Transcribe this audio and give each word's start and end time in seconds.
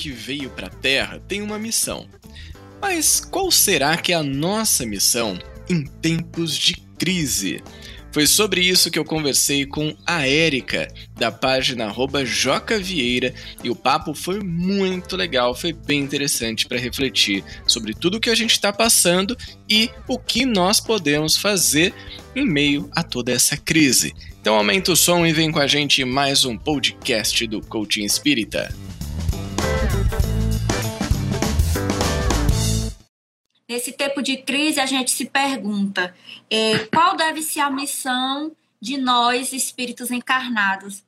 que 0.00 0.10
veio 0.10 0.48
para 0.48 0.68
a 0.68 0.70
Terra 0.70 1.20
tem 1.28 1.42
uma 1.42 1.58
missão. 1.58 2.08
Mas 2.80 3.20
qual 3.20 3.50
será 3.50 3.98
que 3.98 4.14
é 4.14 4.16
a 4.16 4.22
nossa 4.22 4.86
missão 4.86 5.38
em 5.68 5.84
tempos 5.84 6.56
de 6.56 6.74
crise? 6.98 7.62
Foi 8.10 8.26
sobre 8.26 8.62
isso 8.62 8.90
que 8.90 8.98
eu 8.98 9.04
conversei 9.04 9.66
com 9.66 9.94
a 10.06 10.26
Érica, 10.26 10.88
da 11.16 11.30
página 11.30 11.92
@jocavieira, 12.24 13.34
e 13.62 13.68
o 13.68 13.76
papo 13.76 14.14
foi 14.14 14.40
muito 14.40 15.16
legal, 15.16 15.54
foi 15.54 15.74
bem 15.74 16.00
interessante 16.00 16.66
para 16.66 16.78
refletir 16.78 17.44
sobre 17.66 17.92
tudo 17.92 18.18
que 18.18 18.30
a 18.30 18.34
gente 18.34 18.52
está 18.52 18.72
passando 18.72 19.36
e 19.68 19.90
o 20.08 20.18
que 20.18 20.46
nós 20.46 20.80
podemos 20.80 21.36
fazer 21.36 21.92
em 22.34 22.46
meio 22.46 22.90
a 22.96 23.02
toda 23.02 23.32
essa 23.32 23.54
crise. 23.54 24.14
Então 24.40 24.54
aumenta 24.54 24.92
o 24.92 24.96
som 24.96 25.26
e 25.26 25.32
vem 25.32 25.52
com 25.52 25.60
a 25.60 25.66
gente 25.66 26.02
mais 26.06 26.46
um 26.46 26.56
podcast 26.56 27.46
do 27.46 27.60
Coaching 27.60 28.04
Espírita. 28.04 28.74
Nesse 33.70 33.92
tempo 33.92 34.20
de 34.20 34.38
crise, 34.38 34.80
a 34.80 34.84
gente 34.84 35.12
se 35.12 35.26
pergunta 35.26 36.12
é, 36.50 36.76
qual 36.92 37.16
deve 37.16 37.40
ser 37.40 37.60
a 37.60 37.70
missão 37.70 38.50
de 38.80 38.96
nós, 38.96 39.52
espíritos 39.52 40.10
encarnados. 40.10 41.04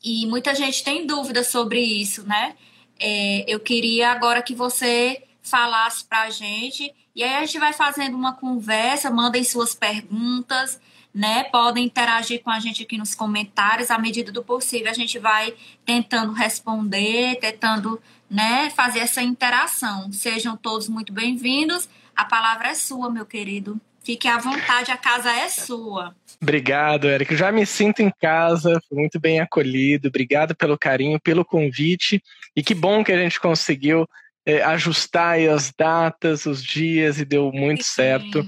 E 0.00 0.24
muita 0.26 0.54
gente 0.54 0.84
tem 0.84 1.04
dúvidas 1.04 1.48
sobre 1.48 1.80
isso, 1.80 2.22
né? 2.28 2.54
É, 2.96 3.44
eu 3.48 3.58
queria 3.58 4.12
agora 4.12 4.40
que 4.40 4.54
você 4.54 5.24
falasse 5.42 6.04
para 6.04 6.22
a 6.22 6.30
gente, 6.30 6.94
e 7.12 7.24
aí 7.24 7.34
a 7.34 7.44
gente 7.44 7.58
vai 7.58 7.72
fazendo 7.72 8.16
uma 8.16 8.34
conversa, 8.34 9.10
mandem 9.10 9.42
suas 9.42 9.74
perguntas, 9.74 10.80
né? 11.12 11.42
Podem 11.42 11.86
interagir 11.86 12.40
com 12.44 12.50
a 12.50 12.60
gente 12.60 12.84
aqui 12.84 12.96
nos 12.96 13.16
comentários, 13.16 13.90
à 13.90 13.98
medida 13.98 14.30
do 14.30 14.44
possível 14.44 14.92
a 14.92 14.94
gente 14.94 15.18
vai 15.18 15.52
tentando 15.84 16.30
responder, 16.30 17.34
tentando 17.40 18.00
né, 18.30 18.70
fazer 18.70 19.00
essa 19.00 19.22
interação. 19.22 20.12
Sejam 20.12 20.56
todos 20.56 20.88
muito 20.88 21.12
bem-vindos. 21.12 21.88
A 22.14 22.24
palavra 22.24 22.68
é 22.68 22.74
sua, 22.74 23.10
meu 23.10 23.26
querido. 23.26 23.80
Fique 24.04 24.28
à 24.28 24.36
vontade, 24.36 24.90
a 24.90 24.96
casa 24.98 25.32
é 25.32 25.48
sua. 25.48 26.14
Obrigado, 26.40 27.08
Eric. 27.08 27.34
Já 27.34 27.50
me 27.50 27.64
sinto 27.64 28.00
em 28.00 28.12
casa, 28.20 28.78
muito 28.92 29.18
bem 29.18 29.40
acolhido. 29.40 30.08
Obrigado 30.08 30.54
pelo 30.54 30.76
carinho, 30.76 31.18
pelo 31.18 31.44
convite. 31.44 32.22
E 32.54 32.62
que 32.62 32.74
bom 32.74 33.02
que 33.02 33.10
a 33.10 33.16
gente 33.16 33.40
conseguiu 33.40 34.06
é, 34.44 34.62
ajustar 34.62 35.38
as 35.40 35.72
datas, 35.72 36.44
os 36.44 36.62
dias 36.62 37.18
e 37.18 37.24
deu 37.24 37.50
muito 37.50 37.82
Sim. 37.82 37.92
certo. 37.94 38.46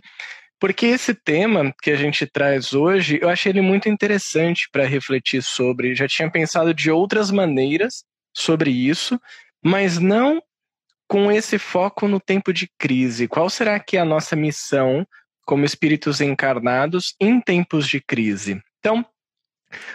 Porque 0.60 0.86
esse 0.86 1.14
tema 1.14 1.74
que 1.82 1.90
a 1.90 1.96
gente 1.96 2.26
traz 2.26 2.72
hoje, 2.72 3.18
eu 3.20 3.28
achei 3.28 3.50
ele 3.50 3.60
muito 3.60 3.88
interessante 3.88 4.68
para 4.70 4.86
refletir 4.86 5.42
sobre. 5.42 5.94
Já 5.94 6.06
tinha 6.06 6.30
pensado 6.30 6.74
de 6.74 6.90
outras 6.90 7.30
maneiras 7.30 8.04
sobre 8.34 8.70
isso, 8.70 9.18
mas 9.66 9.98
não 9.98 10.40
com 11.08 11.30
esse 11.30 11.58
foco 11.58 12.06
no 12.06 12.20
tempo 12.20 12.52
de 12.52 12.70
crise. 12.78 13.26
Qual 13.26 13.50
será 13.50 13.80
que 13.80 13.96
é 13.96 14.00
a 14.00 14.04
nossa 14.04 14.36
missão 14.36 15.04
como 15.44 15.64
espíritos 15.64 16.20
encarnados 16.20 17.16
em 17.20 17.40
tempos 17.40 17.88
de 17.88 18.00
crise? 18.00 18.62
Então, 18.78 19.04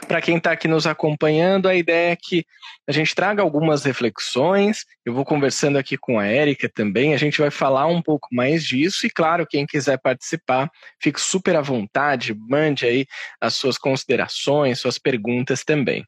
para 0.10 0.22
quem 0.22 0.36
está 0.36 0.52
aqui 0.52 0.68
nos 0.68 0.86
acompanhando, 0.86 1.70
a 1.70 1.76
ideia 1.76 2.12
é 2.12 2.18
que 2.18 2.46
a 2.86 2.92
gente 2.92 3.16
traga 3.16 3.42
algumas 3.42 3.86
reflexões. 3.86 4.84
Eu 5.06 5.14
vou 5.14 5.24
conversando 5.24 5.78
aqui 5.78 5.98
com 5.98 6.20
a 6.20 6.26
Érica 6.26 6.68
também. 6.68 7.14
A 7.14 7.18
gente 7.18 7.40
vai 7.40 7.50
falar 7.50 7.88
um 7.88 8.02
pouco 8.02 8.28
mais 8.30 8.66
disso. 8.66 9.08
E, 9.08 9.10
claro, 9.10 9.48
quem 9.48 9.66
quiser 9.66 10.02
participar, 10.02 10.70
fique 11.02 11.22
super 11.22 11.56
à 11.56 11.62
vontade, 11.62 12.36
mande 12.38 12.86
aí 12.86 13.06
as 13.40 13.56
suas 13.56 13.78
considerações, 13.78 14.82
suas 14.82 14.98
perguntas 14.98 15.64
também. 15.64 16.06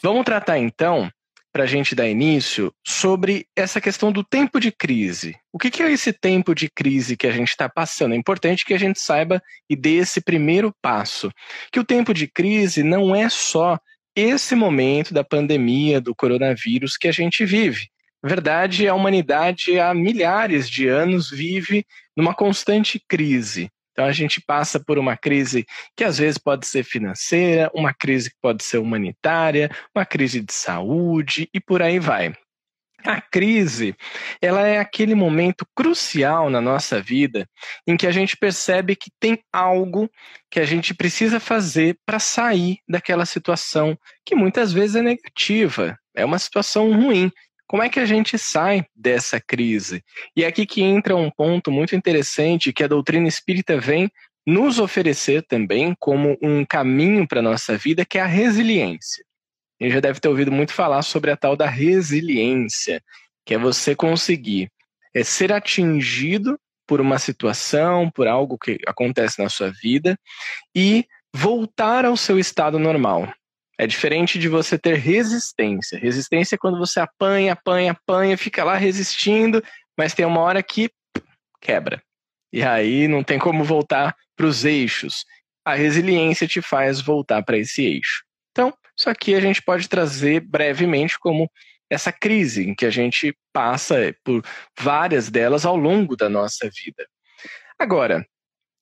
Vamos 0.00 0.24
tratar 0.24 0.58
então 0.58 1.10
para 1.52 1.64
a 1.64 1.66
gente 1.66 1.94
dar 1.94 2.08
início 2.08 2.72
sobre 2.86 3.46
essa 3.54 3.80
questão 3.80 4.10
do 4.10 4.24
tempo 4.24 4.58
de 4.58 4.72
crise. 4.72 5.36
O 5.52 5.58
que, 5.58 5.70
que 5.70 5.82
é 5.82 5.92
esse 5.92 6.12
tempo 6.12 6.54
de 6.54 6.70
crise 6.70 7.16
que 7.16 7.26
a 7.26 7.32
gente 7.32 7.48
está 7.48 7.68
passando? 7.68 8.14
É 8.14 8.16
importante 8.16 8.64
que 8.64 8.72
a 8.72 8.78
gente 8.78 8.98
saiba 8.98 9.42
e 9.68 9.76
dê 9.76 9.96
esse 9.96 10.20
primeiro 10.20 10.74
passo. 10.80 11.30
Que 11.70 11.78
o 11.78 11.84
tempo 11.84 12.14
de 12.14 12.26
crise 12.26 12.82
não 12.82 13.14
é 13.14 13.28
só 13.28 13.78
esse 14.16 14.54
momento 14.54 15.12
da 15.12 15.22
pandemia 15.22 16.00
do 16.00 16.14
coronavírus 16.14 16.96
que 16.96 17.08
a 17.08 17.12
gente 17.12 17.44
vive. 17.44 17.88
Na 18.22 18.28
verdade, 18.28 18.88
a 18.88 18.94
humanidade 18.94 19.78
há 19.78 19.92
milhares 19.92 20.70
de 20.70 20.86
anos 20.86 21.28
vive 21.28 21.84
numa 22.16 22.34
constante 22.34 23.02
crise. 23.08 23.70
Então 23.92 24.04
a 24.04 24.12
gente 24.12 24.40
passa 24.40 24.80
por 24.80 24.98
uma 24.98 25.16
crise 25.16 25.66
que 25.96 26.02
às 26.02 26.18
vezes 26.18 26.38
pode 26.38 26.66
ser 26.66 26.82
financeira, 26.82 27.70
uma 27.74 27.92
crise 27.92 28.30
que 28.30 28.36
pode 28.40 28.64
ser 28.64 28.78
humanitária, 28.78 29.70
uma 29.94 30.04
crise 30.04 30.40
de 30.40 30.52
saúde 30.52 31.48
e 31.52 31.60
por 31.60 31.82
aí 31.82 31.98
vai. 31.98 32.34
A 33.04 33.20
crise, 33.20 33.96
ela 34.40 34.66
é 34.66 34.78
aquele 34.78 35.14
momento 35.14 35.66
crucial 35.74 36.48
na 36.48 36.60
nossa 36.60 37.00
vida 37.02 37.48
em 37.84 37.96
que 37.96 38.06
a 38.06 38.12
gente 38.12 38.36
percebe 38.36 38.94
que 38.94 39.10
tem 39.18 39.42
algo 39.52 40.08
que 40.48 40.60
a 40.60 40.64
gente 40.64 40.94
precisa 40.94 41.40
fazer 41.40 41.98
para 42.06 42.20
sair 42.20 42.78
daquela 42.88 43.26
situação 43.26 43.98
que 44.24 44.36
muitas 44.36 44.72
vezes 44.72 44.94
é 44.94 45.02
negativa, 45.02 45.98
é 46.14 46.24
uma 46.24 46.38
situação 46.38 46.92
ruim, 46.92 47.30
como 47.72 47.82
é 47.82 47.88
que 47.88 47.98
a 47.98 48.04
gente 48.04 48.36
sai 48.36 48.84
dessa 48.94 49.40
crise? 49.40 50.04
E 50.36 50.44
é 50.44 50.46
aqui 50.46 50.66
que 50.66 50.82
entra 50.82 51.16
um 51.16 51.30
ponto 51.30 51.72
muito 51.72 51.96
interessante 51.96 52.70
que 52.70 52.84
a 52.84 52.86
doutrina 52.86 53.26
espírita 53.26 53.80
vem 53.80 54.10
nos 54.46 54.78
oferecer 54.78 55.42
também 55.44 55.96
como 55.98 56.36
um 56.42 56.66
caminho 56.66 57.26
para 57.26 57.38
a 57.38 57.42
nossa 57.42 57.74
vida, 57.74 58.04
que 58.04 58.18
é 58.18 58.20
a 58.20 58.26
resiliência. 58.26 59.24
A 59.80 59.84
gente 59.84 59.94
já 59.94 60.00
deve 60.00 60.20
ter 60.20 60.28
ouvido 60.28 60.52
muito 60.52 60.74
falar 60.74 61.00
sobre 61.00 61.30
a 61.30 61.36
tal 61.36 61.56
da 61.56 61.66
resiliência, 61.66 63.02
que 63.42 63.54
é 63.54 63.58
você 63.58 63.96
conseguir 63.96 64.70
é, 65.14 65.24
ser 65.24 65.50
atingido 65.50 66.60
por 66.86 67.00
uma 67.00 67.18
situação, 67.18 68.10
por 68.10 68.28
algo 68.28 68.58
que 68.58 68.76
acontece 68.86 69.42
na 69.42 69.48
sua 69.48 69.70
vida 69.70 70.14
e 70.76 71.06
voltar 71.34 72.04
ao 72.04 72.18
seu 72.18 72.38
estado 72.38 72.78
normal. 72.78 73.32
É 73.78 73.86
diferente 73.86 74.38
de 74.38 74.48
você 74.48 74.78
ter 74.78 74.96
resistência. 74.96 75.98
Resistência 75.98 76.54
é 76.54 76.58
quando 76.58 76.78
você 76.78 77.00
apanha, 77.00 77.52
apanha, 77.52 77.92
apanha, 77.92 78.36
fica 78.36 78.62
lá 78.62 78.76
resistindo, 78.76 79.62
mas 79.96 80.14
tem 80.14 80.26
uma 80.26 80.40
hora 80.40 80.62
que 80.62 80.90
quebra. 81.60 82.02
E 82.52 82.62
aí 82.62 83.08
não 83.08 83.24
tem 83.24 83.38
como 83.38 83.64
voltar 83.64 84.14
para 84.36 84.46
os 84.46 84.64
eixos. 84.64 85.24
A 85.64 85.74
resiliência 85.74 86.46
te 86.46 86.60
faz 86.60 87.00
voltar 87.00 87.42
para 87.42 87.56
esse 87.56 87.82
eixo. 87.84 88.24
Então, 88.50 88.74
isso 88.96 89.08
aqui 89.08 89.34
a 89.34 89.40
gente 89.40 89.62
pode 89.62 89.88
trazer 89.88 90.40
brevemente 90.40 91.18
como 91.18 91.50
essa 91.88 92.12
crise 92.12 92.68
em 92.68 92.74
que 92.74 92.86
a 92.86 92.90
gente 92.90 93.36
passa 93.52 94.14
por 94.24 94.42
várias 94.78 95.30
delas 95.30 95.64
ao 95.64 95.76
longo 95.76 96.16
da 96.16 96.28
nossa 96.28 96.68
vida. 96.68 97.06
Agora, 97.78 98.26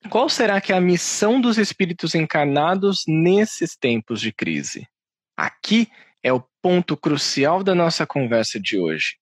qual 0.08 0.28
será 0.28 0.60
que 0.60 0.72
é 0.72 0.76
a 0.76 0.80
missão 0.80 1.40
dos 1.40 1.58
espíritos 1.58 2.14
encarnados 2.14 3.02
nesses 3.06 3.76
tempos 3.76 4.20
de 4.20 4.32
crise? 4.32 4.88
Aqui 5.36 5.88
é 6.22 6.32
o 6.32 6.44
ponto 6.62 6.96
crucial 6.96 7.62
da 7.62 7.74
nossa 7.74 8.06
conversa 8.06 8.58
de 8.58 8.78
hoje. 8.78 9.16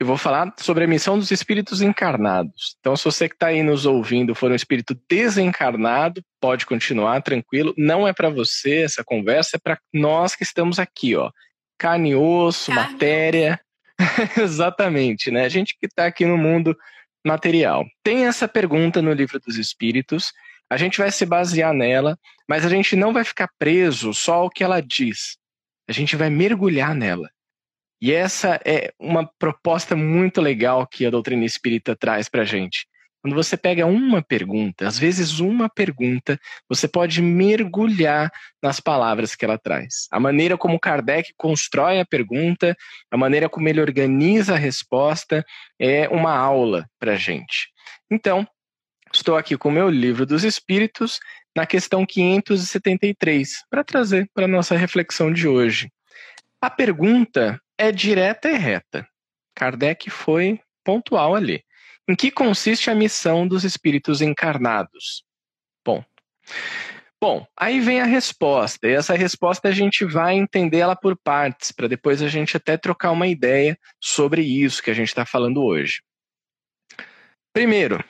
Eu 0.00 0.06
vou 0.06 0.16
falar 0.16 0.52
sobre 0.58 0.84
a 0.84 0.88
missão 0.88 1.18
dos 1.18 1.30
espíritos 1.30 1.80
encarnados. 1.80 2.76
Então, 2.80 2.96
se 2.96 3.04
você 3.04 3.28
que 3.28 3.36
está 3.36 3.46
aí 3.46 3.62
nos 3.62 3.86
ouvindo 3.86 4.34
for 4.34 4.50
um 4.50 4.54
espírito 4.54 4.98
desencarnado, 5.08 6.22
pode 6.40 6.66
continuar 6.66 7.22
tranquilo. 7.22 7.72
Não 7.78 8.06
é 8.06 8.12
para 8.12 8.28
você 8.28 8.82
essa 8.82 9.04
conversa, 9.04 9.56
é 9.56 9.60
para 9.60 9.78
nós 9.92 10.34
que 10.34 10.42
estamos 10.42 10.78
aqui, 10.78 11.14
ó. 11.14 11.30
Carne 11.78 12.10
e 12.10 12.16
osso, 12.16 12.72
Carne. 12.72 12.92
matéria. 12.92 13.60
Exatamente, 14.36 15.30
né? 15.30 15.44
A 15.44 15.48
gente 15.48 15.76
que 15.78 15.86
está 15.86 16.06
aqui 16.06 16.26
no 16.26 16.36
mundo 16.36 16.76
material. 17.24 17.84
Tem 18.02 18.26
essa 18.26 18.46
pergunta 18.46 19.00
no 19.00 19.12
Livro 19.12 19.40
dos 19.40 19.56
Espíritos, 19.56 20.32
a 20.68 20.76
gente 20.76 20.98
vai 20.98 21.10
se 21.10 21.24
basear 21.24 21.72
nela, 21.72 22.18
mas 22.48 22.64
a 22.64 22.68
gente 22.68 22.96
não 22.96 23.12
vai 23.12 23.24
ficar 23.24 23.48
preso 23.58 24.12
só 24.12 24.34
ao 24.34 24.50
que 24.50 24.64
ela 24.64 24.80
diz. 24.80 25.36
A 25.88 25.92
gente 25.92 26.16
vai 26.16 26.30
mergulhar 26.30 26.94
nela. 26.94 27.28
E 28.00 28.12
essa 28.12 28.60
é 28.64 28.92
uma 28.98 29.26
proposta 29.38 29.96
muito 29.96 30.40
legal 30.40 30.86
que 30.86 31.06
a 31.06 31.10
doutrina 31.10 31.44
espírita 31.44 31.96
traz 31.96 32.28
para 32.28 32.42
a 32.42 32.44
gente. 32.44 32.86
Quando 33.24 33.36
você 33.36 33.56
pega 33.56 33.86
uma 33.86 34.20
pergunta, 34.20 34.86
às 34.86 34.98
vezes 34.98 35.40
uma 35.40 35.66
pergunta, 35.66 36.38
você 36.68 36.86
pode 36.86 37.22
mergulhar 37.22 38.30
nas 38.62 38.80
palavras 38.80 39.34
que 39.34 39.46
ela 39.46 39.56
traz. 39.56 40.06
A 40.10 40.20
maneira 40.20 40.58
como 40.58 40.78
Kardec 40.78 41.32
constrói 41.34 41.98
a 41.98 42.04
pergunta, 42.04 42.76
a 43.10 43.16
maneira 43.16 43.48
como 43.48 43.66
ele 43.66 43.80
organiza 43.80 44.52
a 44.52 44.58
resposta, 44.58 45.42
é 45.80 46.06
uma 46.10 46.36
aula 46.36 46.86
para 47.00 47.12
a 47.12 47.16
gente. 47.16 47.70
Então, 48.10 48.46
estou 49.10 49.38
aqui 49.38 49.56
com 49.56 49.70
o 49.70 49.72
meu 49.72 49.88
livro 49.88 50.26
dos 50.26 50.44
Espíritos, 50.44 51.18
na 51.56 51.64
questão 51.64 52.04
573, 52.04 53.64
para 53.70 53.82
trazer 53.82 54.28
para 54.34 54.44
a 54.44 54.48
nossa 54.48 54.76
reflexão 54.76 55.32
de 55.32 55.48
hoje. 55.48 55.90
A 56.60 56.68
pergunta 56.68 57.58
é 57.78 57.90
direta 57.90 58.50
e 58.50 58.58
reta. 58.58 59.08
Kardec 59.54 60.10
foi 60.10 60.60
pontual 60.84 61.34
ali. 61.34 61.63
Em 62.08 62.14
que 62.14 62.30
consiste 62.30 62.90
a 62.90 62.94
missão 62.94 63.46
dos 63.46 63.64
espíritos 63.64 64.20
encarnados? 64.20 65.24
Bom, 65.84 66.04
Bom, 67.24 67.46
aí 67.58 67.80
vem 67.80 68.02
a 68.02 68.04
resposta, 68.04 68.86
e 68.86 68.92
essa 68.92 69.14
resposta 69.14 69.68
a 69.68 69.72
gente 69.72 70.04
vai 70.04 70.34
entender 70.34 70.80
ela 70.80 70.94
por 70.94 71.16
partes, 71.16 71.72
para 71.72 71.88
depois 71.88 72.20
a 72.20 72.28
gente 72.28 72.54
até 72.54 72.76
trocar 72.76 73.12
uma 73.12 73.26
ideia 73.26 73.78
sobre 73.98 74.42
isso 74.42 74.82
que 74.82 74.90
a 74.90 74.94
gente 74.94 75.08
está 75.08 75.24
falando 75.24 75.64
hoje. 75.64 76.02
Primeiro, 77.50 78.04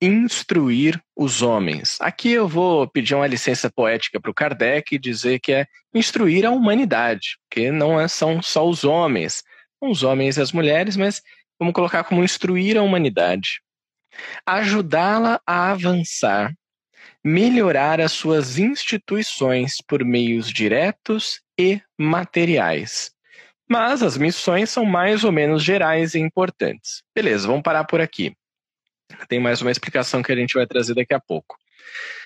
instruir 0.00 0.98
os 1.14 1.42
homens. 1.42 1.98
Aqui 2.00 2.30
eu 2.30 2.48
vou 2.48 2.88
pedir 2.88 3.14
uma 3.14 3.26
licença 3.26 3.70
poética 3.70 4.18
para 4.18 4.30
o 4.30 4.34
Kardec 4.34 4.94
e 4.94 4.98
dizer 4.98 5.38
que 5.38 5.52
é 5.52 5.66
instruir 5.94 6.46
a 6.46 6.50
humanidade, 6.50 7.36
que 7.50 7.70
não 7.70 8.00
é, 8.00 8.08
são 8.08 8.40
só 8.40 8.66
os 8.66 8.84
homens, 8.84 9.42
os 9.82 10.02
homens 10.02 10.38
e 10.38 10.40
as 10.40 10.50
mulheres, 10.50 10.96
mas 10.96 11.20
vamos 11.58 11.74
colocar 11.74 12.04
como 12.04 12.24
instruir 12.24 12.76
a 12.76 12.82
humanidade. 12.82 13.60
Ajudá-la 14.46 15.40
a 15.46 15.70
avançar, 15.70 16.54
melhorar 17.22 18.00
as 18.00 18.12
suas 18.12 18.58
instituições 18.58 19.76
por 19.86 20.04
meios 20.04 20.50
diretos 20.50 21.40
e 21.58 21.80
materiais. 21.98 23.10
Mas 23.68 24.02
as 24.02 24.16
missões 24.16 24.70
são 24.70 24.84
mais 24.84 25.24
ou 25.24 25.32
menos 25.32 25.62
gerais 25.62 26.14
e 26.14 26.18
importantes. 26.18 27.02
Beleza, 27.14 27.46
vamos 27.46 27.62
parar 27.62 27.84
por 27.84 28.00
aqui. 28.00 28.36
Tem 29.28 29.40
mais 29.40 29.62
uma 29.62 29.70
explicação 29.70 30.22
que 30.22 30.32
a 30.32 30.36
gente 30.36 30.54
vai 30.54 30.66
trazer 30.66 30.94
daqui 30.94 31.14
a 31.14 31.20
pouco. 31.20 31.56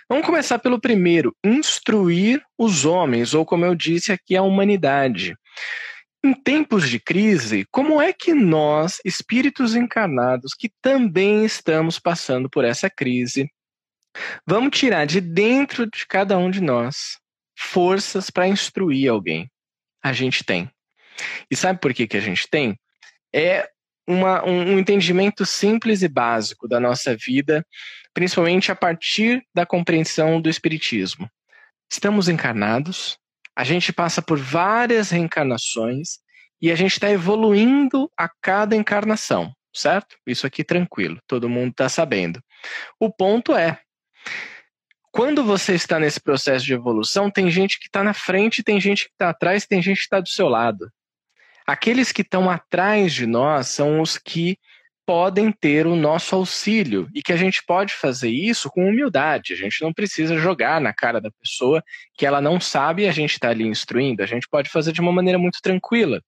Vamos 0.09 0.27
começar 0.27 0.59
pelo 0.59 0.81
primeiro: 0.81 1.37
instruir 1.45 2.43
os 2.57 2.85
homens, 2.85 3.35
ou 3.35 3.45
como 3.45 3.65
eu 3.65 3.75
disse 3.75 4.11
aqui, 4.11 4.37
a 4.37 4.43
humanidade. 4.43 5.37
Em 6.25 6.35
tempos 6.35 6.89
de 6.89 6.99
crise, 6.99 7.65
como 7.71 8.03
é 8.03 8.13
que 8.13 8.35
nós, 8.35 9.01
espíritos 9.05 9.77
encarnados, 9.77 10.53
que 10.53 10.71
também 10.83 11.45
estamos 11.45 11.99
passando 11.99 12.51
por 12.51 12.65
essa 12.65 12.91
crise, 12.91 13.49
vamos 14.47 14.77
tirar 14.77 15.07
de 15.07 15.21
dentro 15.21 15.89
de 15.89 16.07
cada 16.07 16.37
um 16.37 16.51
de 16.51 16.61
nós 16.61 17.19
forças 17.57 18.31
para 18.31 18.49
instruir 18.49 19.09
alguém? 19.09 19.49
A 20.03 20.13
gente 20.13 20.43
tem. 20.43 20.71
E 21.51 21.57
sabe 21.57 21.81
por 21.81 21.95
que, 21.95 22.07
que 22.07 22.17
a 22.17 22.21
gente 22.21 22.49
tem? 22.49 22.79
É 23.33 23.69
uma, 24.07 24.45
um, 24.45 24.75
um 24.75 24.79
entendimento 24.79 25.45
simples 25.45 26.03
e 26.03 26.09
básico 26.09 26.67
da 26.67 26.81
nossa 26.81 27.15
vida, 27.15 27.65
principalmente 28.15 28.73
a 28.73 28.75
partir 28.75 29.45
da 29.55 29.67
compreensão 29.67 30.41
do 30.41 30.49
Espiritismo. 30.49 31.31
Estamos 31.91 32.29
encarnados, 32.29 33.19
a 33.59 33.65
gente 33.65 33.93
passa 33.93 34.23
por 34.23 34.39
várias 34.39 35.11
reencarnações 35.11 36.21
e 36.63 36.71
a 36.71 36.77
gente 36.77 36.93
está 36.93 37.11
evoluindo 37.11 38.09
a 38.17 38.31
cada 38.41 38.77
encarnação, 38.77 39.53
certo? 39.75 40.17
Isso 40.25 40.47
aqui 40.47 40.63
tranquilo, 40.63 41.19
todo 41.27 41.49
mundo 41.49 41.73
está 41.73 41.89
sabendo. 41.89 42.41
O 43.01 43.13
ponto 43.13 43.57
é, 43.57 43.81
quando 45.11 45.43
você 45.43 45.75
está 45.75 45.99
nesse 45.99 46.21
processo 46.21 46.65
de 46.65 46.73
evolução, 46.73 47.29
tem 47.29 47.51
gente 47.51 47.81
que 47.81 47.87
está 47.89 48.05
na 48.05 48.15
frente, 48.15 48.63
tem 48.63 48.81
gente 48.81 49.07
que 49.07 49.11
está 49.11 49.31
atrás, 49.31 49.67
tem 49.67 49.83
gente 49.83 49.97
que 49.97 50.05
está 50.05 50.21
do 50.21 50.29
seu 50.29 50.47
lado. 50.47 50.89
Aqueles 51.67 52.13
que 52.13 52.23
estão 52.23 52.49
atrás 52.49 53.13
de 53.13 53.27
nós 53.27 53.67
são 53.67 54.01
os 54.01 54.17
que 54.17 54.57
podem 55.09 55.51
ter 55.51 55.87
o 55.87 55.97
nosso 55.97 56.37
auxílio 56.37 57.09
e 57.15 57.23
que 57.23 57.33
a 57.33 57.37
gente 57.37 57.65
pode 57.65 57.95
fazer 57.95 58.29
isso 58.29 58.69
com 58.69 58.87
humildade. 58.87 59.55
A 59.55 59.57
gente 59.57 59.81
não 59.81 59.91
precisa 59.91 60.37
jogar 60.37 60.83
na 60.83 60.93
cara 60.93 61.19
da 61.19 61.31
pessoa 61.31 61.83
que 62.13 62.27
ela 62.27 62.43
não 62.43 62.61
sabe 62.61 63.05
e 63.05 63.09
a 63.09 63.11
gente 63.11 63.33
está 63.33 63.49
ali 63.49 63.67
instruindo. 63.67 64.23
A 64.23 64.27
gente 64.27 64.47
pode 64.47 64.69
fazer 64.69 64.93
de 64.93 65.01
uma 65.01 65.11
maneira 65.11 65.39
muito 65.39 65.63
tranquila. 65.63 66.23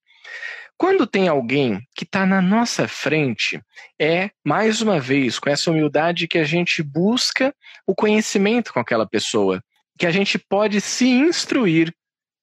Quando 0.75 1.05
tem 1.05 1.27
alguém 1.27 1.79
que 1.95 2.05
está 2.05 2.25
na 2.25 2.41
nossa 2.41 2.87
frente, 2.87 3.61
é, 4.01 4.31
mais 4.43 4.81
uma 4.81 4.99
vez, 4.99 5.37
com 5.37 5.51
essa 5.51 5.69
humildade 5.69 6.27
que 6.27 6.39
a 6.39 6.43
gente 6.43 6.81
busca 6.81 7.53
o 7.85 7.93
conhecimento 7.93 8.73
com 8.73 8.79
aquela 8.79 9.07
pessoa, 9.07 9.63
que 9.95 10.07
a 10.07 10.11
gente 10.11 10.39
pode 10.39 10.81
se 10.81 11.07
instruir 11.07 11.93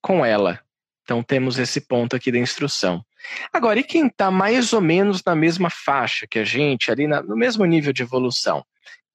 com 0.00 0.24
ela. 0.24 0.60
Então 1.02 1.20
temos 1.20 1.58
esse 1.58 1.80
ponto 1.80 2.14
aqui 2.14 2.30
da 2.30 2.38
instrução. 2.38 3.04
Agora, 3.52 3.80
e 3.80 3.84
quem 3.84 4.06
está 4.06 4.30
mais 4.30 4.72
ou 4.72 4.80
menos 4.80 5.22
na 5.24 5.34
mesma 5.34 5.70
faixa 5.70 6.26
que 6.28 6.38
a 6.38 6.44
gente, 6.44 6.90
ali 6.90 7.06
na, 7.06 7.22
no 7.22 7.36
mesmo 7.36 7.64
nível 7.64 7.92
de 7.92 8.02
evolução? 8.02 8.64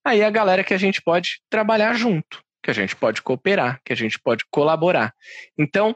Aí 0.05 0.21
é 0.21 0.25
a 0.25 0.31
galera 0.31 0.63
que 0.63 0.73
a 0.73 0.77
gente 0.77 1.01
pode 1.01 1.41
trabalhar 1.49 1.93
junto, 1.93 2.43
que 2.61 2.69
a 2.69 2.73
gente 2.73 2.95
pode 2.95 3.21
cooperar, 3.21 3.79
que 3.85 3.93
a 3.93 3.95
gente 3.95 4.19
pode 4.19 4.43
colaborar. 4.51 5.13
Então, 5.57 5.95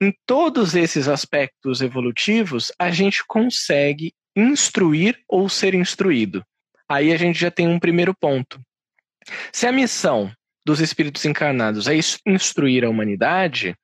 em 0.00 0.12
todos 0.26 0.74
esses 0.74 1.08
aspectos 1.08 1.80
evolutivos, 1.80 2.70
a 2.78 2.90
gente 2.90 3.24
consegue 3.26 4.12
instruir 4.36 5.18
ou 5.26 5.48
ser 5.48 5.74
instruído. 5.74 6.44
Aí 6.88 7.12
a 7.12 7.16
gente 7.16 7.38
já 7.38 7.50
tem 7.50 7.66
um 7.66 7.80
primeiro 7.80 8.14
ponto. 8.14 8.60
Se 9.52 9.66
a 9.66 9.72
missão 9.72 10.30
dos 10.64 10.80
espíritos 10.80 11.24
encarnados 11.24 11.88
é 11.88 11.94
instruir 12.26 12.84
a 12.84 12.90
humanidade, 12.90 13.74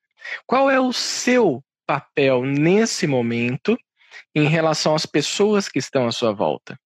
qual 0.45 0.69
é 0.69 0.79
o 0.79 0.93
seu 0.93 1.63
papel 1.85 2.43
nesse 2.43 3.07
momento 3.07 3.77
em 4.35 4.47
relação 4.47 4.95
às 4.95 5.05
pessoas 5.05 5.67
que 5.67 5.79
estão 5.79 6.07
à 6.07 6.11
sua 6.11 6.31
volta? 6.31 6.77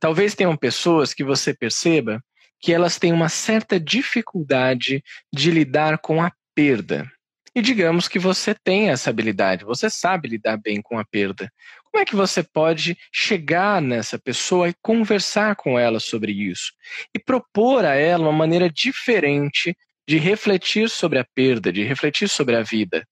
Talvez 0.00 0.34
tenham 0.34 0.56
pessoas 0.56 1.14
que 1.14 1.24
você 1.24 1.54
perceba 1.54 2.22
que 2.60 2.72
elas 2.72 2.98
têm 2.98 3.12
uma 3.12 3.28
certa 3.28 3.78
dificuldade 3.78 5.02
de 5.32 5.50
lidar 5.50 5.98
com 5.98 6.22
a 6.22 6.32
perda. 6.54 7.06
E 7.54 7.62
digamos 7.62 8.08
que 8.08 8.18
você 8.18 8.52
tem 8.52 8.90
essa 8.90 9.10
habilidade, 9.10 9.64
você 9.64 9.88
sabe 9.88 10.28
lidar 10.28 10.56
bem 10.56 10.82
com 10.82 10.98
a 10.98 11.04
perda. 11.04 11.52
Como 11.84 12.02
é 12.02 12.04
que 12.04 12.16
você 12.16 12.42
pode 12.42 12.98
chegar 13.12 13.80
nessa 13.80 14.18
pessoa 14.18 14.68
e 14.68 14.74
conversar 14.82 15.54
com 15.54 15.78
ela 15.78 16.00
sobre 16.00 16.32
isso? 16.32 16.72
E 17.14 17.18
propor 17.18 17.84
a 17.84 17.94
ela 17.94 18.24
uma 18.24 18.32
maneira 18.32 18.68
diferente 18.68 19.76
de 20.08 20.18
refletir 20.18 20.90
sobre 20.90 21.18
a 21.20 21.24
perda, 21.34 21.72
de 21.72 21.84
refletir 21.84 22.28
sobre 22.28 22.56
a 22.56 22.62
vida. 22.62 23.06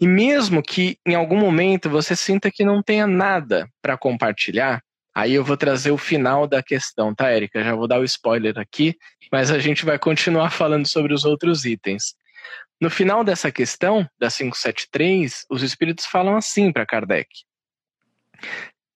E 0.00 0.06
mesmo 0.06 0.62
que 0.62 0.98
em 1.06 1.14
algum 1.14 1.38
momento 1.38 1.88
você 1.88 2.16
sinta 2.16 2.50
que 2.50 2.64
não 2.64 2.82
tenha 2.82 3.06
nada 3.06 3.68
para 3.80 3.96
compartilhar, 3.96 4.82
aí 5.14 5.34
eu 5.34 5.44
vou 5.44 5.56
trazer 5.56 5.92
o 5.92 5.98
final 5.98 6.46
da 6.46 6.62
questão, 6.62 7.14
tá, 7.14 7.30
Érica? 7.30 7.62
Já 7.62 7.74
vou 7.74 7.86
dar 7.86 8.00
o 8.00 8.04
spoiler 8.04 8.58
aqui, 8.58 8.96
mas 9.30 9.50
a 9.50 9.58
gente 9.58 9.84
vai 9.84 9.98
continuar 9.98 10.50
falando 10.52 10.88
sobre 10.88 11.14
os 11.14 11.24
outros 11.24 11.64
itens. 11.64 12.14
No 12.80 12.90
final 12.90 13.22
dessa 13.22 13.52
questão, 13.52 14.08
da 14.18 14.28
573, 14.28 15.46
os 15.48 15.62
espíritos 15.62 16.06
falam 16.06 16.36
assim 16.36 16.72
para 16.72 16.84
Kardec: 16.84 17.28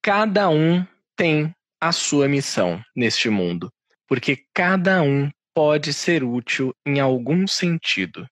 Cada 0.01 0.49
um 0.49 0.85
tem 1.15 1.55
a 1.79 1.91
sua 1.93 2.27
missão 2.27 2.83
neste 2.95 3.29
mundo, 3.29 3.71
porque 4.05 4.43
cada 4.53 5.01
um 5.01 5.31
pode 5.53 5.93
ser 5.93 6.23
útil 6.23 6.73
em 6.85 6.99
algum 6.99 7.47
sentido. 7.47 8.27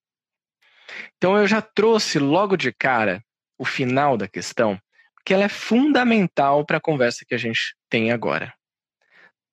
Então 1.18 1.38
eu 1.38 1.48
já 1.48 1.62
trouxe 1.62 2.20
logo 2.20 2.56
de 2.56 2.72
cara 2.72 3.24
o 3.58 3.66
final 3.66 4.18
da 4.18 4.28
questão, 4.28 4.80
porque 5.16 5.34
ela 5.34 5.44
é 5.44 5.50
fundamental 5.50 6.66
para 6.66 6.78
a 6.78 6.82
conversa 6.82 7.26
que 7.28 7.36
a 7.36 7.38
gente 7.38 7.76
tem 7.90 8.12
agora. 8.12 8.54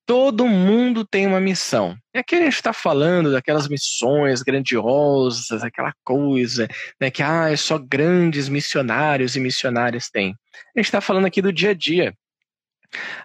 Todo 0.07 0.47
mundo 0.47 1.07
tem 1.07 1.27
uma 1.27 1.41
missão. 1.41 1.97
E 2.15 2.19
aqui 2.19 2.35
a 2.35 2.41
gente 2.41 2.55
está 2.55 2.75
falando 2.75 3.33
daquelas 3.33 3.67
missões 3.67 4.43
grandiosas, 4.43 5.65
aquela 5.65 5.95
coisa, 6.05 6.69
né, 7.01 7.11
que 7.11 7.23
ah, 7.23 7.57
só 7.57 7.79
grandes 7.79 8.47
missionários 8.47 9.35
e 9.35 9.41
missionárias 9.41 10.11
têm. 10.11 10.37
A 10.77 10.79
gente 10.79 10.87
está 10.87 11.01
falando 11.01 11.25
aqui 11.25 11.41
do 11.41 11.53
dia 11.53 11.71
a 11.71 11.75
dia. 11.75 12.15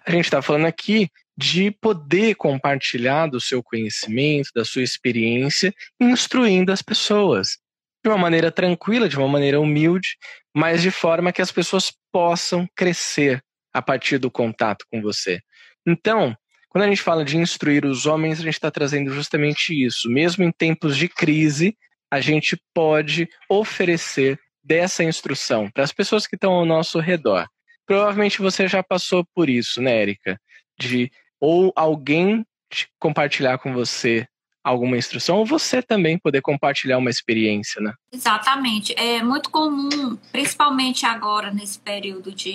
A 0.06 0.10
gente 0.10 0.24
está 0.24 0.40
falando 0.40 0.66
aqui 0.66 1.08
de 1.36 1.70
poder 1.70 2.34
compartilhar 2.34 3.26
do 3.26 3.40
seu 3.40 3.62
conhecimento, 3.62 4.50
da 4.54 4.64
sua 4.64 4.82
experiência, 4.82 5.72
instruindo 6.00 6.72
as 6.72 6.82
pessoas. 6.82 7.58
De 8.02 8.08
uma 8.08 8.18
maneira 8.18 8.50
tranquila, 8.50 9.08
de 9.08 9.16
uma 9.16 9.28
maneira 9.28 9.60
humilde, 9.60 10.16
mas 10.54 10.82
de 10.82 10.90
forma 10.90 11.32
que 11.32 11.42
as 11.42 11.52
pessoas 11.52 11.92
possam 12.12 12.66
crescer 12.74 13.42
a 13.72 13.82
partir 13.82 14.18
do 14.18 14.30
contato 14.30 14.84
com 14.90 15.00
você. 15.00 15.40
Então, 15.86 16.34
quando 16.68 16.84
a 16.84 16.88
gente 16.88 17.02
fala 17.02 17.24
de 17.24 17.36
instruir 17.36 17.84
os 17.84 18.06
homens, 18.06 18.38
a 18.38 18.42
gente 18.42 18.54
está 18.54 18.70
trazendo 18.70 19.12
justamente 19.12 19.74
isso. 19.74 20.08
Mesmo 20.08 20.44
em 20.44 20.52
tempos 20.52 20.96
de 20.96 21.08
crise, 21.08 21.76
a 22.10 22.20
gente 22.20 22.60
pode 22.74 23.28
oferecer 23.48 24.38
dessa 24.62 25.02
instrução 25.02 25.70
para 25.70 25.84
as 25.84 25.92
pessoas 25.92 26.26
que 26.26 26.36
estão 26.36 26.52
ao 26.52 26.64
nosso 26.64 26.98
redor. 26.98 27.46
Provavelmente 27.86 28.40
você 28.40 28.68
já 28.68 28.82
passou 28.82 29.24
por 29.34 29.48
isso, 29.48 29.82
né, 29.82 30.00
Érica? 30.00 30.40
De 30.78 31.10
ou 31.40 31.72
alguém 31.74 32.44
compartilhar 32.98 33.58
com 33.58 33.72
você 33.72 34.26
alguma 34.62 34.96
instrução, 34.96 35.38
ou 35.38 35.46
você 35.46 35.82
também 35.82 36.18
poder 36.18 36.42
compartilhar 36.42 36.98
uma 36.98 37.10
experiência, 37.10 37.80
né? 37.80 37.94
Exatamente. 38.12 38.94
É 38.96 39.22
muito 39.22 39.50
comum, 39.50 40.16
principalmente 40.30 41.06
agora, 41.06 41.52
nesse 41.52 41.78
período 41.78 42.32
de. 42.32 42.54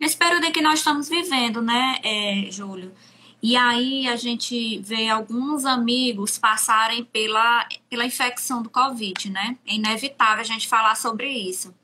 Nesse 0.00 0.16
período 0.16 0.46
em 0.46 0.52
que 0.52 0.60
nós 0.60 0.80
estamos 0.80 1.08
vivendo, 1.08 1.62
né, 1.62 1.96
é, 2.02 2.50
Júlio? 2.50 2.92
E 3.40 3.56
aí 3.56 4.08
a 4.08 4.16
gente 4.16 4.78
vê 4.78 5.08
alguns 5.08 5.64
amigos 5.64 6.38
passarem 6.38 7.04
pela, 7.04 7.68
pela 7.90 8.04
infecção 8.04 8.62
do 8.62 8.70
Covid, 8.70 9.30
né? 9.30 9.56
É 9.66 9.74
inevitável 9.74 10.40
a 10.40 10.46
gente 10.46 10.68
falar 10.68 10.96
sobre 10.96 11.28
isso. 11.28 11.74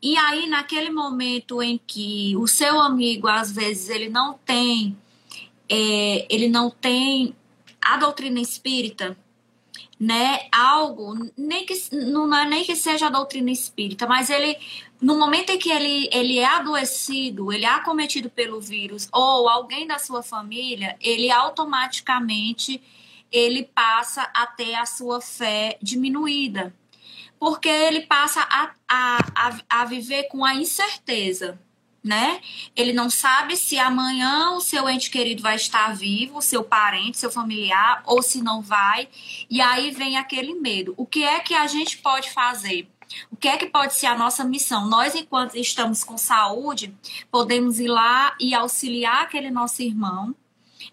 E 0.00 0.16
aí, 0.18 0.46
naquele 0.46 0.90
momento 0.90 1.62
em 1.62 1.80
que 1.84 2.36
o 2.36 2.46
seu 2.46 2.78
amigo, 2.78 3.26
às 3.26 3.50
vezes, 3.50 3.88
ele 3.88 4.08
não 4.08 4.38
tem 4.44 4.96
é, 5.68 6.26
ele 6.28 6.48
não 6.48 6.70
tem 6.70 7.34
a 7.84 7.96
doutrina 7.96 8.40
espírita, 8.40 9.16
né, 9.98 10.48
algo, 10.52 11.30
nem 11.36 11.64
que 11.64 11.74
não 11.92 12.34
é 12.34 12.48
nem 12.48 12.64
que 12.64 12.74
seja 12.74 13.06
a 13.06 13.10
doutrina 13.10 13.50
espírita, 13.50 14.06
mas 14.06 14.30
ele 14.30 14.56
no 15.00 15.18
momento 15.18 15.50
em 15.50 15.58
que 15.58 15.70
ele, 15.70 16.08
ele 16.12 16.38
é 16.38 16.46
adoecido, 16.46 17.52
ele 17.52 17.64
é 17.64 17.68
acometido 17.68 18.30
pelo 18.30 18.60
vírus 18.60 19.08
ou 19.12 19.48
alguém 19.48 19.86
da 19.86 19.98
sua 19.98 20.22
família, 20.22 20.96
ele 21.00 21.30
automaticamente 21.30 22.82
ele 23.30 23.64
passa 23.64 24.22
a 24.34 24.46
ter 24.46 24.74
a 24.74 24.86
sua 24.86 25.20
fé 25.20 25.76
diminuída, 25.82 26.74
porque 27.38 27.68
ele 27.68 28.02
passa 28.02 28.40
a, 28.42 28.70
a, 28.88 29.18
a, 29.34 29.80
a 29.80 29.84
viver 29.84 30.24
com 30.24 30.44
a 30.44 30.54
incerteza 30.54 31.60
né? 32.04 32.40
Ele 32.76 32.92
não 32.92 33.08
sabe 33.08 33.56
se 33.56 33.78
amanhã 33.78 34.50
o 34.50 34.60
seu 34.60 34.86
ente 34.86 35.10
querido 35.10 35.42
vai 35.42 35.56
estar 35.56 35.96
vivo, 35.96 36.42
seu 36.42 36.62
parente, 36.62 37.16
seu 37.16 37.30
familiar, 37.30 38.02
ou 38.04 38.22
se 38.22 38.42
não 38.42 38.60
vai. 38.60 39.08
E 39.48 39.62
aí 39.62 39.90
vem 39.90 40.18
aquele 40.18 40.52
medo. 40.54 40.92
O 40.98 41.06
que 41.06 41.24
é 41.24 41.40
que 41.40 41.54
a 41.54 41.66
gente 41.66 41.96
pode 41.98 42.30
fazer? 42.30 42.86
O 43.30 43.36
que 43.36 43.48
é 43.48 43.56
que 43.56 43.66
pode 43.66 43.94
ser 43.94 44.06
a 44.06 44.18
nossa 44.18 44.44
missão? 44.44 44.86
Nós, 44.86 45.14
enquanto 45.14 45.56
estamos 45.56 46.04
com 46.04 46.18
saúde, 46.18 46.94
podemos 47.30 47.80
ir 47.80 47.88
lá 47.88 48.36
e 48.38 48.54
auxiliar 48.54 49.22
aquele 49.22 49.50
nosso 49.50 49.82
irmão, 49.82 50.34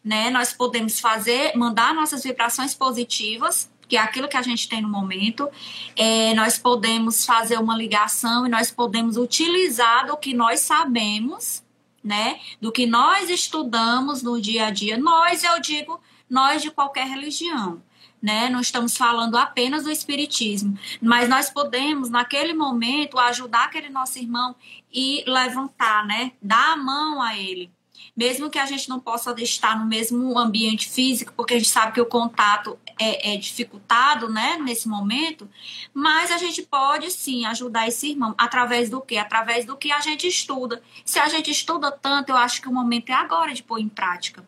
né? 0.03 0.29
Nós 0.29 0.53
podemos 0.53 0.99
fazer, 0.99 1.55
mandar 1.57 1.93
nossas 1.93 2.23
vibrações 2.23 2.73
positivas 2.73 3.69
que 3.91 3.97
aquilo 3.97 4.29
que 4.29 4.37
a 4.37 4.41
gente 4.41 4.69
tem 4.69 4.81
no 4.81 4.87
momento, 4.87 5.49
é, 5.97 6.33
nós 6.33 6.57
podemos 6.57 7.25
fazer 7.25 7.59
uma 7.59 7.75
ligação 7.75 8.47
e 8.47 8.49
nós 8.49 8.71
podemos 8.71 9.17
utilizar 9.17 10.07
do 10.07 10.15
que 10.15 10.33
nós 10.33 10.61
sabemos, 10.61 11.61
né? 12.01 12.39
Do 12.61 12.71
que 12.71 12.85
nós 12.85 13.29
estudamos 13.29 14.23
no 14.23 14.39
dia 14.39 14.67
a 14.67 14.71
dia. 14.71 14.97
Nós, 14.97 15.43
eu 15.43 15.59
digo, 15.59 15.99
nós 16.29 16.61
de 16.61 16.71
qualquer 16.71 17.05
religião. 17.05 17.83
Né? 18.21 18.49
Não 18.49 18.61
estamos 18.61 18.95
falando 18.95 19.35
apenas 19.35 19.83
do 19.83 19.91
espiritismo, 19.91 20.77
mas 21.01 21.27
nós 21.27 21.49
podemos 21.49 22.09
naquele 22.09 22.53
momento 22.53 23.19
ajudar 23.19 23.65
aquele 23.65 23.89
nosso 23.89 24.19
irmão 24.19 24.55
e 24.93 25.21
levantar, 25.27 26.05
né? 26.05 26.31
Dar 26.41 26.73
a 26.73 26.77
mão 26.77 27.21
a 27.21 27.37
ele, 27.37 27.69
mesmo 28.15 28.49
que 28.49 28.59
a 28.59 28.65
gente 28.65 28.89
não 28.89 28.99
possa 28.99 29.33
estar 29.41 29.77
no 29.79 29.85
mesmo 29.85 30.37
ambiente 30.37 30.89
físico, 30.89 31.33
porque 31.35 31.53
a 31.53 31.57
gente 31.57 31.69
sabe 31.69 31.93
que 31.93 32.01
o 32.01 32.05
contato 32.05 32.77
é, 32.99 33.33
é, 33.33 33.37
dificultado, 33.37 34.29
né, 34.29 34.57
nesse 34.61 34.87
momento, 34.87 35.49
mas 35.93 36.31
a 36.31 36.37
gente 36.37 36.61
pode 36.63 37.09
sim 37.11 37.45
ajudar 37.45 37.87
esse 37.87 38.11
irmão 38.11 38.35
através 38.37 38.89
do 38.89 39.01
quê? 39.01 39.17
Através 39.17 39.65
do 39.65 39.77
que 39.77 39.91
a 39.91 39.99
gente 39.99 40.27
estuda. 40.27 40.81
Se 41.05 41.19
a 41.19 41.27
gente 41.27 41.49
estuda 41.49 41.91
tanto, 41.91 42.29
eu 42.29 42.37
acho 42.37 42.61
que 42.61 42.67
o 42.67 42.73
momento 42.73 43.09
é 43.09 43.13
agora 43.13 43.53
de 43.53 43.63
pôr 43.63 43.79
em 43.79 43.89
prática. 43.89 44.45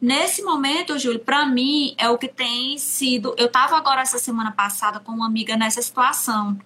Nesse 0.00 0.42
momento, 0.42 0.98
Júlio, 0.98 1.20
para 1.20 1.46
mim 1.46 1.94
é 1.98 2.08
o 2.08 2.18
que 2.18 2.28
tem 2.28 2.78
sido. 2.78 3.34
Eu 3.36 3.46
estava 3.46 3.76
agora 3.76 4.02
essa 4.02 4.18
semana 4.18 4.52
passada 4.52 5.00
com 5.00 5.12
uma 5.12 5.26
amiga 5.26 5.56
nessa 5.56 5.82
situação 5.82 6.58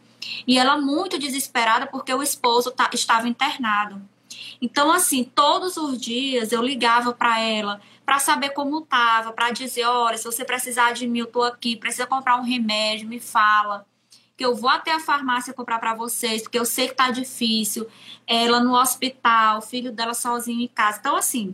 e 0.46 0.58
ela 0.58 0.78
muito 0.78 1.18
desesperada 1.18 1.86
porque 1.86 2.12
o 2.12 2.22
esposo 2.22 2.70
tá, 2.70 2.90
estava 2.92 3.28
internado. 3.28 4.00
Então, 4.60 4.90
assim, 4.90 5.24
todos 5.24 5.76
os 5.76 6.00
dias 6.00 6.52
eu 6.52 6.62
ligava 6.62 7.12
para 7.12 7.40
ela 7.40 7.80
para 8.04 8.18
saber 8.18 8.50
como 8.50 8.80
tava, 8.80 9.32
para 9.32 9.50
dizer, 9.50 9.84
olha, 9.84 10.16
se 10.16 10.24
você 10.24 10.44
precisar 10.44 10.92
de 10.92 11.06
mim, 11.06 11.18
eu 11.20 11.26
tô 11.26 11.42
aqui, 11.42 11.76
precisa 11.76 12.06
comprar 12.06 12.36
um 12.36 12.42
remédio, 12.42 13.06
me 13.06 13.20
fala 13.20 13.86
que 14.38 14.44
eu 14.44 14.54
vou 14.54 14.70
até 14.70 14.92
a 14.92 15.00
farmácia 15.00 15.52
comprar 15.52 15.80
para 15.80 15.94
vocês, 15.94 16.42
porque 16.42 16.58
eu 16.58 16.64
sei 16.64 16.86
que 16.86 16.94
tá 16.94 17.10
difícil. 17.10 17.88
Ela 18.24 18.60
no 18.60 18.72
hospital, 18.80 19.58
o 19.58 19.62
filho 19.62 19.90
dela 19.90 20.14
sozinho 20.14 20.62
em 20.62 20.68
casa. 20.68 20.98
Então, 21.00 21.16
assim, 21.16 21.52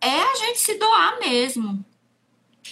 é 0.00 0.22
a 0.22 0.34
gente 0.36 0.58
se 0.58 0.74
doar 0.78 1.20
mesmo, 1.20 1.84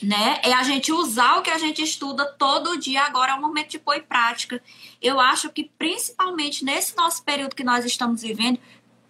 né? 0.02 0.40
É 0.42 0.54
a 0.54 0.62
gente 0.62 0.90
usar 0.90 1.36
o 1.36 1.42
que 1.42 1.50
a 1.50 1.58
gente 1.58 1.82
estuda 1.82 2.25
todo 2.25 2.78
dia. 2.78 3.02
Agora 3.02 3.32
é 3.32 3.34
o 3.34 3.40
momento 3.40 3.68
de 3.68 3.78
pôr 3.78 3.96
em 3.96 4.02
prática. 4.02 4.62
Eu 5.02 5.20
acho 5.20 5.50
que, 5.50 5.70
principalmente 5.78 6.64
nesse 6.64 6.96
nosso 6.96 7.22
período 7.22 7.54
que 7.54 7.62
nós 7.62 7.84
estamos 7.84 8.22
vivendo, 8.22 8.58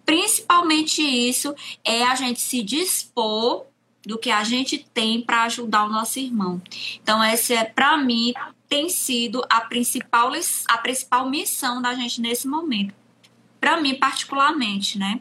principalmente 0.07 1.01
isso 1.01 1.53
é 1.83 2.03
a 2.03 2.15
gente 2.15 2.39
se 2.39 2.63
dispor 2.63 3.65
do 4.05 4.17
que 4.17 4.31
a 4.31 4.41
gente 4.41 4.77
tem 4.93 5.21
para 5.21 5.43
ajudar 5.43 5.83
o 5.83 5.89
nosso 5.89 6.17
irmão. 6.17 6.61
Então, 7.03 7.21
essa 7.21 7.53
é, 7.53 7.65
para 7.65 7.97
mim, 7.97 8.33
tem 8.69 8.87
sido 8.87 9.45
a 9.49 9.59
principal, 9.59 10.31
a 10.69 10.77
principal 10.77 11.29
missão 11.29 11.81
da 11.81 11.93
gente 11.93 12.21
nesse 12.21 12.47
momento. 12.47 12.93
Para 13.59 13.81
mim, 13.81 13.95
particularmente, 13.95 14.97
né? 14.97 15.19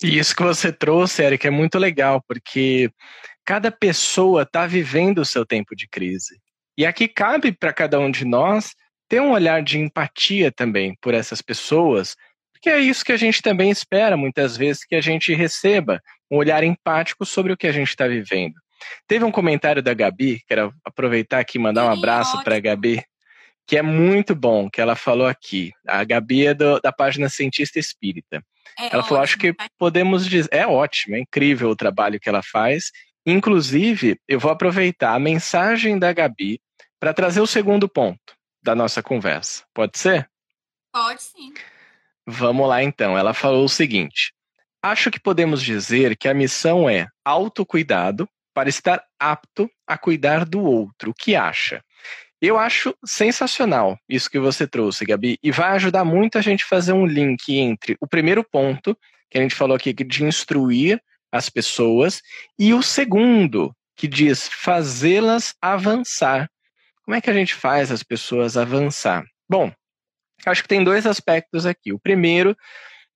E 0.00 0.16
isso 0.16 0.36
que 0.36 0.42
você 0.42 0.72
trouxe, 0.72 1.24
Eric, 1.24 1.44
é 1.44 1.50
muito 1.50 1.76
legal, 1.76 2.22
porque 2.28 2.88
cada 3.44 3.72
pessoa 3.72 4.42
está 4.42 4.68
vivendo 4.68 5.18
o 5.18 5.24
seu 5.24 5.44
tempo 5.44 5.74
de 5.74 5.88
crise. 5.88 6.40
E 6.78 6.86
aqui 6.86 7.08
cabe 7.08 7.50
para 7.50 7.72
cada 7.72 7.98
um 7.98 8.10
de 8.10 8.24
nós 8.24 8.72
ter 9.08 9.20
um 9.20 9.32
olhar 9.32 9.64
de 9.64 9.80
empatia 9.80 10.52
também 10.52 10.96
por 11.00 11.12
essas 11.12 11.42
pessoas, 11.42 12.14
porque 12.56 12.70
é 12.70 12.78
isso 12.80 13.04
que 13.04 13.12
a 13.12 13.16
gente 13.16 13.42
também 13.42 13.70
espera 13.70 14.16
muitas 14.16 14.56
vezes 14.56 14.84
que 14.84 14.96
a 14.96 15.00
gente 15.00 15.34
receba 15.34 16.02
um 16.30 16.36
olhar 16.36 16.64
empático 16.64 17.24
sobre 17.24 17.52
o 17.52 17.56
que 17.56 17.66
a 17.66 17.72
gente 17.72 17.88
está 17.88 18.08
vivendo. 18.08 18.54
Teve 19.06 19.24
um 19.24 19.30
comentário 19.30 19.82
da 19.82 19.94
Gabi, 19.94 20.42
quero 20.46 20.72
aproveitar 20.84 21.38
aqui 21.38 21.58
e 21.58 21.60
mandar 21.60 21.84
um 21.84 21.90
abraço 21.90 22.42
para 22.42 22.56
a 22.56 22.60
Gabi, 22.60 23.02
que 23.66 23.76
é 23.76 23.82
muito 23.82 24.34
bom, 24.34 24.70
que 24.70 24.80
ela 24.80 24.94
falou 24.96 25.26
aqui. 25.26 25.72
A 25.86 26.02
Gabi 26.04 26.46
é 26.46 26.54
do, 26.54 26.80
da 26.80 26.92
página 26.92 27.28
Cientista 27.28 27.78
Espírita. 27.78 28.42
É 28.78 28.88
ela 28.92 29.02
falou, 29.02 29.22
acho 29.22 29.38
que 29.38 29.54
podemos 29.78 30.26
dizer, 30.26 30.48
é 30.52 30.66
ótimo, 30.66 31.16
é 31.16 31.20
incrível 31.20 31.70
o 31.70 31.76
trabalho 31.76 32.20
que 32.20 32.28
ela 32.28 32.42
faz. 32.42 32.90
Inclusive, 33.24 34.18
eu 34.28 34.38
vou 34.38 34.50
aproveitar 34.50 35.14
a 35.14 35.18
mensagem 35.18 35.98
da 35.98 36.12
Gabi 36.12 36.60
para 37.00 37.14
trazer 37.14 37.40
o 37.40 37.46
segundo 37.46 37.88
ponto 37.88 38.36
da 38.62 38.74
nossa 38.74 39.02
conversa. 39.02 39.64
Pode 39.74 39.98
ser? 39.98 40.28
Pode 40.92 41.22
sim. 41.22 41.52
Vamos 42.26 42.68
lá 42.68 42.82
então. 42.82 43.16
Ela 43.16 43.32
falou 43.32 43.64
o 43.64 43.68
seguinte: 43.68 44.32
Acho 44.82 45.10
que 45.10 45.20
podemos 45.20 45.62
dizer 45.62 46.16
que 46.16 46.28
a 46.28 46.34
missão 46.34 46.88
é 46.88 47.06
autocuidado 47.24 48.28
para 48.54 48.68
estar 48.68 49.02
apto 49.18 49.70
a 49.86 49.98
cuidar 49.98 50.44
do 50.44 50.62
outro. 50.62 51.10
O 51.10 51.14
que 51.14 51.36
acha? 51.36 51.82
Eu 52.40 52.58
acho 52.58 52.94
sensacional 53.04 53.98
isso 54.08 54.30
que 54.30 54.38
você 54.38 54.66
trouxe, 54.66 55.04
Gabi, 55.04 55.38
e 55.42 55.50
vai 55.50 55.70
ajudar 55.70 56.04
muito 56.04 56.38
a 56.38 56.40
gente 56.40 56.64
fazer 56.64 56.92
um 56.92 57.06
link 57.06 57.56
entre 57.56 57.96
o 58.00 58.06
primeiro 58.06 58.44
ponto, 58.44 58.96
que 59.30 59.38
a 59.38 59.40
gente 59.42 59.54
falou 59.54 59.76
aqui, 59.76 59.92
de 59.92 60.24
instruir 60.24 61.02
as 61.32 61.48
pessoas, 61.48 62.22
e 62.58 62.72
o 62.72 62.82
segundo, 62.82 63.74
que 63.96 64.06
diz 64.06 64.48
fazê-las 64.48 65.54
avançar. 65.60 66.48
Como 67.04 67.14
é 67.14 67.20
que 67.20 67.30
a 67.30 67.34
gente 67.34 67.54
faz 67.54 67.90
as 67.90 68.02
pessoas 68.02 68.56
avançar? 68.56 69.24
Bom, 69.48 69.72
acho 70.48 70.62
que 70.62 70.68
tem 70.68 70.84
dois 70.84 71.06
aspectos 71.06 71.66
aqui. 71.66 71.92
O 71.92 71.98
primeiro 71.98 72.56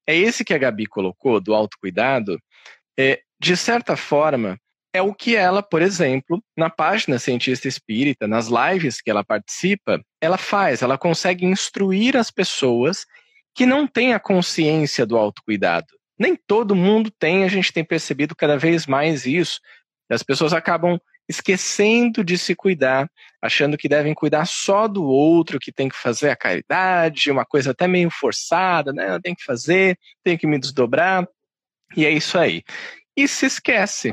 é 0.06 0.16
esse 0.16 0.44
que 0.44 0.54
a 0.54 0.58
Gabi 0.58 0.86
colocou, 0.86 1.40
do 1.40 1.54
autocuidado, 1.54 2.38
é, 2.98 3.20
de 3.40 3.56
certa 3.56 3.96
forma, 3.96 4.58
é 4.92 5.00
o 5.00 5.14
que 5.14 5.36
ela, 5.36 5.62
por 5.62 5.82
exemplo, 5.82 6.42
na 6.56 6.68
página 6.68 7.18
Cientista 7.18 7.68
Espírita, 7.68 8.26
nas 8.26 8.48
lives 8.48 9.00
que 9.00 9.10
ela 9.10 9.24
participa, 9.24 10.00
ela 10.20 10.36
faz, 10.36 10.82
ela 10.82 10.98
consegue 10.98 11.46
instruir 11.46 12.16
as 12.16 12.30
pessoas 12.30 13.04
que 13.54 13.64
não 13.64 13.86
têm 13.86 14.12
a 14.12 14.20
consciência 14.20 15.06
do 15.06 15.16
autocuidado. 15.16 15.86
Nem 16.18 16.36
todo 16.36 16.74
mundo 16.74 17.10
tem, 17.18 17.44
a 17.44 17.48
gente 17.48 17.72
tem 17.72 17.84
percebido 17.84 18.34
cada 18.36 18.58
vez 18.58 18.86
mais 18.86 19.24
isso. 19.26 19.60
As 20.10 20.22
pessoas 20.22 20.52
acabam 20.52 21.00
esquecendo 21.30 22.24
de 22.24 22.36
se 22.36 22.56
cuidar, 22.56 23.08
achando 23.40 23.78
que 23.78 23.88
devem 23.88 24.12
cuidar 24.12 24.44
só 24.46 24.88
do 24.88 25.04
outro, 25.04 25.60
que 25.60 25.70
tem 25.70 25.88
que 25.88 25.96
fazer 25.96 26.28
a 26.28 26.36
caridade, 26.36 27.30
uma 27.30 27.44
coisa 27.44 27.70
até 27.70 27.86
meio 27.86 28.10
forçada, 28.10 28.92
né? 28.92 29.14
Eu 29.14 29.22
tenho 29.22 29.36
que 29.36 29.44
fazer, 29.44 29.96
tenho 30.24 30.36
que 30.36 30.46
me 30.46 30.58
desdobrar, 30.58 31.24
e 31.96 32.04
é 32.04 32.10
isso 32.10 32.36
aí. 32.36 32.64
E 33.16 33.28
se 33.28 33.46
esquece, 33.46 34.12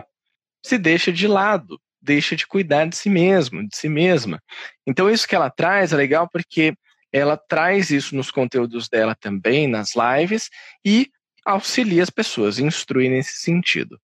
se 0.63 0.77
deixa 0.77 1.11
de 1.11 1.27
lado, 1.27 1.81
deixa 1.99 2.35
de 2.35 2.45
cuidar 2.45 2.85
de 2.85 2.95
si 2.95 3.09
mesmo, 3.09 3.67
de 3.67 3.75
si 3.75 3.89
mesma. 3.89 4.39
Então, 4.85 5.09
isso 5.09 5.27
que 5.27 5.35
ela 5.35 5.49
traz 5.49 5.93
é 5.93 5.95
legal 5.95 6.29
porque 6.31 6.75
ela 7.11 7.35
traz 7.35 7.89
isso 7.89 8.15
nos 8.15 8.29
conteúdos 8.29 8.87
dela 8.87 9.15
também, 9.15 9.67
nas 9.67 9.93
lives, 9.95 10.51
e 10.85 11.09
auxilia 11.43 12.03
as 12.03 12.11
pessoas, 12.11 12.59
instrui 12.59 13.09
nesse 13.09 13.39
sentido. 13.39 13.99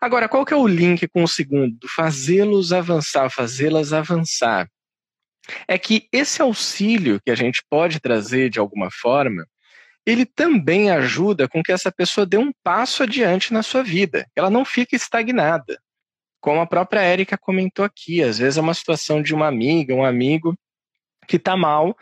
Agora, 0.00 0.28
qual 0.28 0.44
que 0.44 0.54
é 0.54 0.56
o 0.56 0.66
link 0.66 1.06
com 1.08 1.22
o 1.22 1.28
segundo? 1.28 1.78
Fazê-los 1.94 2.72
avançar, 2.72 3.30
fazê-las 3.30 3.92
avançar. 3.92 4.68
É 5.66 5.78
que 5.78 6.08
esse 6.12 6.40
auxílio 6.40 7.20
que 7.24 7.30
a 7.30 7.34
gente 7.34 7.62
pode 7.68 8.00
trazer 8.00 8.50
de 8.50 8.58
alguma 8.58 8.90
forma, 8.90 9.46
ele 10.06 10.24
também 10.24 10.90
ajuda 10.90 11.48
com 11.48 11.62
que 11.62 11.72
essa 11.72 11.90
pessoa 11.92 12.26
dê 12.26 12.36
um 12.36 12.52
passo 12.62 13.02
adiante 13.02 13.52
na 13.52 13.62
sua 13.62 13.82
vida. 13.82 14.26
Ela 14.34 14.50
não 14.50 14.64
fica 14.64 14.96
estagnada. 14.96 15.80
Como 16.40 16.60
a 16.60 16.66
própria 16.66 17.00
Érica 17.00 17.36
comentou 17.36 17.84
aqui, 17.84 18.22
às 18.22 18.38
vezes 18.38 18.56
é 18.56 18.60
uma 18.60 18.74
situação 18.74 19.22
de 19.22 19.34
uma 19.34 19.46
amiga, 19.46 19.94
um 19.94 20.04
amigo 20.04 20.56
que 21.28 21.36
está 21.36 21.56
mal, 21.56 21.96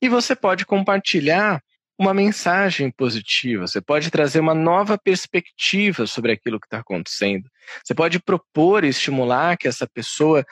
e 0.00 0.08
você 0.08 0.34
pode 0.34 0.64
compartilhar 0.64 1.60
uma 2.00 2.14
mensagem 2.14 2.90
positiva, 2.90 3.66
você 3.66 3.78
pode 3.78 4.10
trazer 4.10 4.40
uma 4.40 4.54
nova 4.54 4.96
perspectiva 4.96 6.06
sobre 6.06 6.32
aquilo 6.32 6.58
que 6.58 6.66
está 6.66 6.78
acontecendo. 6.78 7.46
Você 7.84 7.94
pode 7.94 8.18
propor 8.18 8.84
e 8.84 8.88
estimular 8.88 9.58
que 9.58 9.68
essa 9.68 9.86
pessoa, 9.86 10.42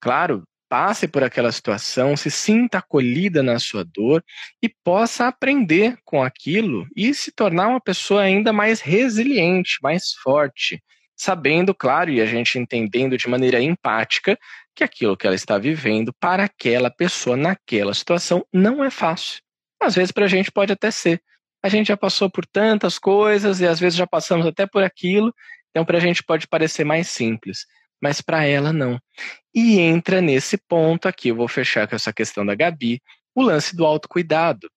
claro, 0.00 0.42
passe 0.66 1.06
por 1.06 1.22
aquela 1.22 1.52
situação, 1.52 2.16
se 2.16 2.30
sinta 2.30 2.78
acolhida 2.78 3.42
na 3.42 3.58
sua 3.58 3.84
dor 3.84 4.24
e 4.62 4.68
possa 4.82 5.28
aprender 5.28 5.98
com 6.06 6.22
aquilo 6.22 6.86
e 6.96 7.12
se 7.12 7.30
tornar 7.30 7.68
uma 7.68 7.82
pessoa 7.82 8.22
ainda 8.22 8.50
mais 8.50 8.80
resiliente, 8.80 9.76
mais 9.82 10.14
forte, 10.22 10.82
sabendo, 11.14 11.74
claro, 11.74 12.10
e 12.10 12.22
a 12.22 12.26
gente 12.26 12.58
entendendo 12.58 13.18
de 13.18 13.28
maneira 13.28 13.60
empática 13.60 14.38
que 14.74 14.82
aquilo 14.82 15.18
que 15.18 15.26
ela 15.26 15.36
está 15.36 15.58
vivendo 15.58 16.14
para 16.18 16.44
aquela 16.44 16.90
pessoa 16.90 17.36
naquela 17.36 17.92
situação 17.92 18.42
não 18.50 18.82
é 18.82 18.88
fácil. 18.90 19.43
Às 19.84 19.94
vezes 19.94 20.12
para 20.12 20.24
a 20.24 20.28
gente 20.28 20.50
pode 20.50 20.72
até 20.72 20.90
ser. 20.90 21.22
A 21.62 21.68
gente 21.68 21.88
já 21.88 21.96
passou 21.96 22.30
por 22.30 22.44
tantas 22.46 22.98
coisas 22.98 23.60
e 23.60 23.66
às 23.66 23.80
vezes 23.80 23.96
já 23.96 24.06
passamos 24.06 24.46
até 24.46 24.66
por 24.66 24.82
aquilo, 24.82 25.34
então 25.70 25.84
para 25.84 25.96
a 25.96 26.00
gente 26.00 26.22
pode 26.22 26.46
parecer 26.46 26.84
mais 26.84 27.08
simples 27.08 27.64
mas 28.04 28.20
para 28.20 28.44
ela 28.44 28.70
não. 28.70 29.00
E 29.54 29.80
entra 29.80 30.20
nesse 30.20 30.58
ponto 30.58 31.08
aqui, 31.08 31.28
eu 31.28 31.36
vou 31.36 31.48
fechar 31.48 31.88
com 31.88 31.96
essa 31.96 32.12
questão 32.12 32.44
da 32.44 32.54
Gabi, 32.54 33.00
o 33.34 33.40
lance 33.40 33.74
do 33.74 33.86
autocuidado. 33.86 34.68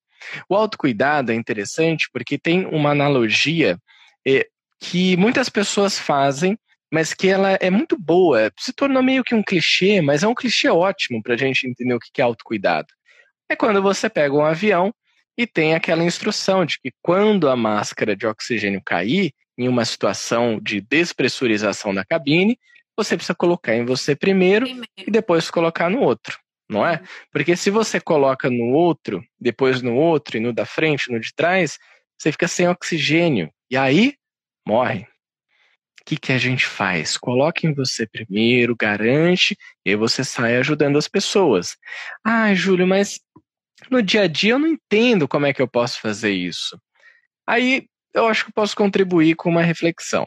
O 0.48 0.56
autocuidado 0.56 1.34
é 1.34 1.36
interessante 1.36 2.08
porque 2.14 2.38
tem 2.38 2.66
uma 2.66 2.92
analogia 2.92 3.78
é, 4.26 4.48
que 4.80 5.18
muitas 5.18 5.50
pessoas 5.50 6.00
fazem, 6.00 6.58
mas 6.90 7.14
que 7.14 7.28
ela 7.28 7.58
é 7.60 7.70
muito 7.70 8.00
boa. 8.00 8.50
Se 8.58 8.72
tornou 8.72 9.04
meio 9.04 9.26
que 9.26 9.36
um 9.36 9.44
clichê, 9.44 10.00
mas 10.00 10.24
é 10.24 10.28
um 10.28 10.34
clichê 10.34 10.70
ótimo 10.70 11.22
para 11.22 11.34
a 11.34 11.38
gente 11.38 11.68
entender 11.68 11.96
o 11.96 12.00
que 12.00 12.22
é 12.22 12.24
autocuidado. 12.24 12.88
É 13.50 13.56
quando 13.56 13.82
você 13.82 14.10
pega 14.10 14.34
um 14.34 14.44
avião 14.44 14.94
e 15.38 15.46
tem 15.46 15.76
aquela 15.76 16.04
instrução 16.04 16.66
de 16.66 16.80
que 16.80 16.92
quando 17.02 17.50
a 17.50 17.56
máscara 17.56 18.16
de 18.16 18.26
oxigênio 18.26 18.82
cair, 18.84 19.34
em 19.58 19.68
uma 19.68 19.86
situação 19.86 20.60
de 20.62 20.80
despressurização 20.80 21.94
da 21.94 22.06
cabine, 22.06 22.60
você 22.96 23.16
precisa 23.16 23.36
colocar 23.36 23.76
em 23.76 23.86
você 23.86 24.16
primeiro, 24.16 24.66
primeiro, 24.66 24.90
e 25.00 25.12
depois 25.12 25.50
colocar 25.50 25.90
no 25.90 26.02
outro, 26.02 26.38
não 26.70 26.86
é? 26.86 26.94
Uhum. 26.94 27.08
Porque 27.32 27.56
se 27.56 27.70
você 27.70 28.00
coloca 28.00 28.50
no 28.50 28.72
outro, 28.72 29.24
depois 29.40 29.82
no 29.82 29.96
outro, 29.96 30.38
e 30.38 30.40
no 30.40 30.54
da 30.54 30.66
frente, 30.66 31.12
no 31.12 31.20
de 31.20 31.34
trás, 31.34 31.78
você 32.18 32.32
fica 32.32 32.48
sem 32.48 32.68
oxigênio. 32.68 33.52
E 33.70 33.78
aí, 33.78 34.16
morre. 34.66 35.08
O 36.08 36.10
que, 36.10 36.16
que 36.16 36.32
a 36.32 36.38
gente 36.38 36.66
faz? 36.66 37.18
Coloque 37.18 37.68
em 37.68 37.74
você 37.74 38.08
primeiro, 38.08 38.78
garante, 38.80 39.58
e 39.84 39.94
você 39.94 40.24
sai 40.24 40.56
ajudando 40.56 40.98
as 40.98 41.06
pessoas. 41.06 41.76
Ah, 42.24 42.54
Júlio, 42.54 42.88
mas 42.88 43.20
no 43.92 44.02
dia 44.02 44.22
a 44.22 44.28
dia 44.28 44.54
eu 44.54 44.60
não 44.60 44.70
entendo 44.70 45.28
como 45.28 45.46
é 45.46 45.54
que 45.54 45.62
eu 45.62 45.68
posso 45.68 46.00
fazer 46.00 46.32
isso. 46.32 46.80
Aí 47.46 47.90
eu 48.14 48.26
acho 48.26 48.46
que 48.46 48.54
posso 48.54 48.74
contribuir 48.74 49.36
com 49.36 49.50
uma 49.50 49.62
reflexão. 49.62 50.26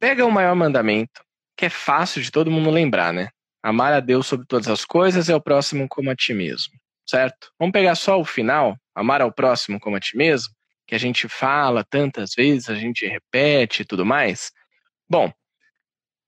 Pega 0.00 0.26
o 0.26 0.32
maior 0.32 0.56
mandamento, 0.56 1.24
que 1.56 1.66
é 1.66 1.70
fácil 1.70 2.20
de 2.20 2.32
todo 2.32 2.50
mundo 2.50 2.70
lembrar, 2.70 3.12
né? 3.12 3.28
Amar 3.62 3.92
a 3.92 4.00
Deus 4.00 4.26
sobre 4.26 4.46
todas 4.48 4.66
as 4.66 4.84
coisas 4.84 5.28
e 5.28 5.32
ao 5.32 5.40
próximo 5.40 5.86
como 5.88 6.10
a 6.10 6.16
ti 6.16 6.34
mesmo, 6.34 6.72
certo? 7.08 7.52
Vamos 7.56 7.72
pegar 7.72 7.94
só 7.94 8.20
o 8.20 8.24
final, 8.24 8.76
amar 8.96 9.22
ao 9.22 9.30
próximo 9.30 9.78
como 9.78 9.94
a 9.94 10.00
ti 10.00 10.16
mesmo, 10.16 10.52
que 10.86 10.94
a 10.94 10.98
gente 10.98 11.28
fala 11.28 11.84
tantas 11.84 12.34
vezes, 12.34 12.68
a 12.68 12.74
gente 12.74 13.06
repete 13.06 13.82
e 13.82 13.84
tudo 13.84 14.04
mais. 14.04 14.52
Bom, 15.08 15.32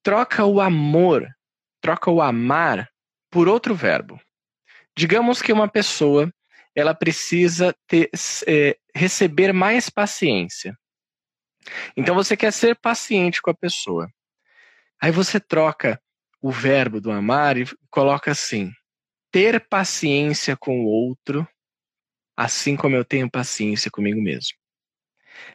troca 0.03 0.45
o 0.45 0.61
amor, 0.61 1.29
troca 1.81 2.11
o 2.11 2.23
amar 2.23 2.89
por 3.31 3.49
outro 3.49 3.75
verbo. 3.75 4.21
Digamos 4.97 5.43
que 5.43 5.53
uma 5.53 5.69
pessoa 5.69 6.33
ela 6.75 6.95
precisa 6.95 7.75
ter, 7.87 8.11
é, 8.47 8.77
receber 8.95 9.53
mais 9.53 9.89
paciência. 9.89 10.77
Então 11.97 12.15
você 12.15 12.37
quer 12.37 12.53
ser 12.53 12.77
paciente 12.77 13.41
com 13.43 13.51
a 13.51 13.55
pessoa. 13.55 14.09
Aí 15.01 15.11
você 15.11 15.41
troca 15.41 16.01
o 16.41 16.51
verbo 16.51 17.01
do 17.01 17.11
amar 17.11 17.57
e 17.57 17.65
coloca 17.91 18.31
assim: 18.31 18.71
ter 19.31 19.67
paciência 19.69 20.57
com 20.57 20.81
o 20.81 20.87
outro, 20.87 21.47
assim 22.37 22.76
como 22.76 22.95
eu 22.95 23.05
tenho 23.05 23.31
paciência 23.31 23.90
comigo 23.90 24.20
mesmo. 24.20 24.57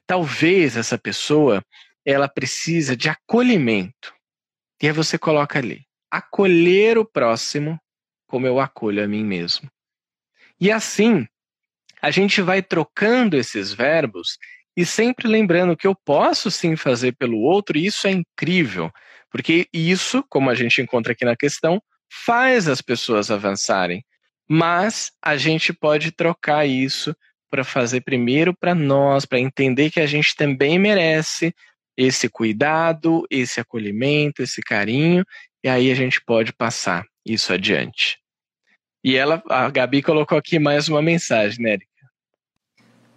Talvez 0.06 0.76
essa 0.78 0.98
pessoa 0.98 1.64
ela 2.06 2.28
precisa 2.28 2.96
de 2.96 3.10
acolhimento. 3.10 4.14
E 4.82 4.88
aí 4.88 4.94
você 4.94 5.18
coloca 5.18 5.60
ali: 5.60 5.86
acolher 6.10 6.98
o 6.98 7.06
próximo 7.06 7.80
como 8.28 8.48
eu 8.48 8.60
acolho 8.60 9.04
a 9.04 9.08
mim 9.08 9.24
mesmo. 9.24 9.70
E 10.60 10.72
assim, 10.72 11.28
a 12.02 12.10
gente 12.10 12.42
vai 12.42 12.62
trocando 12.62 13.38
esses 13.38 13.74
verbos 13.74 14.38
e 14.76 14.86
sempre 14.86 15.28
lembrando 15.28 15.76
que 15.76 15.86
eu 15.86 15.94
posso 15.94 16.50
sim 16.50 16.76
fazer 16.76 17.14
pelo 17.18 17.40
outro, 17.40 17.78
e 17.78 17.86
isso 17.86 18.08
é 18.08 18.12
incrível, 18.12 18.90
porque 19.30 19.68
isso, 19.74 20.24
como 20.30 20.50
a 20.50 20.56
gente 20.56 20.82
encontra 20.82 21.12
aqui 21.12 21.26
na 21.26 21.36
questão, 21.36 21.82
faz 22.10 22.68
as 22.68 22.82
pessoas 22.82 23.30
avançarem. 23.30 24.04
Mas 24.54 25.14
a 25.24 25.38
gente 25.38 25.72
pode 25.72 26.12
trocar 26.12 26.66
isso 26.66 27.16
para 27.50 27.64
fazer 27.64 28.02
primeiro 28.02 28.54
para 28.54 28.76
nós, 28.76 29.26
para 29.26 29.40
entender 29.40 29.90
que 29.90 30.02
a 30.02 30.06
gente 30.06 30.36
também 30.36 30.78
merece 30.78 31.56
esse 31.96 32.28
cuidado, 32.28 33.26
esse 33.32 33.62
acolhimento, 33.62 34.44
esse 34.44 34.62
carinho, 34.62 35.24
e 35.64 35.70
aí 35.70 35.90
a 35.90 35.96
gente 35.96 36.22
pode 36.22 36.52
passar 36.52 37.06
isso 37.26 37.54
adiante. 37.54 38.20
E 39.02 39.16
ela, 39.16 39.42
a 39.50 39.70
Gabi 39.70 40.02
colocou 40.02 40.38
aqui 40.38 40.60
mais 40.60 40.90
uma 40.90 41.02
mensagem, 41.02 41.64
né? 41.64 41.78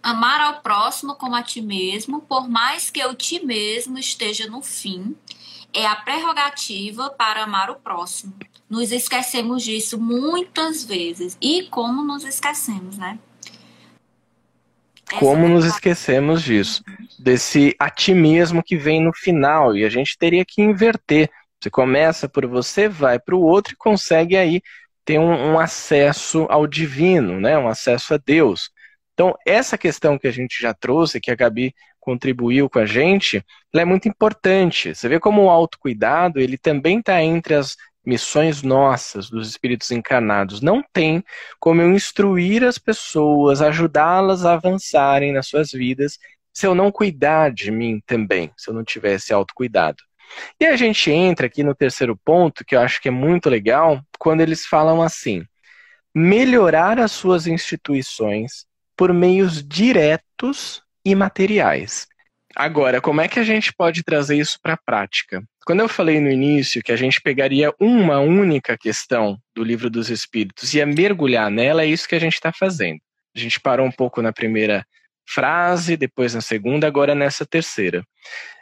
Amar 0.00 0.40
ao 0.40 0.62
próximo 0.62 1.16
como 1.16 1.34
a 1.34 1.42
ti 1.42 1.60
mesmo, 1.60 2.20
por 2.20 2.48
mais 2.48 2.90
que 2.90 3.04
o 3.04 3.12
ti 3.12 3.44
mesmo 3.44 3.98
esteja 3.98 4.46
no 4.46 4.62
fim, 4.62 5.16
é 5.74 5.86
a 5.86 5.96
prerrogativa 5.96 7.10
para 7.10 7.42
amar 7.42 7.70
o 7.70 7.76
próximo. 7.76 8.34
Nos 8.68 8.92
esquecemos 8.92 9.62
disso 9.62 10.00
muitas 10.00 10.84
vezes. 10.84 11.36
E 11.40 11.64
como 11.64 12.04
nos 12.04 12.24
esquecemos, 12.24 12.96
né? 12.96 13.18
como 15.18 15.48
nos 15.48 15.64
esquecemos 15.64 16.42
disso? 16.42 16.82
Desse 17.18 17.74
a 17.78 17.90
ti 17.90 18.14
mesmo 18.14 18.62
que 18.62 18.76
vem 18.76 19.02
no 19.02 19.12
final. 19.12 19.76
E 19.76 19.84
a 19.84 19.88
gente 19.88 20.16
teria 20.18 20.44
que 20.44 20.62
inverter. 20.62 21.30
Você 21.60 21.70
começa 21.70 22.28
por 22.28 22.46
você, 22.46 22.88
vai 22.88 23.18
para 23.18 23.34
o 23.34 23.42
outro 23.42 23.74
e 23.74 23.76
consegue 23.76 24.36
aí 24.36 24.62
ter 25.04 25.18
um, 25.18 25.52
um 25.52 25.58
acesso 25.58 26.46
ao 26.50 26.66
divino, 26.66 27.40
né? 27.40 27.58
um 27.58 27.68
acesso 27.68 28.14
a 28.14 28.16
Deus. 28.18 28.70
Então, 29.12 29.34
essa 29.46 29.78
questão 29.78 30.18
que 30.18 30.26
a 30.26 30.30
gente 30.30 30.60
já 30.60 30.74
trouxe, 30.74 31.20
que 31.20 31.30
a 31.30 31.36
Gabi 31.36 31.74
contribuiu 32.04 32.68
com 32.68 32.78
a 32.78 32.84
gente, 32.84 33.42
ela 33.72 33.82
é 33.82 33.84
muito 33.84 34.06
importante. 34.06 34.94
Você 34.94 35.08
vê 35.08 35.18
como 35.18 35.44
o 35.44 35.50
autocuidado, 35.50 36.38
ele 36.38 36.58
também 36.58 36.98
está 36.98 37.22
entre 37.22 37.54
as 37.54 37.76
missões 38.04 38.62
nossas, 38.62 39.30
dos 39.30 39.48
espíritos 39.48 39.90
encarnados. 39.90 40.60
Não 40.60 40.84
tem 40.92 41.24
como 41.58 41.80
eu 41.80 41.90
instruir 41.90 42.62
as 42.62 42.76
pessoas, 42.76 43.62
ajudá-las 43.62 44.44
a 44.44 44.52
avançarem 44.52 45.32
nas 45.32 45.46
suas 45.46 45.72
vidas, 45.72 46.18
se 46.52 46.66
eu 46.66 46.74
não 46.74 46.92
cuidar 46.92 47.50
de 47.50 47.70
mim 47.70 48.00
também, 48.06 48.52
se 48.56 48.68
eu 48.68 48.74
não 48.74 48.84
tivesse 48.84 49.32
autocuidado. 49.32 50.02
E 50.60 50.66
a 50.66 50.76
gente 50.76 51.10
entra 51.10 51.46
aqui 51.46 51.64
no 51.64 51.74
terceiro 51.74 52.16
ponto, 52.22 52.64
que 52.64 52.76
eu 52.76 52.80
acho 52.80 53.00
que 53.00 53.08
é 53.08 53.10
muito 53.10 53.48
legal, 53.48 54.00
quando 54.18 54.42
eles 54.42 54.66
falam 54.66 55.00
assim: 55.00 55.42
melhorar 56.14 56.98
as 56.98 57.12
suas 57.12 57.46
instituições 57.46 58.66
por 58.96 59.12
meios 59.12 59.66
diretos 59.66 60.83
e 61.04 61.14
materiais. 61.14 62.06
Agora, 62.56 63.00
como 63.00 63.20
é 63.20 63.26
que 63.26 63.40
a 63.40 63.42
gente 63.42 63.72
pode 63.72 64.04
trazer 64.04 64.36
isso 64.36 64.58
para 64.62 64.74
a 64.74 64.76
prática? 64.78 65.42
Quando 65.66 65.80
eu 65.80 65.88
falei 65.88 66.20
no 66.20 66.30
início 66.30 66.82
que 66.82 66.92
a 66.92 66.96
gente 66.96 67.20
pegaria 67.20 67.74
uma 67.80 68.20
única 68.20 68.78
questão 68.78 69.36
do 69.54 69.64
livro 69.64 69.90
dos 69.90 70.08
Espíritos 70.08 70.72
e 70.72 70.78
ia 70.78 70.86
mergulhar 70.86 71.50
nela, 71.50 71.82
é 71.82 71.86
isso 71.86 72.08
que 72.08 72.14
a 72.14 72.18
gente 72.20 72.34
está 72.34 72.52
fazendo. 72.52 73.00
A 73.34 73.38
gente 73.38 73.58
parou 73.58 73.84
um 73.84 73.90
pouco 73.90 74.22
na 74.22 74.32
primeira 74.32 74.86
frase, 75.26 75.96
depois 75.96 76.34
na 76.34 76.40
segunda, 76.40 76.86
agora 76.86 77.14
nessa 77.14 77.44
terceira. 77.44 78.04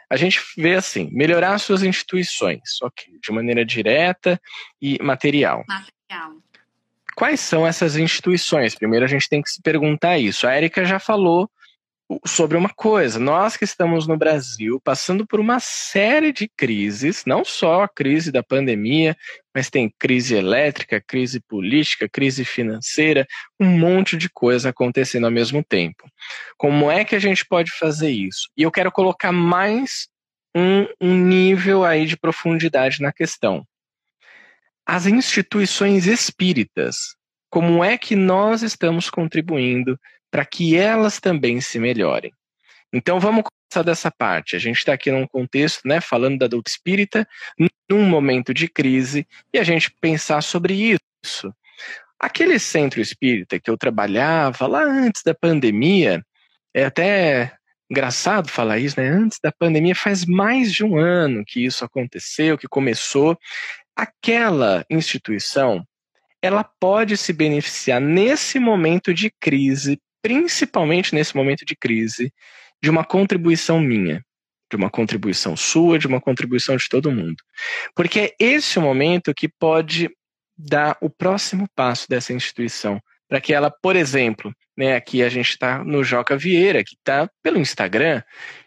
A 0.09 0.15
gente 0.15 0.39
vê 0.57 0.73
assim: 0.73 1.09
melhorar 1.11 1.59
suas 1.59 1.83
instituições, 1.83 2.81
ok, 2.81 3.13
de 3.21 3.31
maneira 3.31 3.63
direta 3.63 4.41
e 4.81 4.97
material. 5.03 5.63
Material. 5.67 6.37
Quais 7.15 7.39
são 7.39 7.67
essas 7.67 7.95
instituições? 7.95 8.73
Primeiro 8.73 9.05
a 9.05 9.07
gente 9.07 9.29
tem 9.29 9.41
que 9.41 9.49
se 9.49 9.61
perguntar 9.61 10.17
isso. 10.17 10.47
A 10.47 10.53
Érica 10.53 10.83
já 10.83 10.97
falou 10.97 11.47
sobre 12.25 12.57
uma 12.57 12.69
coisa. 12.69 13.19
Nós 13.19 13.55
que 13.55 13.63
estamos 13.63 14.07
no 14.07 14.17
Brasil 14.17 14.79
passando 14.83 15.25
por 15.25 15.39
uma 15.39 15.59
série 15.59 16.31
de 16.31 16.49
crises, 16.57 17.23
não 17.25 17.45
só 17.45 17.83
a 17.83 17.87
crise 17.87 18.31
da 18.31 18.43
pandemia, 18.43 19.15
mas 19.53 19.69
tem 19.69 19.93
crise 19.99 20.35
elétrica, 20.35 21.03
crise 21.05 21.39
política, 21.39 22.09
crise 22.09 22.43
financeira, 22.43 23.25
um 23.59 23.67
monte 23.67 24.17
de 24.17 24.29
coisa 24.29 24.69
acontecendo 24.69 25.25
ao 25.25 25.31
mesmo 25.31 25.63
tempo. 25.63 26.09
Como 26.57 26.89
é 26.89 27.05
que 27.05 27.15
a 27.15 27.19
gente 27.19 27.45
pode 27.45 27.71
fazer 27.71 28.09
isso? 28.09 28.49
E 28.57 28.63
eu 28.63 28.71
quero 28.71 28.91
colocar 28.91 29.31
mais 29.31 30.07
um, 30.55 30.85
um 30.99 31.17
nível 31.17 31.83
aí 31.83 32.05
de 32.05 32.17
profundidade 32.17 33.01
na 33.01 33.11
questão 33.11 33.65
as 34.85 35.05
instituições 35.05 36.07
espíritas, 36.07 37.15
como 37.49 37.83
é 37.83 37.97
que 37.97 38.15
nós 38.15 38.63
estamos 38.63 39.09
contribuindo 39.09 39.97
para 40.33 40.43
que 40.43 40.75
elas 40.75 41.19
também 41.19 41.61
se 41.61 41.77
melhorem. 41.77 42.33
Então 42.91 43.19
vamos 43.19 43.43
começar 43.43 43.85
dessa 43.85 44.09
parte. 44.09 44.55
A 44.55 44.59
gente 44.59 44.79
está 44.79 44.91
aqui 44.91 45.11
num 45.11 45.27
contexto, 45.27 45.87
né, 45.87 46.01
falando 46.01 46.39
da 46.39 46.47
doutrina 46.47 46.73
espírita, 46.75 47.27
num 47.87 48.03
momento 48.03 48.51
de 48.51 48.67
crise, 48.67 49.27
e 49.53 49.59
a 49.59 49.63
gente 49.63 49.95
pensar 50.01 50.41
sobre 50.41 50.97
isso. 51.23 51.53
Aquele 52.19 52.57
centro 52.57 52.99
espírita 52.99 53.59
que 53.59 53.69
eu 53.69 53.77
trabalhava 53.77 54.65
lá 54.65 54.81
antes 54.81 55.21
da 55.23 55.35
pandemia, 55.35 56.25
é 56.73 56.85
até 56.85 57.53
engraçado 57.87 58.49
falar 58.49 58.79
isso, 58.79 58.99
né? 58.99 59.07
Antes 59.07 59.37
da 59.39 59.51
pandemia, 59.51 59.93
faz 59.93 60.25
mais 60.25 60.73
de 60.73 60.83
um 60.83 60.97
ano 60.97 61.43
que 61.45 61.63
isso 61.63 61.85
aconteceu, 61.85 62.57
que 62.57 62.67
começou. 62.67 63.37
Aquela 63.95 64.83
instituição, 64.89 65.85
ela 66.41 66.63
pode 66.63 67.17
se 67.17 67.31
beneficiar 67.31 68.01
nesse 68.01 68.57
momento 68.57 69.13
de 69.13 69.31
crise, 69.39 70.01
principalmente 70.23 71.13
nesse 71.13 71.35
momento 71.35 71.65
de 71.65 71.75
crise, 71.75 72.33
de 72.81 72.89
uma 72.89 73.03
contribuição 73.03 73.79
minha, 73.79 74.23
de 74.71 74.77
uma 74.77 74.89
contribuição 74.89 75.55
sua, 75.55 75.99
de 75.99 76.07
uma 76.07 76.19
contribuição 76.19 76.75
de 76.77 76.87
todo 76.89 77.11
mundo. 77.11 77.35
Porque 77.93 78.19
é 78.19 78.35
esse 78.39 78.79
o 78.79 78.81
momento 78.81 79.33
que 79.35 79.47
pode 79.47 80.09
dar 80.57 80.97
o 81.01 81.09
próximo 81.09 81.67
passo 81.75 82.07
dessa 82.07 82.33
instituição, 82.33 82.99
para 83.27 83.41
que 83.41 83.53
ela, 83.53 83.69
por 83.69 83.95
exemplo, 83.95 84.53
né, 84.77 84.95
aqui 84.95 85.21
a 85.21 85.29
gente 85.29 85.49
está 85.49 85.83
no 85.83 86.03
Joca 86.03 86.37
Vieira, 86.37 86.83
que 86.83 86.95
está 86.95 87.29
pelo 87.41 87.59
Instagram. 87.59 88.23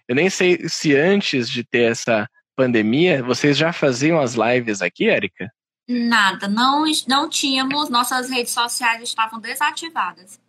Eu 0.06 0.14
nem 0.14 0.28
sei 0.28 0.68
se 0.68 0.94
antes 0.94 1.48
de 1.48 1.64
ter 1.64 1.90
essa 1.90 2.28
pandemia, 2.54 3.22
vocês 3.22 3.56
já 3.56 3.72
faziam 3.72 4.20
as 4.20 4.34
lives 4.34 4.82
aqui, 4.82 5.08
Érica? 5.08 5.50
Nada, 5.88 6.48
não, 6.48 6.84
não 7.06 7.28
tínhamos, 7.28 7.88
nossas 7.88 8.28
redes 8.28 8.52
sociais 8.52 9.02
estavam 9.02 9.38
desativadas. 9.38 10.40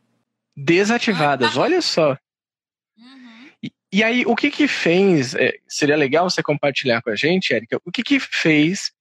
Desativadas, 0.59 1.55
olha 1.55 1.83
só. 1.83 2.17
E 3.91 4.03
aí, 4.03 4.25
o 4.25 4.35
que 4.35 4.49
que 4.49 4.67
fez, 4.67 5.35
é, 5.35 5.53
seria 5.67 5.95
legal 5.95 6.29
você 6.29 6.41
compartilhar 6.41 7.01
com 7.01 7.11
a 7.11 7.15
gente, 7.15 7.53
Érica, 7.53 7.79
o 7.85 7.91
que 7.91 8.03
que 8.03 8.19
fez 8.19 8.91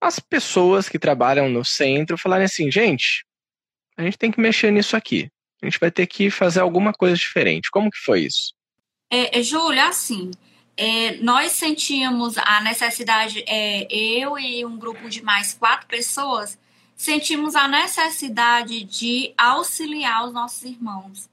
as 0.00 0.20
pessoas 0.20 0.88
que 0.88 0.98
trabalham 0.98 1.48
no 1.48 1.64
centro 1.64 2.16
falarem 2.16 2.44
assim, 2.44 2.70
gente, 2.70 3.24
a 3.96 4.02
gente 4.02 4.16
tem 4.16 4.30
que 4.30 4.40
mexer 4.40 4.70
nisso 4.70 4.96
aqui. 4.96 5.28
A 5.60 5.66
gente 5.66 5.80
vai 5.80 5.90
ter 5.90 6.06
que 6.06 6.30
fazer 6.30 6.60
alguma 6.60 6.92
coisa 6.92 7.16
diferente. 7.16 7.70
Como 7.70 7.90
que 7.90 7.98
foi 7.98 8.20
isso? 8.20 8.54
É, 9.10 9.40
é 9.40 9.42
Júlia, 9.42 9.88
assim, 9.88 10.30
é, 10.76 11.16
nós 11.16 11.52
sentimos 11.52 12.38
a 12.38 12.60
necessidade, 12.60 13.42
é, 13.48 13.86
eu 13.90 14.38
e 14.38 14.64
um 14.64 14.78
grupo 14.78 15.10
de 15.10 15.22
mais 15.22 15.52
quatro 15.52 15.88
pessoas, 15.88 16.56
sentimos 16.98 17.56
a 17.56 17.66
necessidade 17.66 18.84
de 18.84 19.32
auxiliar 19.38 20.26
os 20.26 20.34
nossos 20.34 20.64
irmãos 20.64 21.30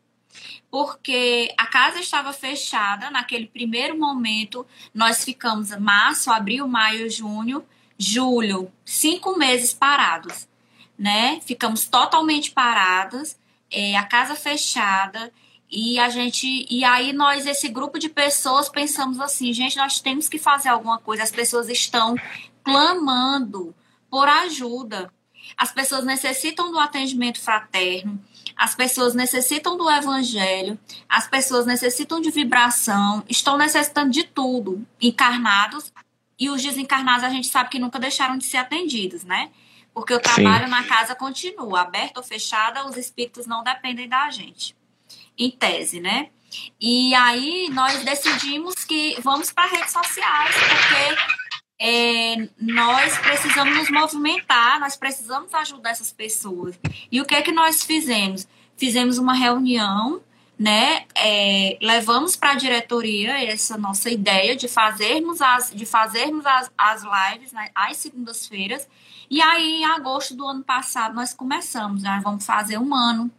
porque 0.75 1.53
a 1.57 1.67
casa 1.67 2.01
estava 2.01 2.33
fechada 2.33 3.09
naquele 3.09 3.47
primeiro 3.47 3.97
momento. 3.97 4.65
Nós 4.93 5.23
ficamos 5.23 5.69
março, 5.79 6.29
abril, 6.29 6.67
maio, 6.67 7.09
junho, 7.09 7.63
julho, 7.97 8.69
cinco 8.83 9.37
meses 9.37 9.73
parados, 9.73 10.49
né? 10.99 11.39
Ficamos 11.45 11.85
totalmente 11.85 12.51
paradas, 12.51 13.39
é, 13.71 13.95
a 13.95 14.03
casa 14.03 14.35
fechada. 14.35 15.31
E 15.71 15.97
a 15.97 16.09
gente, 16.09 16.65
e 16.69 16.83
aí 16.83 17.13
nós, 17.13 17.45
esse 17.45 17.69
grupo 17.69 17.97
de 17.97 18.09
pessoas, 18.09 18.67
pensamos 18.67 19.21
assim, 19.21 19.53
gente, 19.53 19.77
nós 19.77 20.01
temos 20.01 20.27
que 20.27 20.37
fazer 20.37 20.67
alguma 20.67 20.99
coisa. 20.99 21.23
As 21.23 21.31
pessoas 21.31 21.69
estão 21.69 22.15
clamando 22.65 23.73
por 24.09 24.27
ajuda. 24.27 25.09
As 25.57 25.71
pessoas 25.71 26.03
necessitam 26.03 26.71
do 26.71 26.79
atendimento 26.79 27.41
fraterno 27.41 28.21
as 28.55 28.73
pessoas 28.73 29.13
necessitam 29.13 29.77
do 29.77 29.89
evangelho, 29.89 30.79
as 31.09 31.27
pessoas 31.27 31.65
necessitam 31.65 32.21
de 32.21 32.31
vibração, 32.31 33.23
estão 33.27 33.57
necessitando 33.57 34.11
de 34.11 34.23
tudo, 34.23 34.85
encarnados, 35.01 35.91
e 36.39 36.49
os 36.49 36.63
desencarnados 36.63 37.23
a 37.23 37.29
gente 37.29 37.47
sabe 37.47 37.69
que 37.69 37.79
nunca 37.79 37.99
deixaram 37.99 38.37
de 38.37 38.45
ser 38.45 38.57
atendidos, 38.57 39.23
né? 39.23 39.51
Porque 39.93 40.13
o 40.13 40.19
trabalho 40.19 40.65
Sim. 40.65 40.71
na 40.71 40.83
casa 40.83 41.15
continua, 41.15 41.81
aberta 41.81 42.19
ou 42.19 42.25
fechada, 42.25 42.85
os 42.85 42.97
espíritos 42.97 43.45
não 43.45 43.63
dependem 43.63 44.07
da 44.07 44.29
gente. 44.29 44.75
Em 45.37 45.51
tese, 45.51 45.99
né? 45.99 46.29
E 46.79 47.13
aí 47.15 47.69
nós 47.71 48.03
decidimos 48.03 48.85
que 48.85 49.19
vamos 49.21 49.51
para 49.51 49.69
redes 49.69 49.91
sociais, 49.91 50.55
porque 50.55 51.44
é, 51.79 52.47
nós 52.59 53.17
precisamos 53.17 53.77
nos 53.77 53.89
movimentar, 53.89 54.79
nós 54.79 54.95
precisamos 54.95 55.53
ajudar 55.53 55.91
essas 55.91 56.11
pessoas. 56.11 56.79
E 57.11 57.21
o 57.21 57.25
que 57.25 57.35
é 57.35 57.41
que 57.41 57.51
nós 57.51 57.83
fizemos? 57.83 58.47
Fizemos 58.77 59.17
uma 59.17 59.33
reunião, 59.33 60.21
né? 60.57 61.05
É, 61.15 61.77
levamos 61.81 62.35
para 62.35 62.51
a 62.51 62.55
diretoria 62.55 63.43
essa 63.43 63.77
nossa 63.77 64.09
ideia 64.09 64.55
de 64.55 64.67
fazermos 64.67 65.41
as, 65.41 65.71
de 65.71 65.85
fazermos 65.85 66.45
as, 66.45 66.71
as 66.77 67.03
lives 67.03 67.51
né, 67.51 67.69
às 67.75 67.97
segundas-feiras. 67.97 68.87
E 69.29 69.41
aí, 69.41 69.81
em 69.81 69.85
agosto 69.85 70.35
do 70.35 70.47
ano 70.47 70.63
passado, 70.63 71.13
nós 71.13 71.33
começamos, 71.33 72.03
nós 72.03 72.23
vamos 72.23 72.45
fazer 72.45 72.77
um 72.77 72.93
ano 72.93 73.29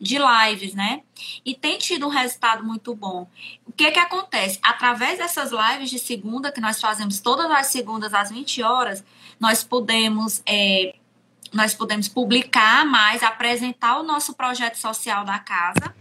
de 0.00 0.16
lives, 0.18 0.74
né? 0.74 1.02
E 1.44 1.54
tem 1.54 1.76
tido 1.78 2.06
um 2.06 2.10
resultado 2.10 2.64
muito 2.64 2.94
bom. 2.94 3.28
O 3.66 3.72
que 3.72 3.90
que 3.90 3.98
acontece? 3.98 4.58
Através 4.62 5.18
dessas 5.18 5.50
lives 5.50 5.90
de 5.90 5.98
segunda, 5.98 6.52
que 6.52 6.60
nós 6.60 6.80
fazemos 6.80 7.20
todas 7.20 7.50
as 7.50 7.66
segundas 7.66 8.14
às 8.14 8.30
20 8.30 8.62
horas, 8.62 9.04
nós 9.40 9.64
podemos, 9.64 10.40
é, 10.46 10.94
nós 11.52 11.74
podemos 11.74 12.08
publicar 12.08 12.86
mais, 12.86 13.22
apresentar 13.22 13.98
o 13.98 14.04
nosso 14.04 14.34
projeto 14.34 14.76
social 14.76 15.24
da 15.24 15.38
casa, 15.38 15.94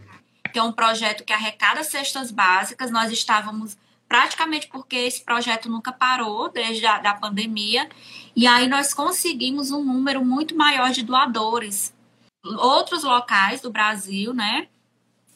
que 0.53 0.59
é 0.59 0.63
um 0.63 0.71
projeto 0.71 1.23
que 1.23 1.33
arrecada 1.33 1.83
cestas 1.83 2.31
básicas. 2.31 2.91
Nós 2.91 3.11
estávamos 3.11 3.77
praticamente 4.07 4.67
porque 4.67 4.95
esse 4.95 5.23
projeto 5.23 5.69
nunca 5.69 5.91
parou 5.91 6.49
desde 6.49 6.85
a 6.85 6.99
da 6.99 7.13
pandemia, 7.13 7.89
e 8.35 8.45
aí 8.45 8.67
nós 8.67 8.93
conseguimos 8.93 9.71
um 9.71 9.83
número 9.83 10.23
muito 10.23 10.55
maior 10.55 10.91
de 10.91 11.03
doadores 11.03 11.96
outros 12.43 13.03
locais 13.03 13.61
do 13.61 13.71
Brasil, 13.71 14.33
né? 14.33 14.67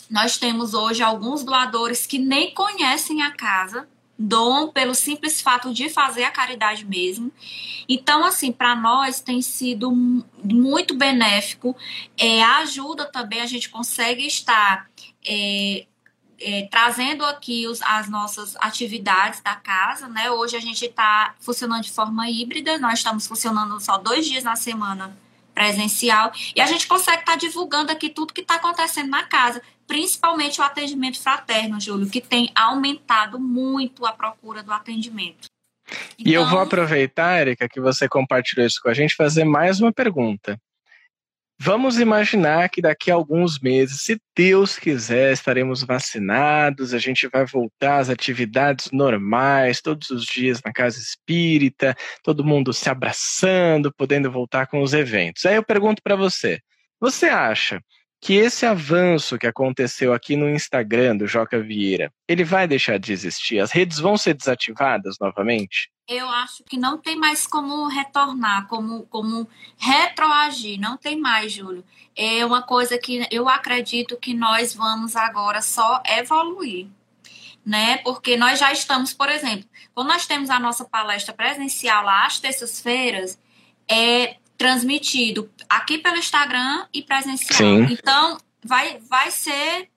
Nós 0.10 0.38
temos 0.38 0.74
hoje 0.74 1.02
alguns 1.02 1.44
doadores 1.44 2.06
que 2.06 2.20
nem 2.20 2.54
conhecem 2.54 3.22
a 3.22 3.32
casa, 3.32 3.88
doam 4.18 4.70
pelo 4.70 4.94
simples 4.94 5.42
fato 5.42 5.74
de 5.74 5.90
fazer 5.90 6.24
a 6.24 6.32
caridade 6.32 6.86
mesmo. 6.86 7.32
Então, 7.88 8.24
assim, 8.24 8.52
para 8.52 8.76
nós 8.76 9.20
tem 9.20 9.42
sido 9.42 9.92
muito 10.44 10.96
benéfico. 10.96 11.76
É, 12.18 12.44
ajuda 12.44 13.06
também, 13.06 13.42
a 13.42 13.46
gente 13.46 13.70
consegue 13.70 14.28
estar 14.28 14.90
é, 15.26 15.88
é, 16.40 16.68
trazendo 16.70 17.24
aqui 17.26 17.66
os, 17.68 17.82
as 17.82 18.10
nossas 18.10 18.56
atividades 18.58 19.42
da 19.42 19.56
casa, 19.56 20.08
né? 20.08 20.30
Hoje 20.30 20.58
a 20.58 20.62
gente 20.62 20.86
está 20.86 21.36
funcionando 21.40 21.84
de 21.84 21.92
forma 21.92 22.30
híbrida, 22.30 22.78
nós 22.78 23.00
estamos 23.00 23.26
funcionando 23.26 23.80
só 23.80 23.98
dois 23.98 24.26
dias 24.26 24.44
na 24.44 24.56
semana 24.56 25.18
presencial 25.54 26.32
e 26.56 26.62
a 26.62 26.66
gente 26.66 26.88
consegue 26.88 27.20
estar 27.20 27.34
tá 27.34 27.38
divulgando 27.38 27.92
aqui 27.92 28.10
tudo 28.10 28.34
que 28.34 28.42
está 28.42 28.56
acontecendo 28.56 29.10
na 29.10 29.24
casa, 29.24 29.62
principalmente 29.88 30.60
o 30.60 30.64
atendimento 30.64 31.22
fraterno, 31.22 31.80
Júlio, 31.80 32.10
que 32.10 32.22
tem 32.22 32.52
aumentado 32.56 33.40
muito 33.40 34.06
a 34.06 34.14
procura 34.14 34.64
do 34.64 34.72
atendimento. 34.72 35.48
Então... 36.18 36.32
E 36.32 36.34
eu 36.34 36.42
vou 36.42 36.52
então 36.52 36.62
aproveitar, 36.62 37.42
Erika, 37.42 37.68
que 37.68 37.82
você 37.82 38.08
compartilhou 38.08 38.66
isso 38.66 38.80
com 38.82 38.90
a 38.90 38.94
gente, 38.94 39.16
fazer 39.16 39.44
mais 39.44 39.82
uma 39.82 39.92
pergunta. 39.92 40.60
Vamos 41.64 42.00
imaginar 42.00 42.70
que 42.70 42.82
daqui 42.82 43.12
a 43.12 43.14
alguns 43.14 43.60
meses, 43.60 44.02
se 44.02 44.20
Deus 44.36 44.80
quiser, 44.80 45.32
estaremos 45.32 45.84
vacinados, 45.84 46.92
a 46.92 46.98
gente 46.98 47.28
vai 47.28 47.46
voltar 47.46 48.00
às 48.00 48.10
atividades 48.10 48.90
normais, 48.92 49.80
todos 49.80 50.10
os 50.10 50.26
dias 50.26 50.60
na 50.66 50.74
casa 50.74 50.98
espírita, 50.98 51.96
todo 52.24 52.44
mundo 52.44 52.74
se 52.74 52.90
abraçando, 52.90 53.94
podendo 53.94 54.32
voltar 54.32 54.66
com 54.66 54.82
os 54.82 54.92
eventos. 54.92 55.46
Aí 55.46 55.56
eu 55.56 55.64
pergunto 55.64 56.02
para 56.02 56.16
você: 56.16 56.60
você 57.00 57.28
acha 57.28 57.80
que 58.22 58.36
esse 58.36 58.68
avanço 58.68 59.40
que 59.40 59.48
aconteceu 59.48 60.14
aqui 60.14 60.36
no 60.36 60.48
Instagram 60.48 61.18
do 61.18 61.28
Joca 61.28 61.60
Vieira, 61.60 62.14
ele 62.28 62.44
vai 62.44 62.68
deixar 62.68 63.00
de 63.00 63.12
existir? 63.12 63.60
As 63.60 63.72
redes 63.72 63.98
vão 63.98 64.16
ser 64.16 64.36
desativadas 64.36 65.16
novamente? 65.20 65.92
Eu 66.08 66.30
acho 66.30 66.64
que 66.64 66.78
não 66.78 67.00
tem 67.00 67.16
mais 67.16 67.48
como 67.48 67.88
retornar, 67.88 68.68
como, 68.68 69.08
como 69.08 69.50
retroagir, 69.76 70.80
não 70.80 70.98
tem 70.98 71.20
mais, 71.20 71.52
Júlio. 71.52 71.84
É 72.16 72.46
uma 72.46 72.62
coisa 72.62 72.96
que 72.96 73.26
eu 73.32 73.50
acredito 73.50 74.16
que 74.18 74.36
nós 74.36 74.76
vamos 74.76 75.16
agora 75.16 75.60
só 75.60 76.04
evoluir, 76.06 76.88
né? 77.66 77.98
Porque 78.00 78.38
nós 78.38 78.60
já 78.60 78.72
estamos, 78.72 79.14
por 79.14 79.30
exemplo, 79.30 79.66
quando 79.96 80.10
nós 80.10 80.28
temos 80.28 80.52
a 80.52 80.60
nossa 80.60 80.86
palestra 80.86 81.34
presencial 81.34 82.04
lá 82.04 82.28
às 82.28 82.40
terças-feiras, 82.40 83.40
é 83.90 84.36
transmitido 84.62 85.50
aqui 85.68 85.98
pelo 85.98 86.18
Instagram 86.18 86.86
e 86.94 87.02
presencial. 87.02 87.58
Sim. 87.58 87.88
Então, 87.90 88.38
vai, 88.64 89.00
vai 89.10 89.32
ser 89.32 89.90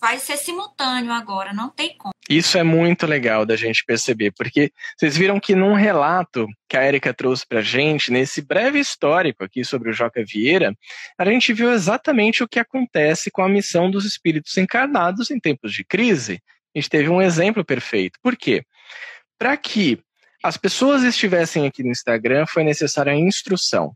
vai 0.00 0.18
ser 0.18 0.38
simultâneo 0.38 1.12
agora, 1.12 1.52
não 1.52 1.68
tem 1.68 1.94
como. 1.98 2.14
Isso 2.26 2.56
é 2.56 2.62
muito 2.62 3.06
legal 3.06 3.44
da 3.44 3.54
gente 3.54 3.84
perceber, 3.84 4.32
porque 4.32 4.72
vocês 4.96 5.14
viram 5.14 5.38
que 5.38 5.54
num 5.54 5.74
relato 5.74 6.46
que 6.66 6.74
a 6.74 6.86
Erika 6.86 7.12
trouxe 7.12 7.46
para 7.46 7.60
gente, 7.60 8.10
nesse 8.10 8.40
breve 8.40 8.78
histórico 8.78 9.44
aqui 9.44 9.62
sobre 9.62 9.90
o 9.90 9.92
Joca 9.92 10.24
Vieira, 10.24 10.74
a 11.18 11.24
gente 11.26 11.52
viu 11.52 11.70
exatamente 11.70 12.42
o 12.42 12.48
que 12.48 12.58
acontece 12.58 13.30
com 13.30 13.42
a 13.42 13.48
missão 13.48 13.90
dos 13.90 14.06
espíritos 14.06 14.56
encarnados 14.56 15.30
em 15.30 15.38
tempos 15.38 15.70
de 15.74 15.84
crise. 15.84 16.40
a 16.74 16.78
gente 16.78 16.88
teve 16.88 17.10
um 17.10 17.20
exemplo 17.20 17.62
perfeito. 17.62 18.18
Por 18.22 18.34
quê? 18.34 18.64
Para 19.38 19.54
que 19.58 20.00
as 20.42 20.56
pessoas 20.56 21.02
estivessem 21.02 21.66
aqui 21.66 21.82
no 21.82 21.90
Instagram, 21.90 22.46
foi 22.46 22.64
necessária 22.64 23.12
a 23.12 23.16
instrução 23.16 23.94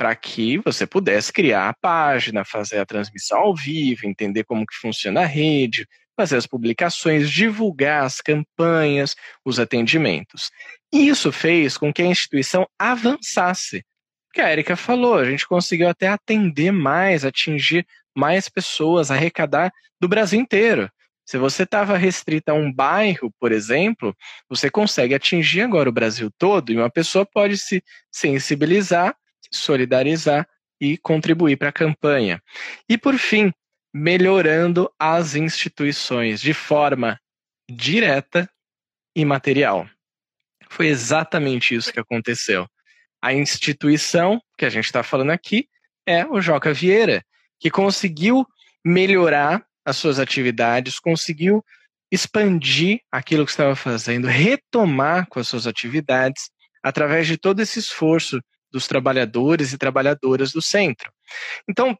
para 0.00 0.16
que 0.16 0.56
você 0.56 0.86
pudesse 0.86 1.30
criar 1.30 1.68
a 1.68 1.74
página, 1.74 2.42
fazer 2.42 2.78
a 2.78 2.86
transmissão 2.86 3.38
ao 3.38 3.54
vivo, 3.54 4.06
entender 4.06 4.44
como 4.44 4.64
que 4.64 4.74
funciona 4.74 5.20
a 5.20 5.26
rede, 5.26 5.86
fazer 6.16 6.38
as 6.38 6.46
publicações, 6.46 7.30
divulgar 7.30 8.04
as 8.04 8.18
campanhas, 8.18 9.14
os 9.44 9.60
atendimentos. 9.60 10.50
E 10.90 11.06
isso 11.06 11.30
fez 11.30 11.76
com 11.76 11.92
que 11.92 12.00
a 12.00 12.06
instituição 12.06 12.66
avançasse. 12.78 13.84
Que 14.32 14.40
a 14.40 14.50
Erika 14.50 14.74
falou, 14.74 15.16
a 15.16 15.24
gente 15.26 15.46
conseguiu 15.46 15.88
até 15.88 16.08
atender 16.08 16.72
mais, 16.72 17.22
atingir 17.22 17.86
mais 18.16 18.48
pessoas, 18.48 19.10
arrecadar 19.10 19.70
do 20.00 20.08
Brasil 20.08 20.40
inteiro. 20.40 20.90
Se 21.30 21.38
você 21.38 21.62
estava 21.62 21.96
restrita 21.96 22.50
a 22.50 22.56
um 22.56 22.72
bairro, 22.72 23.32
por 23.38 23.52
exemplo, 23.52 24.16
você 24.48 24.68
consegue 24.68 25.14
atingir 25.14 25.60
agora 25.60 25.88
o 25.88 25.92
Brasil 25.92 26.28
todo 26.36 26.72
e 26.72 26.76
uma 26.76 26.90
pessoa 26.90 27.24
pode 27.24 27.56
se 27.56 27.84
sensibilizar 28.10 29.16
solidarizar 29.52 30.48
e 30.80 30.98
contribuir 30.98 31.56
para 31.56 31.68
a 31.68 31.72
campanha. 31.72 32.42
E, 32.88 32.98
por 32.98 33.16
fim, 33.16 33.52
melhorando 33.94 34.92
as 34.98 35.36
instituições 35.36 36.40
de 36.40 36.52
forma 36.52 37.16
direta 37.70 38.50
e 39.14 39.24
material. 39.24 39.88
Foi 40.68 40.88
exatamente 40.88 41.76
isso 41.76 41.92
que 41.92 42.00
aconteceu. 42.00 42.66
A 43.22 43.32
instituição 43.32 44.42
que 44.58 44.64
a 44.64 44.68
gente 44.68 44.86
está 44.86 45.04
falando 45.04 45.30
aqui 45.30 45.68
é 46.04 46.26
o 46.26 46.40
Joca 46.40 46.72
Vieira, 46.72 47.24
que 47.60 47.70
conseguiu 47.70 48.44
melhorar 48.84 49.64
as 49.84 49.96
suas 49.96 50.18
atividades, 50.18 50.98
conseguiu 50.98 51.64
expandir 52.10 53.00
aquilo 53.10 53.44
que 53.44 53.52
estava 53.52 53.76
fazendo, 53.76 54.26
retomar 54.26 55.26
com 55.28 55.38
as 55.38 55.48
suas 55.48 55.66
atividades, 55.66 56.50
através 56.82 57.26
de 57.26 57.36
todo 57.36 57.60
esse 57.60 57.78
esforço 57.78 58.40
dos 58.70 58.86
trabalhadores 58.86 59.72
e 59.72 59.78
trabalhadoras 59.78 60.52
do 60.52 60.62
centro. 60.62 61.12
Então, 61.68 61.96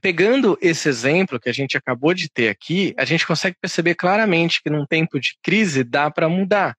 pegando 0.00 0.58
esse 0.60 0.88
exemplo 0.88 1.40
que 1.40 1.48
a 1.48 1.52
gente 1.52 1.76
acabou 1.76 2.14
de 2.14 2.28
ter 2.28 2.48
aqui, 2.48 2.94
a 2.96 3.04
gente 3.04 3.26
consegue 3.26 3.56
perceber 3.60 3.94
claramente 3.94 4.62
que 4.62 4.70
num 4.70 4.86
tempo 4.86 5.18
de 5.20 5.36
crise 5.42 5.84
dá 5.84 6.10
para 6.10 6.28
mudar, 6.28 6.76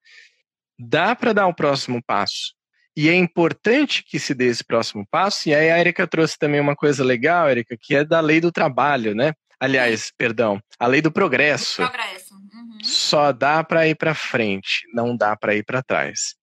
dá 0.78 1.16
para 1.16 1.34
dar 1.34 1.48
o 1.48 1.54
próximo 1.54 2.02
passo. 2.06 2.54
E 2.96 3.08
é 3.08 3.16
importante 3.16 4.04
que 4.04 4.20
se 4.20 4.34
dê 4.34 4.48
esse 4.48 4.64
próximo 4.64 5.06
passo. 5.10 5.48
E 5.48 5.54
aí 5.54 5.70
a 5.70 5.80
Erika 5.80 6.08
trouxe 6.08 6.38
também 6.38 6.60
uma 6.60 6.76
coisa 6.76 7.04
legal, 7.04 7.50
Erika, 7.50 7.78
que 7.80 7.96
é 7.96 8.04
da 8.04 8.20
lei 8.20 8.42
do 8.42 8.52
trabalho, 8.52 9.16
né? 9.16 9.34
Aliás, 9.60 10.12
perdão, 10.18 10.62
a 10.80 10.88
lei 10.88 11.02
do 11.02 11.12
progresso. 11.12 11.78
progresso. 11.78 12.34
Uhum. 12.34 12.84
Só 12.84 13.32
dá 13.32 13.64
para 13.64 13.88
ir 13.88 13.96
para 13.96 14.16
frente, 14.16 14.88
não 14.94 15.16
dá 15.16 15.36
para 15.36 15.56
ir 15.56 15.64
para 15.64 15.84
trás 15.84 16.40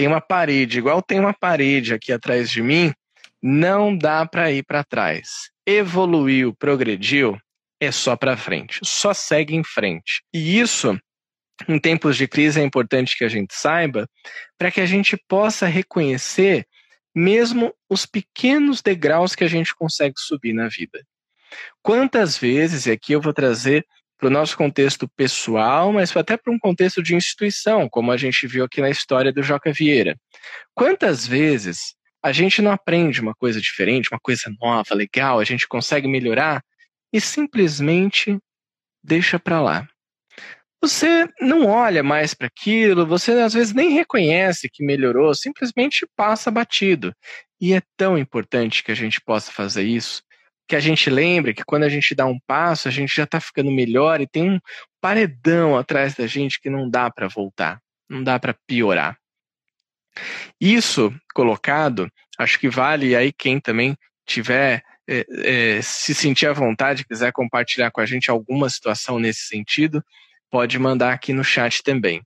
tem 0.00 0.06
uma 0.06 0.20
parede, 0.20 0.78
igual 0.78 1.02
tem 1.02 1.20
uma 1.20 1.34
parede 1.34 1.92
aqui 1.92 2.10
atrás 2.10 2.48
de 2.50 2.62
mim, 2.62 2.90
não 3.42 3.94
dá 3.94 4.24
para 4.24 4.50
ir 4.50 4.62
para 4.62 4.82
trás. 4.82 5.50
Evoluiu, 5.66 6.54
progrediu, 6.54 7.38
é 7.78 7.92
só 7.92 8.16
para 8.16 8.34
frente, 8.34 8.80
só 8.82 9.12
segue 9.12 9.54
em 9.54 9.62
frente. 9.62 10.22
E 10.32 10.58
isso, 10.58 10.98
em 11.68 11.78
tempos 11.78 12.16
de 12.16 12.26
crise, 12.26 12.60
é 12.60 12.64
importante 12.64 13.14
que 13.14 13.24
a 13.24 13.28
gente 13.28 13.54
saiba, 13.54 14.08
para 14.56 14.70
que 14.70 14.80
a 14.80 14.86
gente 14.86 15.18
possa 15.28 15.66
reconhecer 15.66 16.66
mesmo 17.14 17.74
os 17.86 18.06
pequenos 18.06 18.80
degraus 18.80 19.34
que 19.34 19.44
a 19.44 19.48
gente 19.48 19.74
consegue 19.74 20.14
subir 20.16 20.54
na 20.54 20.68
vida. 20.68 21.04
Quantas 21.82 22.36
vezes, 22.36 22.86
e 22.86 22.90
aqui 22.90 23.12
eu 23.12 23.20
vou 23.20 23.32
trazer 23.32 23.86
para 24.20 24.26
o 24.26 24.30
nosso 24.30 24.56
contexto 24.56 25.08
pessoal, 25.16 25.92
mas 25.92 26.14
até 26.14 26.36
para 26.36 26.52
um 26.52 26.58
contexto 26.58 27.02
de 27.02 27.14
instituição, 27.14 27.88
como 27.88 28.12
a 28.12 28.18
gente 28.18 28.46
viu 28.46 28.64
aqui 28.64 28.80
na 28.80 28.90
história 28.90 29.32
do 29.32 29.42
Joca 29.42 29.72
Vieira. 29.72 30.14
Quantas 30.74 31.26
vezes 31.26 31.94
a 32.22 32.30
gente 32.30 32.60
não 32.60 32.70
aprende 32.70 33.20
uma 33.20 33.34
coisa 33.34 33.58
diferente, 33.60 34.10
uma 34.12 34.20
coisa 34.20 34.52
nova, 34.60 34.94
legal, 34.94 35.40
a 35.40 35.44
gente 35.44 35.66
consegue 35.66 36.06
melhorar 36.06 36.62
e 37.10 37.18
simplesmente 37.18 38.38
deixa 39.02 39.38
para 39.38 39.60
lá. 39.60 39.88
Você 40.82 41.26
não 41.40 41.66
olha 41.66 42.02
mais 42.02 42.32
para 42.34 42.46
aquilo, 42.46 43.06
você 43.06 43.32
às 43.32 43.54
vezes 43.54 43.72
nem 43.72 43.90
reconhece 43.90 44.68
que 44.70 44.84
melhorou, 44.84 45.34
simplesmente 45.34 46.06
passa 46.14 46.50
batido. 46.50 47.14
E 47.60 47.74
é 47.74 47.82
tão 47.96 48.16
importante 48.16 48.82
que 48.82 48.90
a 48.90 48.94
gente 48.94 49.20
possa 49.20 49.50
fazer 49.50 49.84
isso 49.84 50.22
que 50.70 50.76
a 50.76 50.80
gente 50.80 51.10
lembre 51.10 51.52
que 51.52 51.64
quando 51.64 51.82
a 51.82 51.88
gente 51.88 52.14
dá 52.14 52.24
um 52.24 52.38
passo, 52.46 52.86
a 52.86 52.92
gente 52.92 53.12
já 53.12 53.24
está 53.24 53.40
ficando 53.40 53.72
melhor 53.72 54.20
e 54.20 54.26
tem 54.26 54.52
um 54.52 54.60
paredão 55.00 55.76
atrás 55.76 56.14
da 56.14 56.28
gente 56.28 56.60
que 56.60 56.70
não 56.70 56.88
dá 56.88 57.10
para 57.10 57.26
voltar, 57.26 57.80
não 58.08 58.22
dá 58.22 58.38
para 58.38 58.54
piorar. 58.68 59.18
Isso 60.60 61.12
colocado, 61.34 62.08
acho 62.38 62.56
que 62.60 62.68
vale 62.68 63.16
aí 63.16 63.32
quem 63.32 63.58
também 63.58 63.96
tiver 64.24 64.84
é, 65.08 65.26
é, 65.42 65.82
se 65.82 66.14
sentir 66.14 66.46
à 66.46 66.52
vontade, 66.52 67.04
quiser 67.04 67.32
compartilhar 67.32 67.90
com 67.90 68.00
a 68.00 68.06
gente 68.06 68.30
alguma 68.30 68.70
situação 68.70 69.18
nesse 69.18 69.48
sentido, 69.48 70.00
pode 70.48 70.78
mandar 70.78 71.12
aqui 71.12 71.32
no 71.32 71.42
chat 71.42 71.82
também. 71.82 72.22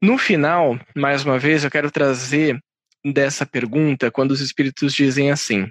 No 0.00 0.16
final, 0.16 0.80
mais 0.96 1.26
uma 1.26 1.38
vez, 1.38 1.62
eu 1.62 1.70
quero 1.70 1.90
trazer 1.90 2.58
dessa 3.04 3.44
pergunta 3.44 4.10
quando 4.10 4.30
os 4.30 4.40
espíritos 4.40 4.94
dizem 4.94 5.30
assim: 5.30 5.70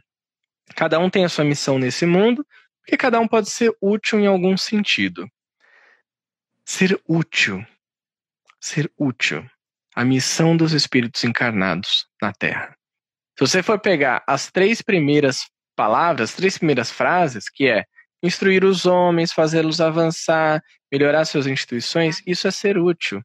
Cada 0.76 1.00
um 1.00 1.10
tem 1.10 1.26
a 1.26 1.30
sua 1.30 1.44
missão 1.44 1.78
nesse 1.78 2.06
mundo, 2.06 2.46
porque 2.82 2.98
cada 2.98 3.20
um 3.20 3.28
pode 3.28 3.50
ser 3.50 3.72
útil 3.82 4.20
em 4.20 4.28
algum 4.28 4.58
sentido. 4.58 5.30
Ser 6.66 7.00
útil. 7.08 7.66
Ser 8.60 8.92
útil. 8.98 9.46
A 9.96 10.06
missão 10.06 10.56
dos 10.56 10.74
espíritos 10.74 11.24
encarnados 11.24 12.08
na 12.22 12.32
Terra. 12.32 12.76
Se 13.38 13.48
você 13.48 13.64
for 13.64 13.80
pegar 13.80 14.24
as 14.28 14.52
três 14.52 14.82
primeiras 14.82 15.50
palavras, 15.76 16.32
as 16.32 16.36
três 16.36 16.58
primeiras 16.58 16.92
frases, 16.92 17.50
que 17.50 17.68
é 17.68 17.86
instruir 18.22 18.66
os 18.66 18.86
homens, 18.86 19.32
fazê-los 19.32 19.80
avançar, 19.80 20.62
melhorar 20.92 21.26
suas 21.26 21.48
instituições, 21.48 22.22
isso 22.28 22.48
é 22.48 22.52
ser 22.52 22.78
útil. 22.78 23.24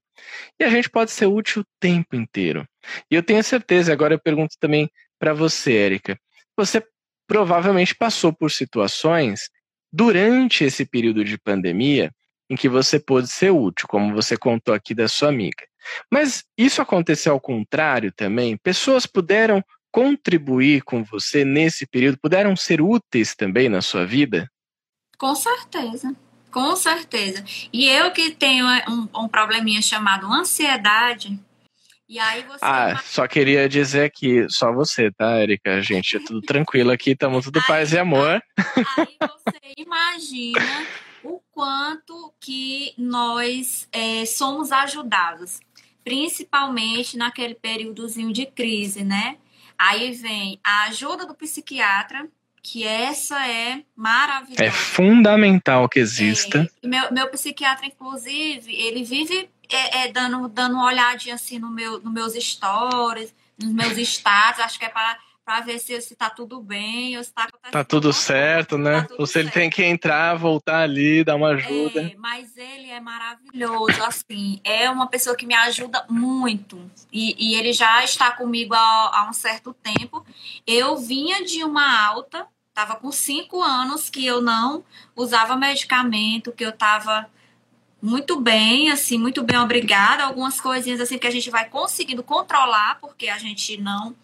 E 0.58 0.64
a 0.64 0.68
gente 0.68 0.88
pode 0.88 1.10
ser 1.10 1.26
útil 1.26 1.62
o 1.62 1.66
tempo 1.80 2.14
inteiro. 2.14 2.66
E 3.10 3.14
eu 3.14 3.22
tenho 3.22 3.42
certeza, 3.42 3.92
agora 3.92 4.14
eu 4.14 4.20
pergunto 4.20 4.56
também 4.60 4.90
para 5.18 5.34
você, 5.34 5.76
Érica, 5.76 6.18
você 6.56 6.84
provavelmente 7.26 7.94
passou 7.94 8.32
por 8.32 8.50
situações 8.50 9.48
durante 9.92 10.64
esse 10.64 10.84
período 10.84 11.24
de 11.24 11.38
pandemia 11.38 12.10
em 12.50 12.56
que 12.56 12.68
você 12.68 12.98
pôde 12.98 13.28
ser 13.28 13.50
útil, 13.50 13.86
como 13.88 14.14
você 14.14 14.36
contou 14.36 14.74
aqui 14.74 14.94
da 14.94 15.08
sua 15.08 15.28
amiga. 15.28 15.64
Mas 16.10 16.44
isso 16.56 16.82
aconteceu 16.82 17.32
ao 17.32 17.40
contrário 17.40 18.12
também? 18.12 18.56
Pessoas 18.56 19.06
puderam 19.06 19.62
contribuir 19.90 20.82
com 20.82 21.04
você 21.04 21.44
nesse 21.44 21.86
período, 21.86 22.18
puderam 22.20 22.56
ser 22.56 22.80
úteis 22.80 23.34
também 23.34 23.68
na 23.68 23.80
sua 23.80 24.04
vida? 24.04 24.50
Com 25.16 25.34
certeza, 25.34 26.14
com 26.50 26.74
certeza. 26.74 27.44
E 27.72 27.88
eu 27.88 28.10
que 28.10 28.30
tenho 28.30 28.66
um, 28.88 29.08
um 29.14 29.28
probleminha 29.28 29.80
chamado 29.80 30.26
ansiedade, 30.26 31.38
e 32.08 32.18
aí 32.18 32.42
você. 32.42 32.58
Ah, 32.62 33.00
só 33.02 33.26
queria 33.26 33.68
dizer 33.68 34.10
que 34.10 34.48
só 34.48 34.72
você, 34.72 35.10
tá, 35.10 35.40
Erika? 35.40 35.80
Gente, 35.80 36.16
é 36.16 36.20
tudo 36.20 36.42
tranquilo 36.42 36.90
aqui, 36.90 37.12
estamos 37.12 37.44
tudo 37.44 37.58
aí, 37.58 37.66
paz 37.66 37.92
e 37.92 37.98
amor. 37.98 38.42
Aí 38.96 39.16
você 39.20 39.74
imagina 39.78 40.86
o 41.22 41.40
quanto 41.50 42.32
que 42.38 42.92
nós 42.98 43.88
é, 43.90 44.26
somos 44.26 44.70
ajudados, 44.70 45.60
principalmente 46.04 47.16
naquele 47.16 47.54
períodozinho 47.54 48.32
de 48.32 48.44
crise, 48.44 49.02
né? 49.02 49.38
Aí 49.78 50.12
vem 50.12 50.60
a 50.62 50.84
ajuda 50.84 51.26
do 51.26 51.34
psiquiatra, 51.34 52.28
que 52.62 52.84
essa 52.86 53.46
é 53.48 53.82
maravilhosa. 53.96 54.64
É 54.64 54.70
fundamental 54.70 55.88
que 55.88 55.98
exista. 55.98 56.70
É, 56.82 56.86
meu, 56.86 57.12
meu 57.12 57.28
psiquiatra, 57.28 57.86
inclusive, 57.86 58.74
ele 58.74 59.02
vive 59.04 59.50
é, 59.70 60.04
é, 60.04 60.12
dando, 60.12 60.48
dando 60.48 60.74
uma 60.74 60.86
olhadinha 60.86 61.34
assim 61.34 61.58
no 61.58 61.70
meu, 61.70 62.00
nos 62.00 62.12
meus 62.12 62.34
stories, 62.34 63.34
nos 63.58 63.72
meus 63.72 63.96
status, 63.98 64.60
acho 64.60 64.78
que 64.78 64.84
é 64.84 64.88
para 64.88 65.18
para 65.44 65.60
ver 65.60 65.78
se, 65.78 66.00
se 66.00 66.16
tá 66.16 66.30
tudo 66.30 66.60
bem 66.60 67.16
ou 67.18 67.22
se 67.22 67.32
tá 67.32 67.46
Tá 67.70 67.84
tudo 67.84 68.12
certo, 68.12 68.78
né? 68.78 69.02
Tá 69.02 69.08
tudo 69.08 69.20
ou 69.20 69.26
se 69.26 69.38
ele 69.38 69.50
tem 69.50 69.68
que 69.68 69.84
entrar, 69.84 70.34
voltar 70.36 70.80
ali, 70.80 71.22
dar 71.22 71.36
uma 71.36 71.48
ajuda. 71.48 72.00
É, 72.00 72.14
mas 72.16 72.56
ele 72.56 72.88
é 72.88 72.98
maravilhoso, 72.98 74.02
assim, 74.04 74.60
é 74.64 74.88
uma 74.88 75.06
pessoa 75.06 75.36
que 75.36 75.46
me 75.46 75.54
ajuda 75.54 76.06
muito. 76.08 76.90
E, 77.12 77.34
e 77.38 77.56
ele 77.56 77.72
já 77.72 78.02
está 78.02 78.30
comigo 78.30 78.74
há, 78.74 79.20
há 79.20 79.26
um 79.28 79.32
certo 79.32 79.74
tempo. 79.74 80.24
Eu 80.66 80.96
vinha 80.96 81.44
de 81.44 81.62
uma 81.62 82.06
alta, 82.06 82.46
tava 82.72 82.96
com 82.96 83.12
cinco 83.12 83.62
anos 83.62 84.08
que 84.08 84.24
eu 84.24 84.40
não 84.40 84.82
usava 85.14 85.56
medicamento, 85.56 86.52
que 86.52 86.64
eu 86.64 86.72
tava 86.72 87.28
muito 88.04 88.38
bem, 88.38 88.90
assim, 88.90 89.16
muito 89.16 89.42
bem, 89.42 89.58
obrigada. 89.58 90.24
Algumas 90.24 90.60
coisinhas 90.60 91.00
assim 91.00 91.16
que 91.16 91.26
a 91.26 91.30
gente 91.30 91.48
vai 91.48 91.70
conseguindo 91.70 92.22
controlar, 92.22 92.98
porque 93.00 93.28
a 93.28 93.38
gente 93.38 93.80
não 93.80 94.14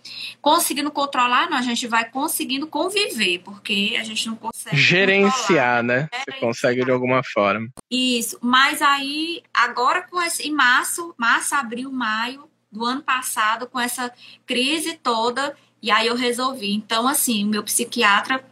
conseguindo 0.43 0.91
controlar, 0.91 1.49
não, 1.49 1.57
a 1.57 1.63
gente 1.63 1.87
vai 1.87 2.05
conseguindo 2.05 2.67
conviver, 2.67 3.39
porque 3.39 3.97
a 3.99 4.05
gente 4.05 4.27
não 4.27 4.37
consegue 4.37 4.77
gerenciar, 4.77 5.83
né? 5.83 6.11
Gerenciar. 6.13 6.25
Você 6.29 6.33
consegue 6.41 6.85
de 6.85 6.91
alguma 6.91 7.23
forma. 7.25 7.71
Isso, 7.91 8.37
mas 8.43 8.83
aí 8.83 9.43
agora 9.55 10.03
com 10.03 10.21
esse 10.21 10.47
em 10.47 10.53
março, 10.53 11.15
março, 11.17 11.55
abril, 11.55 11.91
maio 11.91 12.45
do 12.71 12.85
ano 12.85 13.01
passado, 13.01 13.67
com 13.67 13.81
essa 13.81 14.13
crise 14.45 15.01
toda, 15.03 15.57
e 15.81 15.91
aí 15.91 16.07
eu 16.07 16.17
resolvi. 16.17 16.75
Então, 16.75 17.09
assim, 17.09 17.45
o 17.45 17.49
meu 17.49 17.63
psiquiatra, 17.63 18.45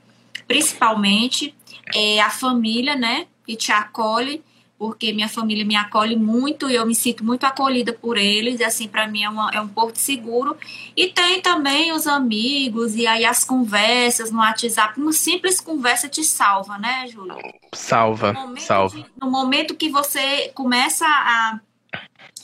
principalmente, 0.46 1.54
é 1.94 2.18
a 2.18 2.30
família, 2.30 2.96
né, 2.96 3.26
que 3.46 3.54
te 3.56 3.70
acolhe 3.70 4.42
porque 4.78 5.12
minha 5.12 5.28
família 5.28 5.64
me 5.64 5.74
acolhe 5.74 6.14
muito 6.14 6.70
e 6.70 6.76
eu 6.76 6.86
me 6.86 6.94
sinto 6.94 7.24
muito 7.24 7.44
acolhida 7.44 7.92
por 7.92 8.16
eles, 8.16 8.60
e 8.60 8.64
assim, 8.64 8.86
para 8.86 9.08
mim 9.08 9.24
é, 9.24 9.28
uma, 9.28 9.50
é 9.50 9.60
um 9.60 9.66
porto 9.66 9.96
seguro. 9.96 10.56
E 10.96 11.08
tem 11.08 11.42
também 11.42 11.92
os 11.92 12.06
amigos, 12.06 12.94
e 12.94 13.04
aí 13.06 13.24
as 13.24 13.42
conversas 13.42 14.30
no 14.30 14.38
WhatsApp, 14.38 15.00
uma 15.00 15.12
simples 15.12 15.60
conversa 15.60 16.08
te 16.08 16.22
salva, 16.22 16.78
né, 16.78 17.08
Júlia? 17.08 17.34
Salva, 17.74 18.32
no 18.32 18.56
salva. 18.60 18.96
De, 18.96 19.06
no 19.20 19.28
momento 19.28 19.74
que 19.74 19.88
você 19.88 20.50
começa 20.54 21.04
a 21.06 21.58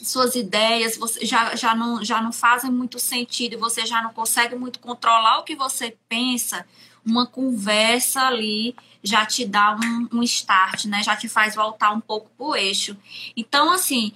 suas 0.03 0.35
ideias 0.35 0.99
você 0.99 1.25
já, 1.25 1.55
já, 1.55 1.75
não, 1.75 2.05
já 2.05 2.21
não 2.21 2.31
fazem 2.31 2.71
muito 2.71 2.99
sentido, 2.99 3.59
você 3.59 3.87
já 3.87 4.03
não 4.03 4.13
consegue 4.13 4.55
muito 4.55 4.79
controlar 4.79 5.39
o 5.39 5.45
que 5.45 5.55
você 5.55 5.97
pensa, 6.09 6.67
uma 7.07 7.27
conversa 7.27 8.21
ali 8.23 8.75
já 9.05 9.27
te 9.27 9.45
dá 9.45 9.77
um, 9.77 10.19
um 10.19 10.23
start, 10.23 10.87
né? 10.87 11.03
Já 11.03 11.15
te 11.15 11.29
faz 11.29 11.55
voltar 11.55 11.93
um 11.93 12.01
pouco 12.01 12.31
pro 12.37 12.57
eixo. 12.57 12.97
Então, 13.37 13.71
assim, 13.71 14.13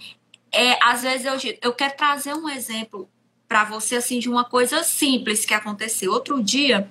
é, 0.51 0.83
às 0.83 1.03
vezes 1.03 1.27
eu, 1.27 1.57
eu 1.61 1.73
quero 1.75 1.95
trazer 1.95 2.35
um 2.35 2.49
exemplo 2.49 3.09
para 3.47 3.65
você, 3.65 3.97
assim, 3.97 4.19
de 4.19 4.29
uma 4.29 4.45
coisa 4.45 4.83
simples 4.83 5.45
que 5.45 5.53
aconteceu. 5.53 6.13
Outro 6.13 6.43
dia, 6.43 6.89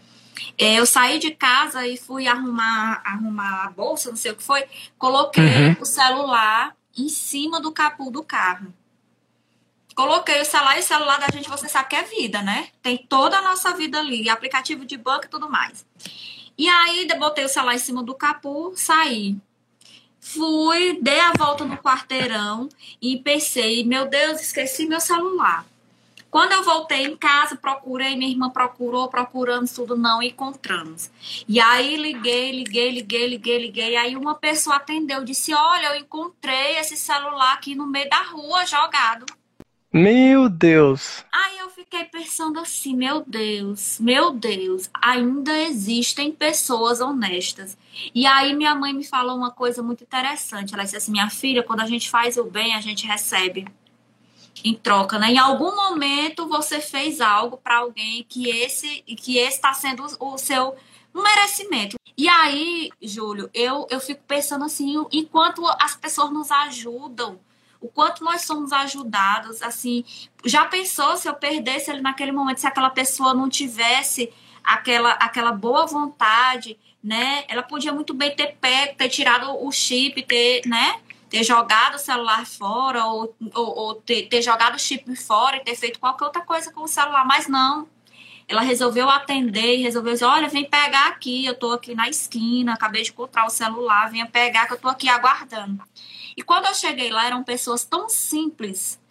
é, 0.58 0.76
eu 0.76 0.86
saí 0.86 1.18
de 1.18 1.32
casa 1.32 1.86
e 1.88 1.98
fui 1.98 2.28
arrumar, 2.28 3.02
arrumar 3.04 3.66
a 3.66 3.70
bolsa, 3.72 4.10
não 4.10 4.16
sei 4.16 4.32
o 4.32 4.36
que 4.36 4.44
foi, 4.44 4.64
coloquei 4.98 5.44
uhum. 5.44 5.76
o 5.82 5.86
celular 5.86 6.76
em 6.96 7.10
cima 7.10 7.60
do 7.60 7.72
capô 7.72 8.10
do 8.12 8.24
carro. 8.24 8.74
Coloquei 9.96 10.40
o 10.42 10.46
celular 10.46 10.78
e 10.78 10.82
o 10.82 10.84
celular 10.84 11.20
da 11.20 11.28
gente, 11.34 11.50
você 11.50 11.68
sabe 11.68 11.90
que 11.90 11.96
é 11.96 12.04
vida, 12.04 12.44
né? 12.44 12.70
Tem 12.84 12.98
toda 12.98 13.40
a 13.40 13.42
nossa 13.42 13.74
vida 13.74 14.00
ali, 14.00 14.30
aplicativo 14.30 14.86
de 14.86 14.96
banco 14.96 15.26
e 15.26 15.30
tudo 15.30 15.50
mais. 15.50 15.84
E 16.58 16.68
aí, 16.68 17.08
botei 17.20 17.46
o 17.46 17.50
celular 17.50 17.76
em 17.76 17.80
cima 17.80 18.02
do 18.02 18.16
capô, 18.16 18.74
saí. 18.76 19.38
Fui, 20.20 21.00
dei 21.02 21.20
a 21.20 21.32
volta 21.38 21.64
no 21.64 21.78
quarteirão 21.78 22.68
e 23.02 23.18
pensei, 23.18 23.86
meu 23.86 24.10
Deus, 24.10 24.42
esqueci 24.42 24.86
meu 24.86 25.00
celular. 25.00 25.66
Quando 26.30 26.52
eu 26.52 26.64
voltei 26.64 27.06
em 27.06 27.16
casa, 27.16 27.56
procurei, 27.56 28.16
minha 28.16 28.30
irmã 28.30 28.50
procurou, 28.50 29.08
procuramos 29.08 29.72
tudo, 29.72 29.96
não 29.96 30.22
encontramos. 30.22 31.10
E 31.48 31.60
aí 31.60 31.96
liguei, 31.96 32.52
liguei, 32.52 32.92
liguei, 32.92 33.28
liguei, 33.28 33.58
liguei. 33.58 33.96
Aí 33.96 34.16
uma 34.16 34.36
pessoa 34.36 34.76
atendeu, 34.76 35.24
disse: 35.24 35.54
Olha, 35.54 35.88
eu 35.88 35.96
encontrei 35.96 36.78
esse 36.78 36.98
celular 36.98 37.54
aqui 37.54 37.76
no 37.76 37.88
meio 37.88 38.10
da 38.10 38.22
rua, 38.24 38.66
jogado. 38.66 39.26
Meu 39.98 40.48
Deus! 40.48 41.26
Aí 41.32 41.58
eu 41.58 41.72
fiquei 41.72 42.04
pensando 42.04 42.60
assim, 42.60 42.96
meu 42.96 43.24
Deus, 43.26 43.98
meu 44.00 44.32
Deus, 44.32 44.90
ainda 44.94 45.58
existem 45.64 46.32
pessoas 46.32 47.02
honestas. 47.02 47.76
E 48.14 48.28
aí 48.28 48.56
minha 48.56 48.76
mãe 48.76 48.94
me 48.94 49.04
falou 49.04 49.36
uma 49.36 49.50
coisa 49.50 49.82
muito 49.82 50.04
interessante. 50.04 50.74
Ela 50.74 50.84
disse 50.84 50.98
assim, 50.98 51.12
minha 51.12 51.32
filha, 51.32 51.64
quando 51.64 51.80
a 51.80 51.88
gente 51.88 52.12
faz 52.12 52.38
o 52.38 52.44
bem, 52.44 52.76
a 52.76 52.82
gente 52.82 53.08
recebe 53.08 53.68
em 54.64 54.76
troca, 54.76 55.18
né? 55.18 55.32
Em 55.32 55.40
algum 55.40 55.76
momento 55.76 56.48
você 56.48 56.80
fez 56.80 57.20
algo 57.20 57.58
para 57.58 57.78
alguém 57.78 58.24
que 58.30 58.50
esse 58.52 59.02
que 59.02 59.40
está 59.40 59.74
sendo 59.74 60.06
o 60.20 60.38
seu 60.38 60.76
merecimento. 61.12 61.98
E 62.16 62.30
aí, 62.30 62.92
Júlio, 63.02 63.50
eu 63.52 63.88
eu 63.90 64.00
fico 64.00 64.22
pensando 64.28 64.64
assim, 64.64 65.04
enquanto 65.12 65.66
as 65.80 65.96
pessoas 65.96 66.32
nos 66.32 66.52
ajudam 66.52 67.40
o 67.80 67.88
quanto 67.88 68.24
nós 68.24 68.42
somos 68.42 68.72
ajudados, 68.72 69.62
assim, 69.62 70.04
já 70.46 70.66
pensou 70.66 71.16
se 71.18 71.28
eu 71.28 71.34
perdesse 71.34 71.92
ele 71.92 72.02
naquele 72.02 72.32
momento, 72.32 72.60
se 72.60 72.68
aquela 72.68 72.90
pessoa 72.90 73.34
não 73.34 73.50
tivesse 73.50 74.32
aquela, 74.64 75.12
aquela 75.12 75.52
boa 75.52 75.86
vontade, 75.86 76.78
né? 77.04 77.46
Ela 77.48 77.64
podia 77.64 77.94
muito 77.94 78.14
bem 78.14 78.36
ter 78.36 78.58
pego, 78.60 78.96
ter 78.96 79.10
tirado 79.10 79.50
o 79.66 79.72
chip, 79.72 80.22
ter, 80.24 80.62
né? 80.66 81.00
Ter 81.30 81.44
jogado 81.44 81.96
o 81.96 82.00
celular 82.00 82.46
fora, 82.46 83.06
ou, 83.06 83.36
ou, 83.54 83.78
ou 83.78 83.96
ter, 83.96 84.28
ter 84.28 84.42
jogado 84.42 84.76
o 84.76 84.80
chip 84.80 85.16
fora 85.16 85.58
e 85.58 85.60
ter 85.62 85.76
feito 85.76 86.00
qualquer 86.00 86.26
outra 86.26 86.42
coisa 86.42 86.72
com 86.72 86.82
o 86.82 86.88
celular, 86.88 87.26
mas 87.26 87.48
não. 87.48 87.88
Ela 88.48 88.62
resolveu 88.62 89.10
atender 89.10 89.76
e 89.76 89.84
resolveu 89.84 90.14
dizer: 90.14 90.26
Olha, 90.26 90.48
vem 90.48 90.70
pegar 90.70 91.08
aqui, 91.08 91.46
eu 91.46 91.54
tô 91.54 91.74
aqui 91.74 91.94
na 91.94 92.08
esquina, 92.08 92.74
acabei 92.74 93.04
de 93.04 93.12
encontrar 93.12 93.46
o 93.46 93.50
celular, 93.50 94.10
venha 94.10 94.26
pegar 94.26 94.68
que 94.68 94.74
eu 94.74 94.78
tô 94.78 94.88
aqui 94.88 95.10
aguardando. 95.10 95.84
E 96.38 96.44
quando 96.44 96.68
eu 96.68 96.76
cheguei 96.76 97.10
lá, 97.10 97.26
eram 97.26 97.44
pessoas 97.44 97.84
tão 97.84 98.08
simples, 98.08 99.02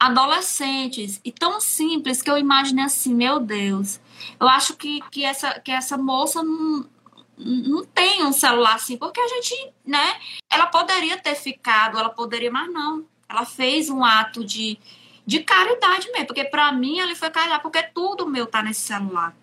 adolescentes, 0.00 1.20
e 1.22 1.30
tão 1.30 1.60
simples 1.60 2.22
que 2.22 2.30
eu 2.30 2.38
imaginei 2.38 2.86
assim, 2.86 3.14
meu 3.14 3.38
Deus, 3.38 4.00
eu 4.40 4.48
acho 4.48 4.74
que, 4.74 5.00
que, 5.10 5.22
essa, 5.22 5.60
que 5.60 5.70
essa 5.70 5.98
moça 5.98 6.42
não, 6.42 6.88
não 7.36 7.84
tem 7.84 8.24
um 8.24 8.32
celular 8.32 8.76
assim, 8.76 8.96
porque 8.96 9.20
a 9.20 9.28
gente, 9.28 9.54
né? 9.86 10.18
Ela 10.50 10.66
poderia 10.66 11.18
ter 11.18 11.34
ficado, 11.34 11.98
ela 11.98 12.08
poderia, 12.08 12.50
mas 12.50 12.72
não. 12.72 13.04
Ela 13.28 13.44
fez 13.44 13.90
um 13.90 14.02
ato 14.02 14.42
de, 14.42 14.78
de 15.26 15.40
caridade 15.40 16.10
mesmo, 16.10 16.26
porque 16.26 16.44
para 16.44 16.72
mim 16.72 16.98
ele 16.98 17.14
foi 17.14 17.30
caridade, 17.30 17.62
porque 17.62 17.82
tudo 17.82 18.28
meu 18.28 18.46
tá 18.46 18.62
nesse 18.62 18.80
celular. 18.80 19.36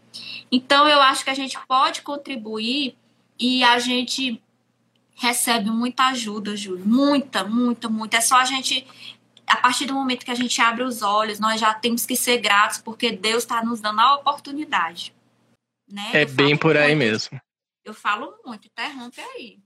Então 0.51 0.87
eu 0.87 0.99
acho 0.99 1.23
que 1.23 1.29
a 1.29 1.35
gente 1.35 1.57
pode 1.67 2.01
contribuir 2.01 2.97
e 3.39 3.63
a 3.63 3.77
gente 3.77 4.41
recebe 5.19 5.69
muita 5.69 6.07
ajuda, 6.07 6.55
Júlio. 6.55 6.85
Muita, 6.85 7.43
muita, 7.43 7.89
muita. 7.89 8.17
É 8.17 8.21
só 8.21 8.37
a 8.37 8.45
gente. 8.45 8.87
A 9.45 9.57
partir 9.57 9.85
do 9.85 9.93
momento 9.93 10.23
que 10.23 10.31
a 10.31 10.35
gente 10.35 10.61
abre 10.61 10.83
os 10.83 11.01
olhos, 11.01 11.39
nós 11.39 11.59
já 11.59 11.73
temos 11.73 12.05
que 12.05 12.15
ser 12.15 12.37
gratos, 12.37 12.77
porque 12.77 13.11
Deus 13.11 13.43
está 13.43 13.63
nos 13.63 13.81
dando 13.81 13.99
a 13.99 14.15
oportunidade. 14.15 15.13
Né? 15.91 16.09
É 16.13 16.25
bem 16.25 16.55
por 16.55 16.77
aí 16.77 16.95
muito. 16.95 16.99
mesmo. 16.99 17.41
Eu 17.83 17.93
falo 17.93 18.33
muito, 18.45 18.67
interrompe 18.67 19.19
aí. 19.19 19.57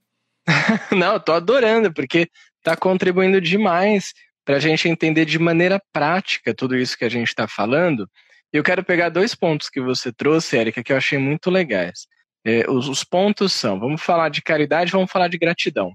Não, 0.97 1.13
eu 1.13 1.19
tô 1.19 1.33
adorando, 1.33 1.93
porque 1.93 2.29
tá 2.63 2.77
contribuindo 2.77 3.41
demais 3.41 4.13
para 4.45 4.55
a 4.55 4.59
gente 4.59 4.87
entender 4.87 5.25
de 5.25 5.37
maneira 5.37 5.81
prática 5.91 6.53
tudo 6.53 6.77
isso 6.77 6.97
que 6.97 7.05
a 7.05 7.09
gente 7.09 7.27
está 7.27 7.47
falando. 7.47 8.09
Eu 8.51 8.63
quero 8.63 8.83
pegar 8.83 9.09
dois 9.09 9.35
pontos 9.35 9.69
que 9.69 9.81
você 9.81 10.11
trouxe, 10.13 10.57
Érica, 10.57 10.83
que 10.83 10.93
eu 10.93 10.97
achei 10.97 11.17
muito 11.17 11.49
legais. 11.49 12.07
É, 12.45 12.69
os, 12.69 12.88
os 12.88 13.03
pontos 13.03 13.53
são: 13.53 13.79
vamos 13.79 14.01
falar 14.01 14.29
de 14.29 14.41
caridade, 14.41 14.91
vamos 14.91 15.12
falar 15.12 15.27
de 15.27 15.38
gratidão. 15.38 15.93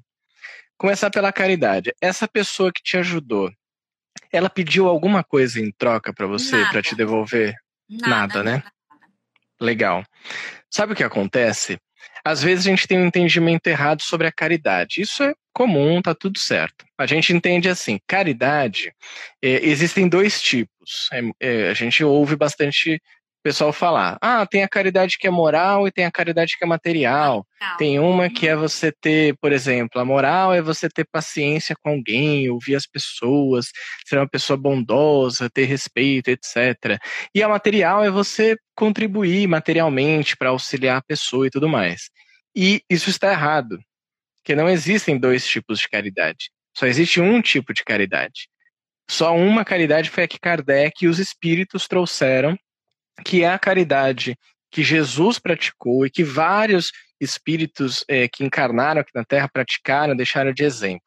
Começar 0.77 1.11
pela 1.11 1.33
caridade. 1.33 1.93
Essa 2.01 2.29
pessoa 2.29 2.73
que 2.73 2.83
te 2.83 2.97
ajudou, 2.97 3.51
ela 4.33 4.49
pediu 4.49 4.89
alguma 4.89 5.25
coisa 5.25 5.61
em 5.61 5.73
troca 5.73 6.13
para 6.13 6.27
você, 6.27 6.65
para 6.67 6.83
te 6.83 6.95
devolver? 6.95 7.55
Nada, 7.89 8.09
nada 8.09 8.43
né? 8.43 8.53
Nada. 8.53 8.73
Legal. 9.61 10.05
Sabe 10.71 10.93
o 10.93 10.97
que 10.97 11.03
acontece? 11.03 11.79
Às 12.25 12.43
vezes 12.43 12.67
a 12.67 12.71
gente 12.71 12.87
tem 12.87 12.99
um 12.99 13.07
entendimento 13.07 13.67
errado 13.67 14.03
sobre 14.03 14.27
a 14.27 14.33
caridade. 14.33 15.01
Isso 15.01 15.23
é 15.23 15.35
comum, 15.53 16.01
tá 16.01 16.15
tudo 16.15 16.39
certo. 16.39 16.85
A 16.97 17.07
gente 17.07 17.33
entende 17.33 17.69
assim, 17.69 17.99
caridade, 18.07 18.93
é, 19.43 19.67
existem 19.67 20.09
dois 20.09 20.41
tipos. 20.41 21.09
É, 21.13 21.23
é, 21.41 21.71
a 21.71 21.75
gente 21.75 22.05
ouve 22.05 22.37
bastante 22.37 23.01
pessoal 23.43 23.73
falar: 23.73 24.19
ah, 24.21 24.47
tem 24.47 24.63
a 24.63 24.69
caridade 24.69 25.17
que 25.19 25.27
é 25.27 25.31
moral 25.31 25.87
e 25.87 25.93
tem 25.93 26.05
a 26.05 26.11
caridade 26.11 26.57
que 26.59 26.65
é 26.65 26.67
material. 26.67 27.47
Tem 27.77 27.99
uma 27.99 28.31
que 28.31 28.47
é 28.47 28.55
uhum. 28.55 28.63
você 28.63 28.93
ter, 28.93 29.37
por 29.41 29.53
exemplo, 29.53 30.01
a 30.01 30.05
moral 30.05 30.53
é 30.53 30.63
você 30.63 30.89
ter 30.89 31.07
paciência 31.11 31.77
com 31.83 31.91
alguém, 31.91 32.51
ouvir 32.51 32.77
as 32.77 32.87
pessoas, 32.87 33.71
ser 34.07 34.17
uma 34.17 34.29
pessoa 34.29 34.57
bondosa, 34.57 35.51
ter 35.51 35.65
respeito, 35.65 36.29
etc. 36.29 36.99
E 37.35 37.43
a 37.43 37.49
material 37.49 38.05
é 38.05 38.11
você 38.11 38.57
contribuir 38.77 39.47
materialmente 39.49 40.37
para 40.37 40.51
auxiliar 40.51 40.99
a 40.99 41.03
pessoa 41.03 41.47
e 41.47 41.51
tudo 41.51 41.69
mais. 41.69 42.11
E 42.55 42.83
isso 42.89 43.11
está 43.11 43.31
errado, 43.31 43.79
porque 44.37 44.55
não 44.55 44.69
existem 44.69 45.19
dois 45.19 45.47
tipos 45.47 45.79
de 45.79 45.89
caridade. 45.89 46.51
Só 46.77 46.87
existe 46.87 47.21
um 47.21 47.41
tipo 47.41 47.75
de 47.75 47.83
caridade. 47.85 48.49
Só 49.11 49.35
uma 49.35 49.65
caridade 49.65 50.11
foi 50.11 50.25
a 50.25 50.29
que 50.29 50.39
Kardec 50.39 51.05
e 51.05 51.09
os 51.09 51.19
espíritos 51.19 51.89
trouxeram 51.89 52.59
que 53.25 53.43
é 53.43 53.51
a 53.51 53.59
caridade 53.59 54.37
que 54.71 54.83
Jesus 54.83 55.39
praticou 55.39 56.05
e 56.07 56.11
que 56.11 56.23
vários 56.23 56.93
espíritos 57.21 58.05
é, 58.09 58.29
que 58.29 58.45
encarnaram 58.45 59.01
aqui 59.01 59.11
na 59.15 59.25
Terra 59.25 59.49
praticaram, 59.49 60.17
deixaram 60.17 60.53
de 60.53 60.65
exemplo. 60.65 61.07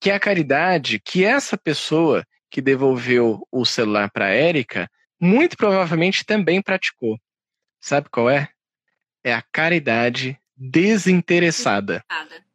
Que 0.00 0.10
é 0.10 0.14
a 0.14 0.20
caridade 0.20 0.98
que 0.98 1.24
essa 1.24 1.56
pessoa 1.56 2.24
que 2.50 2.60
devolveu 2.60 3.46
o 3.50 3.64
celular 3.64 4.10
para 4.10 4.26
a 4.26 4.30
Érica, 4.30 4.88
muito 5.20 5.56
provavelmente 5.56 6.24
também 6.24 6.62
praticou. 6.62 7.18
Sabe 7.80 8.08
qual 8.10 8.30
é? 8.30 8.48
É 9.22 9.34
a 9.34 9.42
caridade 9.52 10.38
desinteressada. 10.56 12.02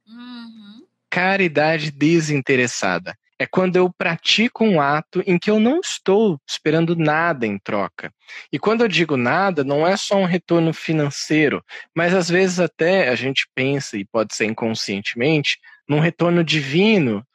Uhum. 0.08 0.88
caridade 1.10 1.92
desinteressada. 1.92 3.16
É 3.42 3.48
quando 3.48 3.76
eu 3.76 3.92
pratico 3.92 4.64
um 4.64 4.80
ato 4.80 5.24
em 5.26 5.39
que 5.39 5.50
eu 5.50 5.60
não 5.60 5.80
estou 5.80 6.39
esperando 6.48 6.96
nada 6.96 7.48
em 7.48 7.58
troca. 7.58 8.14
E 8.54 8.60
quando 8.60 8.82
eu 8.82 8.88
digo 8.88 9.18
nada, 9.18 9.64
não 9.64 9.88
é 9.88 9.98
só 9.98 10.16
um 10.16 10.26
retorno 10.26 10.72
financeiro, 10.72 11.66
mas 11.96 12.14
às 12.14 12.30
vezes 12.30 12.60
até 12.60 13.10
a 13.10 13.16
gente 13.16 13.48
pensa, 13.56 13.98
e 13.98 14.06
pode 14.06 14.36
ser 14.36 14.46
inconscientemente, 14.46 15.58
num 15.89 16.00
retorno 16.00 16.44
divino, 16.44 17.26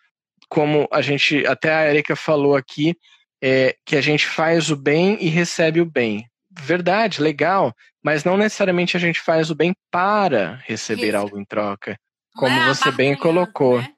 como 0.48 0.86
a 0.92 1.02
gente, 1.02 1.44
até 1.44 1.74
a 1.74 1.90
Erika 1.90 2.14
falou 2.14 2.54
aqui, 2.54 2.94
é, 3.42 3.74
que 3.84 3.96
a 3.96 4.00
gente 4.00 4.28
faz 4.28 4.70
o 4.70 4.76
bem 4.76 5.18
e 5.20 5.26
recebe 5.26 5.80
o 5.80 5.90
bem. 5.90 6.24
Verdade, 6.52 7.20
legal, 7.20 7.74
mas 8.00 8.22
não 8.22 8.36
necessariamente 8.36 8.96
a 8.96 9.00
gente 9.00 9.18
faz 9.20 9.50
o 9.50 9.56
bem 9.56 9.74
para 9.90 10.62
receber 10.66 11.08
Isso. 11.08 11.16
algo 11.16 11.36
em 11.36 11.44
troca, 11.44 11.98
como 12.36 12.54
é 12.54 12.68
você 12.68 12.92
bem 12.92 13.16
colocou. 13.16 13.80
Né? 13.80 13.95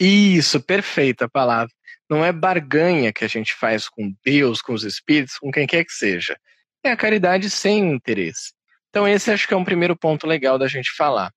Isso, 0.00 0.60
perfeita 0.60 1.24
a 1.24 1.28
palavra. 1.28 1.72
Não 2.08 2.24
é 2.24 2.32
barganha 2.32 3.12
que 3.12 3.24
a 3.24 3.28
gente 3.28 3.54
faz 3.54 3.88
com 3.88 4.14
Deus, 4.24 4.62
com 4.62 4.72
os 4.72 4.84
espíritos, 4.84 5.36
com 5.38 5.50
quem 5.50 5.66
quer 5.66 5.84
que 5.84 5.92
seja. 5.92 6.38
É 6.82 6.90
a 6.90 6.96
caridade 6.96 7.50
sem 7.50 7.90
interesse. 7.90 8.52
Então, 8.88 9.06
esse 9.06 9.30
acho 9.30 9.46
que 9.46 9.52
é 9.52 9.56
um 9.56 9.64
primeiro 9.64 9.96
ponto 9.96 10.26
legal 10.26 10.58
da 10.58 10.66
gente 10.66 10.90
falar. 10.96 11.30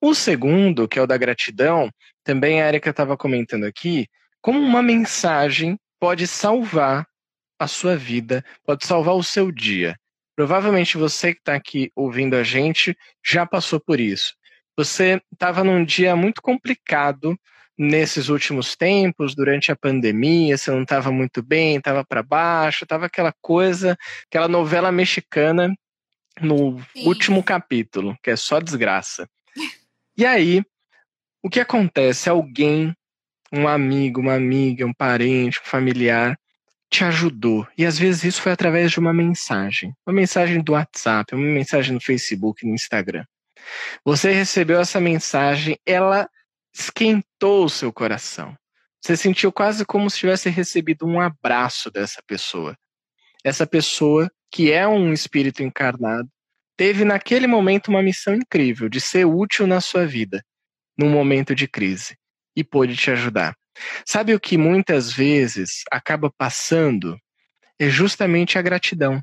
O 0.00 0.14
segundo, 0.14 0.88
que 0.88 0.98
é 0.98 1.02
o 1.02 1.06
da 1.06 1.16
gratidão, 1.16 1.90
também 2.24 2.60
a 2.60 2.68
Erika 2.68 2.90
estava 2.90 3.16
comentando 3.16 3.64
aqui, 3.64 4.06
como 4.40 4.58
uma 4.58 4.82
mensagem 4.82 5.78
pode 6.00 6.26
salvar 6.26 7.06
a 7.58 7.66
sua 7.66 7.96
vida, 7.96 8.44
pode 8.64 8.86
salvar 8.86 9.14
o 9.14 9.22
seu 9.22 9.50
dia. 9.52 9.96
Provavelmente 10.34 10.98
você 10.98 11.32
que 11.32 11.40
está 11.40 11.54
aqui 11.54 11.90
ouvindo 11.96 12.36
a 12.36 12.42
gente 12.42 12.96
já 13.24 13.46
passou 13.46 13.80
por 13.80 13.98
isso. 13.98 14.34
Você 14.76 15.20
estava 15.32 15.64
num 15.64 15.84
dia 15.84 16.14
muito 16.14 16.42
complicado, 16.42 17.38
nesses 17.78 18.28
últimos 18.28 18.74
tempos, 18.74 19.34
durante 19.34 19.70
a 19.70 19.76
pandemia, 19.76 20.56
você 20.56 20.70
não 20.70 20.82
estava 20.82 21.12
muito 21.12 21.42
bem, 21.42 21.76
estava 21.76 22.04
para 22.04 22.22
baixo, 22.22 22.84
estava 22.84 23.06
aquela 23.06 23.32
coisa, 23.42 23.96
aquela 24.28 24.48
novela 24.48 24.90
mexicana 24.90 25.74
no 26.40 26.80
Sim. 26.92 27.06
último 27.06 27.42
capítulo, 27.42 28.16
que 28.22 28.30
é 28.30 28.36
só 28.36 28.60
desgraça. 28.60 29.28
E 30.16 30.24
aí, 30.24 30.62
o 31.42 31.50
que 31.50 31.60
acontece? 31.60 32.28
Alguém, 32.28 32.94
um 33.52 33.68
amigo, 33.68 34.20
uma 34.20 34.34
amiga, 34.34 34.86
um 34.86 34.94
parente, 34.94 35.60
um 35.60 35.68
familiar, 35.68 36.38
te 36.90 37.04
ajudou. 37.04 37.66
E 37.76 37.84
às 37.84 37.98
vezes 37.98 38.24
isso 38.24 38.42
foi 38.42 38.52
através 38.52 38.90
de 38.92 38.98
uma 38.98 39.12
mensagem. 39.12 39.92
Uma 40.06 40.14
mensagem 40.14 40.62
do 40.62 40.72
WhatsApp, 40.72 41.34
uma 41.34 41.44
mensagem 41.44 41.92
no 41.92 42.00
Facebook, 42.00 42.66
no 42.66 42.74
Instagram. 42.74 43.24
Você 44.04 44.32
recebeu 44.32 44.80
essa 44.80 45.00
mensagem, 45.00 45.78
ela 45.84 46.28
esquentou 46.78 47.64
o 47.64 47.70
seu 47.70 47.92
coração. 47.92 48.56
Você 49.00 49.16
sentiu 49.16 49.50
quase 49.50 49.84
como 49.84 50.10
se 50.10 50.18
tivesse 50.18 50.50
recebido 50.50 51.06
um 51.06 51.20
abraço 51.20 51.90
dessa 51.90 52.22
pessoa. 52.26 52.76
Essa 53.44 53.66
pessoa, 53.66 54.30
que 54.50 54.72
é 54.72 54.86
um 54.86 55.12
espírito 55.12 55.62
encarnado, 55.62 56.28
teve 56.76 57.04
naquele 57.04 57.46
momento 57.46 57.88
uma 57.88 58.02
missão 58.02 58.34
incrível 58.34 58.88
de 58.88 59.00
ser 59.00 59.24
útil 59.24 59.66
na 59.66 59.80
sua 59.80 60.06
vida, 60.06 60.44
num 60.98 61.08
momento 61.08 61.54
de 61.54 61.66
crise, 61.66 62.16
e 62.54 62.62
pôde 62.62 62.96
te 62.96 63.10
ajudar. 63.10 63.56
Sabe 64.04 64.34
o 64.34 64.40
que 64.40 64.58
muitas 64.58 65.12
vezes 65.12 65.82
acaba 65.90 66.30
passando? 66.36 67.16
É 67.78 67.88
justamente 67.88 68.58
a 68.58 68.62
gratidão. 68.62 69.22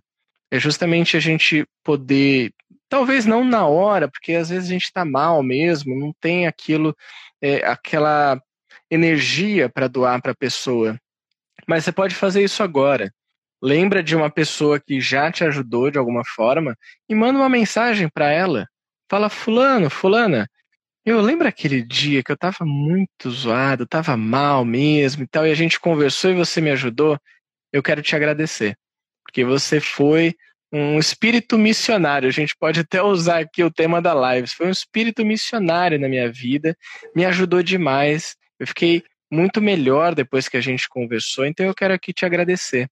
É 0.49 0.59
justamente 0.59 1.17
a 1.17 1.19
gente 1.19 1.65
poder, 1.83 2.51
talvez 2.89 3.25
não 3.25 3.43
na 3.43 3.65
hora, 3.65 4.09
porque 4.09 4.33
às 4.33 4.49
vezes 4.49 4.69
a 4.69 4.73
gente 4.73 4.83
está 4.83 5.03
mal 5.05 5.41
mesmo, 5.41 5.97
não 5.97 6.13
tem 6.19 6.47
aquilo 6.47 6.95
é, 7.41 7.65
aquela 7.65 8.41
energia 8.89 9.69
para 9.69 9.87
doar 9.87 10.21
para 10.21 10.31
a 10.31 10.35
pessoa. 10.35 10.99
Mas 11.67 11.83
você 11.83 11.91
pode 11.91 12.15
fazer 12.15 12.43
isso 12.43 12.63
agora. 12.63 13.11
Lembra 13.61 14.03
de 14.03 14.15
uma 14.15 14.29
pessoa 14.29 14.79
que 14.79 14.99
já 14.99 15.31
te 15.31 15.43
ajudou 15.43 15.89
de 15.89 15.97
alguma 15.97 16.23
forma 16.35 16.75
e 17.07 17.15
manda 17.15 17.39
uma 17.39 17.49
mensagem 17.49 18.09
para 18.09 18.29
ela. 18.31 18.67
Fala, 19.09 19.29
fulano, 19.29 19.89
fulana, 19.89 20.47
eu 21.05 21.19
lembro 21.19 21.47
aquele 21.47 21.81
dia 21.83 22.23
que 22.23 22.31
eu 22.31 22.35
estava 22.35 22.65
muito 22.65 23.29
zoado, 23.29 23.83
estava 23.83 24.15
mal 24.15 24.63
mesmo 24.63 25.23
e 25.23 25.27
tal, 25.27 25.45
e 25.45 25.51
a 25.51 25.55
gente 25.55 25.79
conversou 25.79 26.31
e 26.31 26.35
você 26.35 26.61
me 26.61 26.71
ajudou. 26.71 27.19
Eu 27.71 27.83
quero 27.83 28.01
te 28.01 28.15
agradecer, 28.15 28.77
porque 29.23 29.43
você 29.43 29.81
foi 29.81 30.33
um 30.73 30.97
espírito 30.97 31.55
missionário. 31.55 32.27
A 32.27 32.31
gente 32.31 32.55
pode 32.59 32.79
até 32.79 33.01
usar 33.01 33.41
aqui 33.41 33.63
o 33.63 33.71
tema 33.71 34.01
da 34.01 34.13
live. 34.13 34.47
Foi 34.47 34.65
um 34.65 34.71
espírito 34.71 35.23
missionário 35.23 35.99
na 35.99 36.09
minha 36.09 36.31
vida, 36.31 36.75
me 37.15 37.23
ajudou 37.25 37.61
demais. 37.61 38.35
Eu 38.59 38.65
fiquei 38.65 39.03
muito 39.31 39.61
melhor 39.61 40.15
depois 40.15 40.49
que 40.49 40.57
a 40.57 40.61
gente 40.61 40.89
conversou, 40.89 41.45
então 41.45 41.65
eu 41.65 41.75
quero 41.75 41.93
aqui 41.93 42.11
te 42.11 42.25
agradecer. 42.25 42.87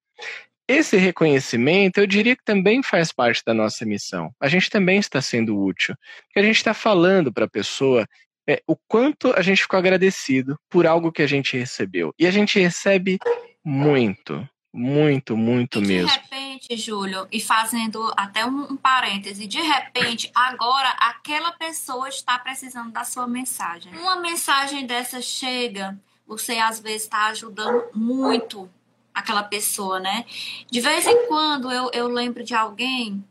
Esse 0.67 0.95
reconhecimento, 0.95 1.99
eu 1.99 2.07
diria 2.07 2.35
que 2.35 2.43
também 2.43 2.81
faz 2.83 3.11
parte 3.11 3.41
da 3.45 3.53
nossa 3.53 3.85
missão. 3.85 4.31
A 4.39 4.47
gente 4.47 4.69
também 4.69 4.99
está 4.99 5.21
sendo 5.21 5.59
útil, 5.59 5.95
porque 6.25 6.39
a 6.39 6.43
gente 6.43 6.57
está 6.57 6.73
falando 6.73 7.33
para 7.33 7.45
a 7.45 7.49
pessoa 7.49 8.07
é, 8.47 8.61
o 8.67 8.75
quanto 8.87 9.33
a 9.33 9.41
gente 9.41 9.63
ficou 9.63 9.77
agradecido 9.77 10.57
por 10.69 10.87
algo 10.87 11.11
que 11.11 11.21
a 11.21 11.27
gente 11.27 11.57
recebeu. 11.57 12.13
E 12.17 12.25
a 12.25 12.31
gente 12.31 12.59
recebe 12.59 13.17
muito, 13.63 14.47
muito, 14.73 15.35
muito 15.35 15.79
e 15.79 15.81
de 15.81 15.87
mesmo. 15.87 16.07
De 16.07 16.13
repente, 16.13 16.77
Júlio, 16.77 17.27
e 17.31 17.41
fazendo 17.41 18.11
até 18.15 18.45
um, 18.45 18.73
um 18.73 18.77
parêntese, 18.77 19.47
de 19.47 19.61
repente, 19.61 20.31
agora 20.33 20.89
aquela 20.99 21.51
pessoa 21.51 22.07
está 22.07 22.39
precisando 22.39 22.91
da 22.91 23.03
sua 23.03 23.27
mensagem. 23.27 23.93
Uma 23.97 24.17
mensagem 24.17 24.85
dessa 24.85 25.21
chega, 25.21 25.99
você 26.25 26.57
às 26.57 26.79
vezes 26.79 27.03
está 27.03 27.27
ajudando 27.27 27.83
muito 27.93 28.69
aquela 29.13 29.43
pessoa, 29.43 29.99
né? 29.99 30.25
De 30.69 30.79
vez 30.79 31.05
em 31.05 31.27
quando 31.27 31.71
eu, 31.71 31.89
eu 31.93 32.07
lembro 32.07 32.43
de 32.43 32.53
alguém, 32.53 33.23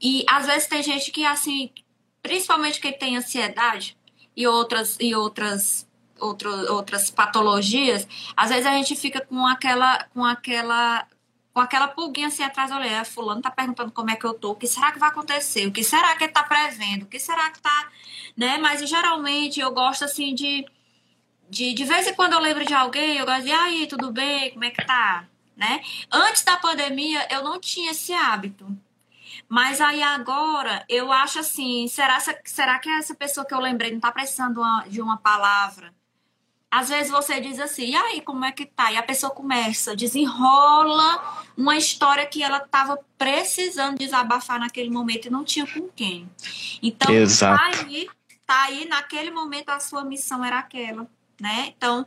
e 0.00 0.24
às 0.28 0.46
vezes 0.46 0.68
tem 0.68 0.82
gente 0.82 1.10
que, 1.10 1.24
assim, 1.24 1.70
principalmente 2.22 2.80
quem 2.80 2.92
tem 2.92 3.16
ansiedade 3.16 3.96
e 4.36 4.46
outras, 4.46 4.96
e 5.00 5.14
outras 5.14 5.87
outro, 6.20 6.50
outras 6.72 7.10
patologias, 7.10 8.06
às 8.36 8.50
vezes 8.50 8.66
a 8.66 8.72
gente 8.72 8.94
fica 8.96 9.20
com 9.20 9.46
aquela, 9.46 10.04
com 10.14 10.24
aquela, 10.24 11.06
com 11.52 11.60
aquela 11.60 11.88
pulguinha 11.88 12.28
assim 12.28 12.42
atrás, 12.42 12.70
olha, 12.70 12.86
é, 12.86 13.04
fulano 13.04 13.42
tá 13.42 13.50
perguntando 13.50 13.92
como 13.92 14.10
é 14.10 14.16
que 14.16 14.24
eu 14.24 14.34
tô, 14.34 14.50
o 14.50 14.54
que 14.56 14.66
será 14.66 14.92
que 14.92 14.98
vai 14.98 15.08
acontecer, 15.08 15.66
o 15.66 15.72
que 15.72 15.82
será 15.82 16.16
que 16.16 16.24
ele 16.24 16.32
tá 16.32 16.42
prevendo, 16.42 17.02
o 17.02 17.06
que 17.06 17.18
será 17.18 17.50
que 17.50 17.60
tá, 17.60 17.88
né? 18.36 18.58
Mas 18.58 18.86
geralmente 18.88 19.60
eu 19.60 19.70
gosto 19.72 20.04
assim 20.04 20.34
de, 20.34 20.66
de, 21.50 21.74
de 21.74 21.84
vez 21.84 22.06
em 22.06 22.14
quando 22.14 22.34
eu 22.34 22.40
lembro 22.40 22.64
de 22.64 22.74
alguém, 22.74 23.16
eu 23.16 23.26
gosto 23.26 23.44
de, 23.44 23.52
aí, 23.52 23.86
tudo 23.86 24.12
bem, 24.12 24.50
como 24.52 24.64
é 24.64 24.70
que 24.70 24.84
tá, 24.84 25.26
né? 25.56 25.80
Antes 26.10 26.44
da 26.44 26.56
pandemia 26.56 27.26
eu 27.30 27.42
não 27.42 27.58
tinha 27.60 27.90
esse 27.90 28.12
hábito. 28.12 28.66
Mas 29.48 29.80
aí 29.80 30.02
agora 30.02 30.84
eu 30.88 31.10
acho 31.10 31.38
assim, 31.38 31.88
será, 31.88 32.18
será 32.44 32.78
que 32.78 32.88
essa 32.90 33.14
pessoa 33.14 33.46
que 33.46 33.54
eu 33.54 33.60
lembrei 33.60 33.90
não 33.90 34.00
tá 34.00 34.12
precisando 34.12 34.62
de 34.88 35.00
uma 35.00 35.16
palavra? 35.16 35.94
Às 36.70 36.88
vezes 36.88 37.10
você 37.10 37.40
diz 37.40 37.58
assim, 37.58 37.90
e 37.90 37.96
aí, 37.96 38.20
como 38.20 38.44
é 38.44 38.52
que 38.52 38.66
tá? 38.66 38.92
E 38.92 38.96
a 38.96 39.02
pessoa 39.02 39.30
começa, 39.32 39.96
desenrola 39.96 41.44
uma 41.56 41.76
história 41.76 42.26
que 42.26 42.42
ela 42.42 42.58
estava 42.58 42.98
precisando 43.16 43.98
desabafar 43.98 44.60
naquele 44.60 44.90
momento 44.90 45.26
e 45.26 45.30
não 45.30 45.44
tinha 45.44 45.66
com 45.66 45.88
quem. 45.88 46.28
Então, 46.82 47.12
Exato. 47.14 47.58
tá 47.58 47.84
aí, 47.86 48.08
tá 48.46 48.64
aí, 48.64 48.86
naquele 48.86 49.30
momento 49.30 49.70
a 49.70 49.80
sua 49.80 50.04
missão 50.04 50.44
era 50.44 50.58
aquela, 50.58 51.06
né? 51.40 51.72
Então, 51.76 52.06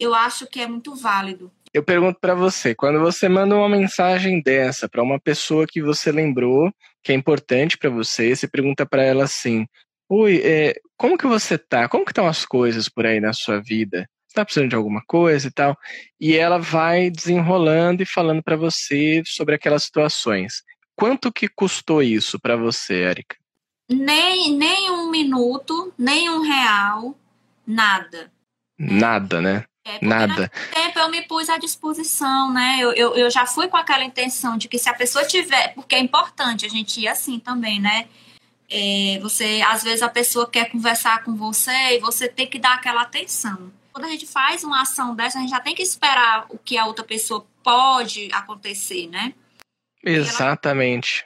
eu 0.00 0.14
acho 0.14 0.46
que 0.46 0.60
é 0.60 0.66
muito 0.66 0.94
válido. 0.94 1.52
Eu 1.72 1.82
pergunto 1.82 2.18
para 2.18 2.34
você, 2.34 2.74
quando 2.74 2.98
você 2.98 3.28
manda 3.28 3.54
uma 3.54 3.68
mensagem 3.68 4.40
dessa 4.40 4.88
para 4.88 5.02
uma 5.02 5.20
pessoa 5.20 5.66
que 5.66 5.82
você 5.82 6.10
lembrou, 6.10 6.72
que 7.02 7.12
é 7.12 7.14
importante 7.14 7.76
para 7.76 7.90
você, 7.90 8.34
você 8.34 8.48
pergunta 8.48 8.86
para 8.86 9.02
ela 9.02 9.24
assim: 9.24 9.66
Oi, 10.10 10.40
é, 10.42 10.80
como 10.96 11.18
que 11.18 11.26
você 11.26 11.58
tá? 11.58 11.86
Como 11.86 12.04
que 12.04 12.12
estão 12.12 12.26
as 12.26 12.46
coisas 12.46 12.88
por 12.88 13.04
aí 13.04 13.20
na 13.20 13.34
sua 13.34 13.60
vida? 13.60 14.08
Você 14.26 14.34
tá 14.34 14.44
precisando 14.44 14.70
de 14.70 14.74
alguma 14.74 15.02
coisa 15.06 15.48
e 15.48 15.50
tal? 15.50 15.76
E 16.18 16.34
ela 16.34 16.58
vai 16.58 17.10
desenrolando 17.10 18.02
e 18.02 18.06
falando 18.06 18.42
para 18.42 18.56
você 18.56 19.22
sobre 19.26 19.54
aquelas 19.54 19.84
situações. 19.84 20.62
Quanto 20.96 21.30
que 21.30 21.46
custou 21.46 22.02
isso 22.02 22.40
para 22.40 22.56
você, 22.56 23.02
Érica? 23.02 23.36
Nem, 23.88 24.56
nem 24.56 24.90
um 24.90 25.10
minuto, 25.10 25.92
nem 25.98 26.30
um 26.30 26.40
real, 26.40 27.14
nada. 27.66 28.32
Nada, 28.78 29.40
né? 29.40 29.64
É, 29.84 30.04
Nada. 30.04 30.50
tempo 30.72 30.98
eu 30.98 31.10
me 31.10 31.22
pus 31.22 31.48
à 31.48 31.56
disposição, 31.56 32.52
né? 32.52 32.76
Eu, 32.78 32.92
eu, 32.92 33.14
eu 33.14 33.30
já 33.30 33.46
fui 33.46 33.68
com 33.68 33.76
aquela 33.76 34.04
intenção 34.04 34.58
de 34.58 34.68
que 34.68 34.78
se 34.78 34.88
a 34.88 34.94
pessoa 34.94 35.24
tiver, 35.24 35.74
porque 35.74 35.94
é 35.94 35.98
importante 35.98 36.66
a 36.66 36.68
gente 36.68 37.00
ir 37.00 37.08
assim 37.08 37.38
também, 37.38 37.80
né? 37.80 38.06
É, 38.70 39.18
você, 39.20 39.62
às 39.66 39.82
vezes, 39.82 40.02
a 40.02 40.08
pessoa 40.08 40.48
quer 40.48 40.70
conversar 40.70 41.24
com 41.24 41.34
você 41.34 41.96
e 41.96 41.98
você 42.00 42.28
tem 42.28 42.46
que 42.46 42.58
dar 42.58 42.74
aquela 42.74 43.02
atenção. 43.02 43.72
Quando 43.92 44.04
a 44.04 44.10
gente 44.10 44.26
faz 44.26 44.62
uma 44.62 44.82
ação 44.82 45.14
dessa, 45.14 45.38
a 45.38 45.40
gente 45.40 45.50
já 45.50 45.60
tem 45.60 45.74
que 45.74 45.82
esperar 45.82 46.46
o 46.50 46.58
que 46.58 46.76
a 46.76 46.86
outra 46.86 47.04
pessoa 47.04 47.46
pode 47.62 48.28
acontecer, 48.32 49.08
né? 49.08 49.34
Exatamente. 50.04 51.24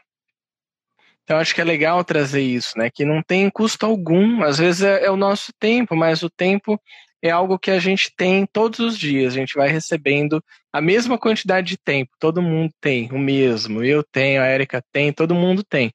Então 1.25 1.39
acho 1.39 1.55
que 1.55 1.61
é 1.61 1.65
legal 1.65 2.05
trazer 2.05 2.43
isso, 2.43 2.77
né? 2.77 2.91
Que 2.91 3.05
não 3.05 3.23
tem 3.23 3.49
custo 3.51 3.87
algum. 3.87 4.43
Às 4.43 4.59
vezes 4.59 4.83
é, 4.83 5.05
é 5.05 5.11
o 5.11 5.17
nosso 5.17 5.53
tempo, 5.59 5.95
mas 5.95 6.23
o 6.23 6.31
tempo 6.31 6.81
é 7.23 7.31
algo 7.31 7.59
que 7.59 7.71
a 7.71 7.79
gente 7.79 8.13
tem 8.17 8.45
todos 8.47 8.81
os 8.81 8.99
dias. 8.99 9.33
A 9.33 9.37
gente 9.37 9.55
vai 9.55 9.69
recebendo 9.69 10.43
a 10.73 10.81
mesma 10.81 11.17
quantidade 11.17 11.69
de 11.69 11.77
tempo. 11.77 12.11
Todo 12.19 12.43
mundo 12.43 12.73
tem 12.81 13.09
o 13.13 13.19
mesmo. 13.19 13.85
Eu 13.85 14.03
tenho, 14.03 14.43
a 14.43 14.47
Érica 14.47 14.83
tem, 14.93 15.13
todo 15.13 15.35
mundo 15.35 15.63
tem. 15.63 15.93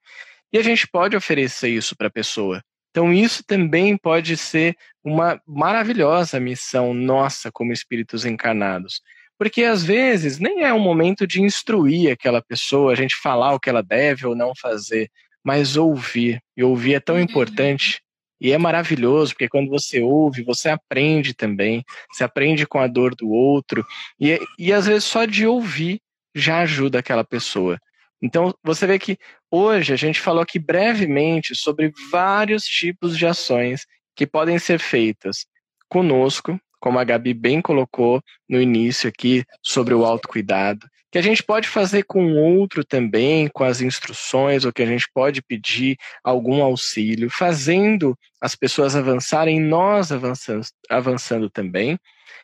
E 0.51 0.57
a 0.57 0.63
gente 0.63 0.87
pode 0.87 1.15
oferecer 1.15 1.69
isso 1.69 1.95
para 1.95 2.07
a 2.07 2.11
pessoa. 2.11 2.61
Então, 2.91 3.13
isso 3.13 3.43
também 3.45 3.97
pode 3.97 4.35
ser 4.37 4.75
uma 5.03 5.39
maravilhosa 5.45 6.39
missão 6.39 6.93
nossa 6.93 7.51
como 7.51 7.71
espíritos 7.71 8.25
encarnados. 8.25 9.01
Porque 9.37 9.63
às 9.63 9.83
vezes 9.83 10.39
nem 10.39 10.63
é 10.63 10.73
um 10.73 10.79
momento 10.79 11.27
de 11.27 11.41
instruir 11.41 12.11
aquela 12.11 12.41
pessoa, 12.41 12.91
a 12.91 12.95
gente 12.95 13.15
falar 13.15 13.53
o 13.53 13.59
que 13.59 13.69
ela 13.69 13.83
deve 13.83 14.25
ou 14.25 14.35
não 14.35 14.51
fazer, 14.59 15.11
mas 15.43 15.77
ouvir. 15.77 16.41
E 16.55 16.63
ouvir 16.63 16.95
é 16.95 16.99
tão 16.99 17.15
uhum. 17.15 17.21
importante 17.21 18.01
e 18.39 18.51
é 18.51 18.57
maravilhoso, 18.57 19.33
porque 19.33 19.49
quando 19.49 19.69
você 19.69 19.99
ouve, 19.99 20.43
você 20.43 20.69
aprende 20.69 21.33
também, 21.33 21.83
você 22.11 22.23
aprende 22.23 22.67
com 22.67 22.79
a 22.79 22.87
dor 22.87 23.15
do 23.15 23.29
outro, 23.29 23.85
e, 24.19 24.39
e 24.59 24.71
às 24.71 24.85
vezes 24.85 25.05
só 25.05 25.25
de 25.25 25.45
ouvir 25.45 25.99
já 26.35 26.59
ajuda 26.59 26.99
aquela 26.99 27.23
pessoa. 27.23 27.79
Então, 28.21 28.53
você 28.63 28.87
vê 28.87 28.97
que 28.97 29.17
hoje 29.51 29.93
a 29.93 29.95
gente 29.95 30.19
falou 30.19 30.41
aqui 30.41 30.57
brevemente 30.57 31.55
sobre 31.55 31.91
vários 32.11 32.63
tipos 32.63 33.17
de 33.17 33.25
ações 33.25 33.85
que 34.15 34.25
podem 34.25 34.57
ser 34.57 34.79
feitas 34.79 35.45
conosco, 35.87 36.59
como 36.79 36.99
a 36.99 37.03
Gabi 37.03 37.33
bem 37.33 37.61
colocou 37.61 38.21
no 38.49 38.61
início 38.61 39.07
aqui, 39.07 39.43
sobre 39.63 39.93
o 39.93 40.05
autocuidado, 40.05 40.87
que 41.11 41.17
a 41.17 41.21
gente 41.21 41.41
pode 41.41 41.67
fazer 41.67 42.03
com 42.03 42.33
outro 42.33 42.83
também, 42.83 43.47
com 43.47 43.63
as 43.63 43.81
instruções, 43.81 44.65
ou 44.65 44.73
que 44.73 44.81
a 44.81 44.85
gente 44.85 45.07
pode 45.13 45.41
pedir 45.41 45.97
algum 46.23 46.61
auxílio, 46.61 47.29
fazendo 47.29 48.17
as 48.41 48.55
pessoas 48.55 48.95
avançarem, 48.95 49.59
nós 49.59 50.11
avançando, 50.11 50.65
avançando 50.89 51.49
também. 51.49 51.97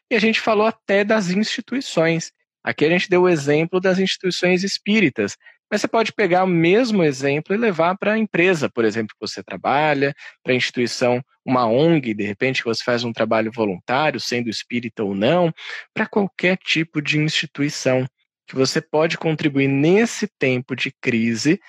E 0.09 0.15
a 0.15 0.19
gente 0.19 0.39
falou 0.39 0.65
até 0.65 1.03
das 1.03 1.29
instituições. 1.29 2.31
Aqui 2.63 2.85
a 2.85 2.89
gente 2.89 3.09
deu 3.09 3.23
o 3.23 3.29
exemplo 3.29 3.81
das 3.81 3.99
instituições 3.99 4.63
espíritas, 4.63 5.35
mas 5.73 5.81
você 5.81 5.87
pode 5.87 6.13
pegar 6.13 6.43
o 6.43 6.47
mesmo 6.47 7.03
exemplo 7.03 7.55
e 7.55 7.57
levar 7.57 7.97
para 7.97 8.13
a 8.13 8.17
empresa, 8.19 8.69
por 8.69 8.85
exemplo, 8.85 9.15
que 9.15 9.27
você 9.27 9.41
trabalha, 9.41 10.13
para 10.43 10.53
a 10.53 10.55
instituição, 10.55 11.19
uma 11.43 11.65
ONG, 11.65 12.13
de 12.13 12.23
repente, 12.23 12.61
que 12.61 12.69
você 12.69 12.83
faz 12.83 13.03
um 13.03 13.11
trabalho 13.11 13.51
voluntário, 13.51 14.19
sendo 14.19 14.51
espírita 14.51 15.03
ou 15.03 15.15
não, 15.15 15.51
para 15.91 16.05
qualquer 16.05 16.57
tipo 16.57 17.01
de 17.01 17.17
instituição 17.17 18.05
que 18.45 18.53
você 18.53 18.79
pode 18.79 19.17
contribuir 19.17 19.67
nesse 19.67 20.27
tempo 20.37 20.75
de 20.75 20.93
crise 21.01 21.59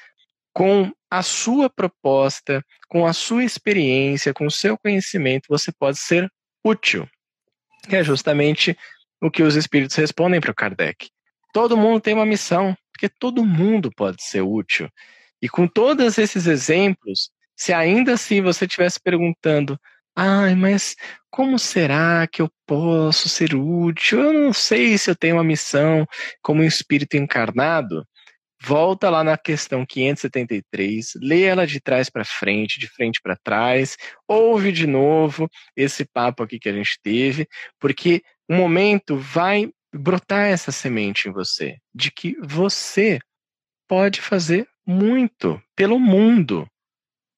com 0.53 0.93
a 1.11 1.23
sua 1.23 1.71
proposta, 1.71 2.63
com 2.91 3.07
a 3.07 3.15
sua 3.15 3.43
experiência, 3.43 4.35
com 4.35 4.45
o 4.45 4.51
seu 4.51 4.77
conhecimento, 4.77 5.47
você 5.49 5.73
pode 5.73 5.97
ser 5.97 6.31
útil. 6.63 7.09
Que 7.89 7.97
é 7.97 8.05
justamente 8.05 8.77
o 9.19 9.31
que 9.31 9.43
os 9.43 9.57
espíritos 9.57 9.97
respondem 9.97 10.43
para 10.43 10.51
o 10.51 10.55
Kardec. 10.55 11.09
Todo 11.55 11.77
mundo 11.77 12.01
tem 12.01 12.15
uma 12.15 12.27
missão, 12.27 12.77
porque 12.93 13.09
todo 13.09 13.45
mundo 13.45 13.89
pode 13.97 14.25
ser 14.25 14.41
útil. 14.43 14.91
E 15.41 15.49
com 15.49 15.69
todos 15.69 16.19
esses 16.19 16.49
exemplos, 16.49 17.31
se 17.57 17.73
ainda 17.73 18.15
assim 18.15 18.43
você 18.43 18.65
estivesse 18.65 18.99
perguntando, 19.01 19.79
ai, 20.17 20.57
mas 20.57 20.97
como 21.31 21.57
será 21.57 22.27
que 22.27 22.43
eu 22.43 22.51
posso 22.67 23.29
ser 23.29 23.55
útil? 23.55 24.21
Eu 24.21 24.33
não 24.33 24.53
sei 24.53 24.99
se 24.99 25.09
eu 25.09 25.15
tenho 25.15 25.37
uma 25.37 25.45
missão 25.45 26.05
como 26.43 26.61
um 26.61 26.67
espírito 26.67 27.17
encarnado. 27.17 28.05
Volta 28.61 29.09
lá 29.09 29.23
na 29.23 29.39
questão 29.39 29.87
573, 29.87 31.13
lê 31.23 31.43
ela 31.43 31.69
de 31.69 31.81
trás 31.81 32.11
para 32.11 32.25
frente, 32.25 32.81
de 32.81 32.89
frente 32.89 33.21
para 33.23 33.37
trás, 33.37 33.97
ouve 34.27 34.73
de 34.73 34.89
novo 34.89 35.49
esse 35.77 36.05
papo 36.05 36.43
aqui 36.43 36.59
que 36.59 36.69
a 36.69 36.73
gente 36.73 36.99
teve, 37.01 37.47
porque 37.79 38.23
um 38.49 38.57
momento 38.57 39.17
vai 39.17 39.71
brotar 39.95 40.47
essa 40.47 40.73
semente 40.73 41.29
em 41.29 41.33
você 41.33 41.79
de 41.95 42.11
que 42.11 42.37
você 42.43 43.19
pode 43.89 44.21
fazer 44.21 44.69
muito 44.87 45.61
pelo 45.77 45.99
mundo, 45.99 46.67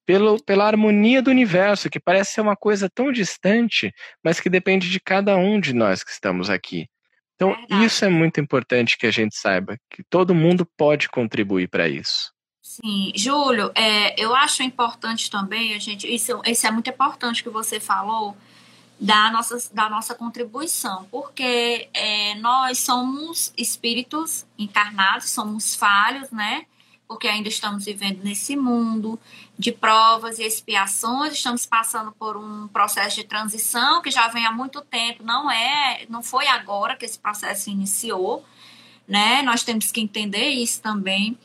pelo, 0.06 0.42
pela 0.42 0.66
harmonia 0.66 1.20
do 1.20 1.30
universo, 1.30 1.90
que 1.90 2.00
parece 2.00 2.34
ser 2.34 2.40
uma 2.40 2.56
coisa 2.56 2.88
tão 2.88 3.12
distante, 3.12 3.92
mas 4.22 4.40
que 4.40 4.48
depende 4.48 4.88
de 4.88 5.00
cada 5.00 5.36
um 5.36 5.60
de 5.60 5.72
nós 5.72 6.02
que 6.02 6.10
estamos 6.10 6.48
aqui. 6.48 6.88
Então, 7.34 7.54
Verdade. 7.54 7.84
isso 7.84 8.04
é 8.04 8.08
muito 8.08 8.40
importante 8.40 8.96
que 8.96 9.06
a 9.06 9.10
gente 9.10 9.36
saiba, 9.36 9.76
que 9.90 10.02
todo 10.04 10.34
mundo 10.34 10.66
pode 10.76 11.08
contribuir 11.08 11.68
para 11.68 11.88
isso. 11.88 12.32
Sim, 12.62 13.12
Júlio, 13.14 13.70
é, 13.74 14.20
eu 14.20 14.34
acho 14.34 14.62
importante 14.62 15.30
também, 15.30 15.74
a 15.74 15.78
gente, 15.78 16.12
isso, 16.12 16.40
isso 16.44 16.66
é 16.66 16.70
muito 16.70 16.90
importante 16.90 17.42
que 17.42 17.50
você 17.50 17.78
falou, 17.78 18.36
da 18.98 19.30
nossa, 19.30 19.58
da 19.74 19.90
nossa 19.90 20.14
contribuição, 20.14 21.06
porque 21.10 21.88
é, 21.92 22.34
nós 22.36 22.78
somos 22.80 23.52
espíritos 23.56 24.46
encarnados, 24.58 25.30
somos 25.30 25.74
falhos, 25.74 26.30
né? 26.30 26.64
Porque 27.06 27.28
ainda 27.28 27.48
estamos 27.48 27.84
vivendo 27.84 28.24
nesse 28.24 28.56
mundo 28.56 29.20
de 29.58 29.70
provas 29.70 30.38
e 30.38 30.44
expiações, 30.44 31.34
estamos 31.34 31.66
passando 31.66 32.10
por 32.12 32.36
um 32.36 32.68
processo 32.68 33.16
de 33.16 33.24
transição 33.24 34.02
que 34.02 34.10
já 34.10 34.28
vem 34.28 34.44
há 34.46 34.50
muito 34.50 34.80
tempo, 34.80 35.22
não 35.22 35.50
é, 35.50 36.06
não 36.08 36.22
foi 36.22 36.46
agora 36.48 36.96
que 36.96 37.04
esse 37.04 37.18
processo 37.18 37.70
iniciou, 37.70 38.44
né? 39.06 39.42
Nós 39.42 39.62
temos 39.62 39.92
que 39.92 40.00
entender 40.00 40.48
isso 40.48 40.80
também. 40.80 41.38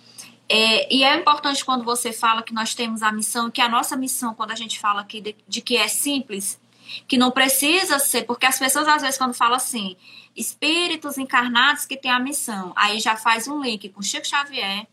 É, 0.48 0.94
e 0.94 1.04
é 1.04 1.16
importante 1.16 1.64
quando 1.64 1.84
você 1.84 2.12
fala 2.12 2.44
que 2.44 2.54
nós 2.54 2.74
temos 2.74 3.04
a 3.04 3.12
missão, 3.12 3.52
que 3.52 3.62
a 3.62 3.70
nossa 3.70 3.96
missão, 3.96 4.34
quando 4.34 4.52
a 4.52 4.56
gente 4.56 4.80
fala 4.80 5.02
aqui 5.02 5.22
de, 5.22 5.36
de 5.48 5.62
que 5.62 5.78
é 5.78 5.88
simples, 5.88 6.60
que 7.08 7.18
não 7.18 7.32
precisa 7.32 8.00
ser, 8.00 8.24
porque 8.24 8.46
as 8.46 8.60
pessoas 8.60 8.88
às 8.88 9.02
vezes 9.02 9.18
quando 9.18 9.34
falam 9.34 9.56
assim, 9.56 9.96
espíritos 10.36 11.18
encarnados 11.18 11.86
que 11.86 11.98
têm 11.98 12.12
a 12.12 12.20
missão, 12.20 12.74
aí 12.76 13.00
já 13.00 13.16
faz 13.16 13.48
um 13.48 13.62
link 13.62 13.90
com 13.90 14.02
Chico 14.02 14.28
Xavier, 14.28 14.88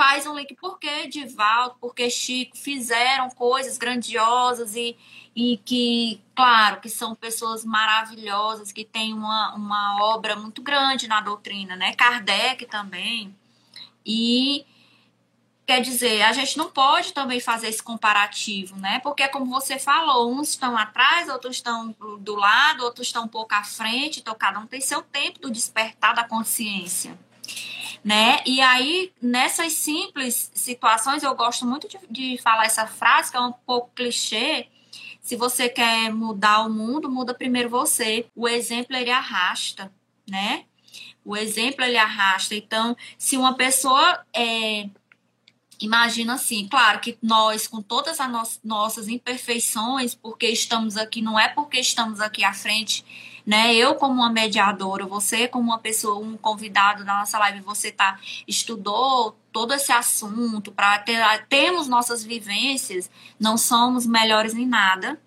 faz 0.00 0.26
um 0.26 0.34
link 0.34 0.56
porque 0.58 1.08
Divaldo, 1.08 1.76
porque 1.78 2.08
Chico 2.08 2.56
fizeram 2.56 3.28
coisas 3.28 3.76
grandiosas 3.76 4.74
e, 4.74 4.96
e 5.36 5.58
que, 5.58 6.22
claro, 6.34 6.80
que 6.80 6.88
são 6.88 7.14
pessoas 7.14 7.66
maravilhosas, 7.66 8.72
que 8.72 8.82
têm 8.82 9.12
uma, 9.12 9.54
uma 9.54 10.02
obra 10.02 10.36
muito 10.36 10.62
grande 10.62 11.06
na 11.06 11.20
doutrina, 11.20 11.76
né? 11.76 11.94
Kardec 11.94 12.64
também. 12.64 13.36
E 14.06 14.64
Quer 15.70 15.82
dizer, 15.82 16.22
a 16.22 16.32
gente 16.32 16.58
não 16.58 16.68
pode 16.68 17.12
também 17.12 17.38
fazer 17.38 17.68
esse 17.68 17.80
comparativo, 17.80 18.74
né? 18.74 18.98
Porque, 19.04 19.28
como 19.28 19.46
você 19.46 19.78
falou, 19.78 20.34
uns 20.34 20.48
estão 20.48 20.76
atrás, 20.76 21.28
outros 21.28 21.58
estão 21.58 21.94
do 22.18 22.34
lado, 22.34 22.82
outros 22.82 23.06
estão 23.06 23.26
um 23.26 23.28
pouco 23.28 23.54
à 23.54 23.62
frente, 23.62 24.18
então 24.18 24.34
cada 24.34 24.58
um 24.58 24.66
tem 24.66 24.80
seu 24.80 25.00
tempo 25.00 25.38
do 25.38 25.48
despertar 25.48 26.12
da 26.12 26.24
consciência. 26.24 27.16
Né? 28.04 28.40
E 28.44 28.60
aí, 28.60 29.12
nessas 29.22 29.74
simples 29.74 30.50
situações, 30.56 31.22
eu 31.22 31.36
gosto 31.36 31.64
muito 31.64 31.86
de, 31.86 32.00
de 32.10 32.42
falar 32.42 32.64
essa 32.64 32.88
frase, 32.88 33.30
que 33.30 33.36
é 33.36 33.40
um 33.40 33.52
pouco 33.52 33.92
clichê. 33.94 34.66
Se 35.22 35.36
você 35.36 35.68
quer 35.68 36.12
mudar 36.12 36.66
o 36.66 36.68
mundo, 36.68 37.08
muda 37.08 37.32
primeiro 37.32 37.70
você. 37.70 38.26
O 38.34 38.48
exemplo, 38.48 38.96
ele 38.96 39.12
arrasta, 39.12 39.88
né? 40.28 40.64
O 41.24 41.36
exemplo, 41.36 41.84
ele 41.84 41.96
arrasta. 41.96 42.56
Então, 42.56 42.96
se 43.16 43.36
uma 43.36 43.54
pessoa 43.54 44.26
é, 44.34 44.88
imagina 45.80 46.34
assim, 46.34 46.68
claro 46.68 47.00
que 47.00 47.16
nós, 47.22 47.66
com 47.66 47.80
todas 47.80 48.20
as 48.20 48.28
no 48.28 48.42
nossas 48.62 49.08
imperfeições, 49.08 50.14
porque 50.14 50.46
estamos 50.46 50.96
aqui, 50.96 51.22
não 51.22 51.38
é 51.38 51.48
porque 51.48 51.80
estamos 51.80 52.20
aqui 52.20 52.44
à 52.44 52.52
frente, 52.52 53.04
né? 53.46 53.74
Eu, 53.74 53.94
como 53.94 54.14
uma 54.14 54.30
mediadora, 54.30 55.06
você, 55.06 55.48
como 55.48 55.64
uma 55.64 55.78
pessoa, 55.78 56.18
um 56.18 56.36
convidado 56.36 57.04
da 57.04 57.18
nossa 57.18 57.38
live, 57.38 57.60
você 57.60 57.90
tá, 57.90 58.18
estudou 58.46 59.36
todo 59.52 59.74
esse 59.74 59.90
assunto, 59.90 60.70
para 60.70 60.98
ter, 60.98 61.20
termos 61.48 61.88
nossas 61.88 62.22
vivências, 62.22 63.10
não 63.38 63.56
somos 63.56 64.06
melhores 64.06 64.54
em 64.54 64.66
nada, 64.66 65.20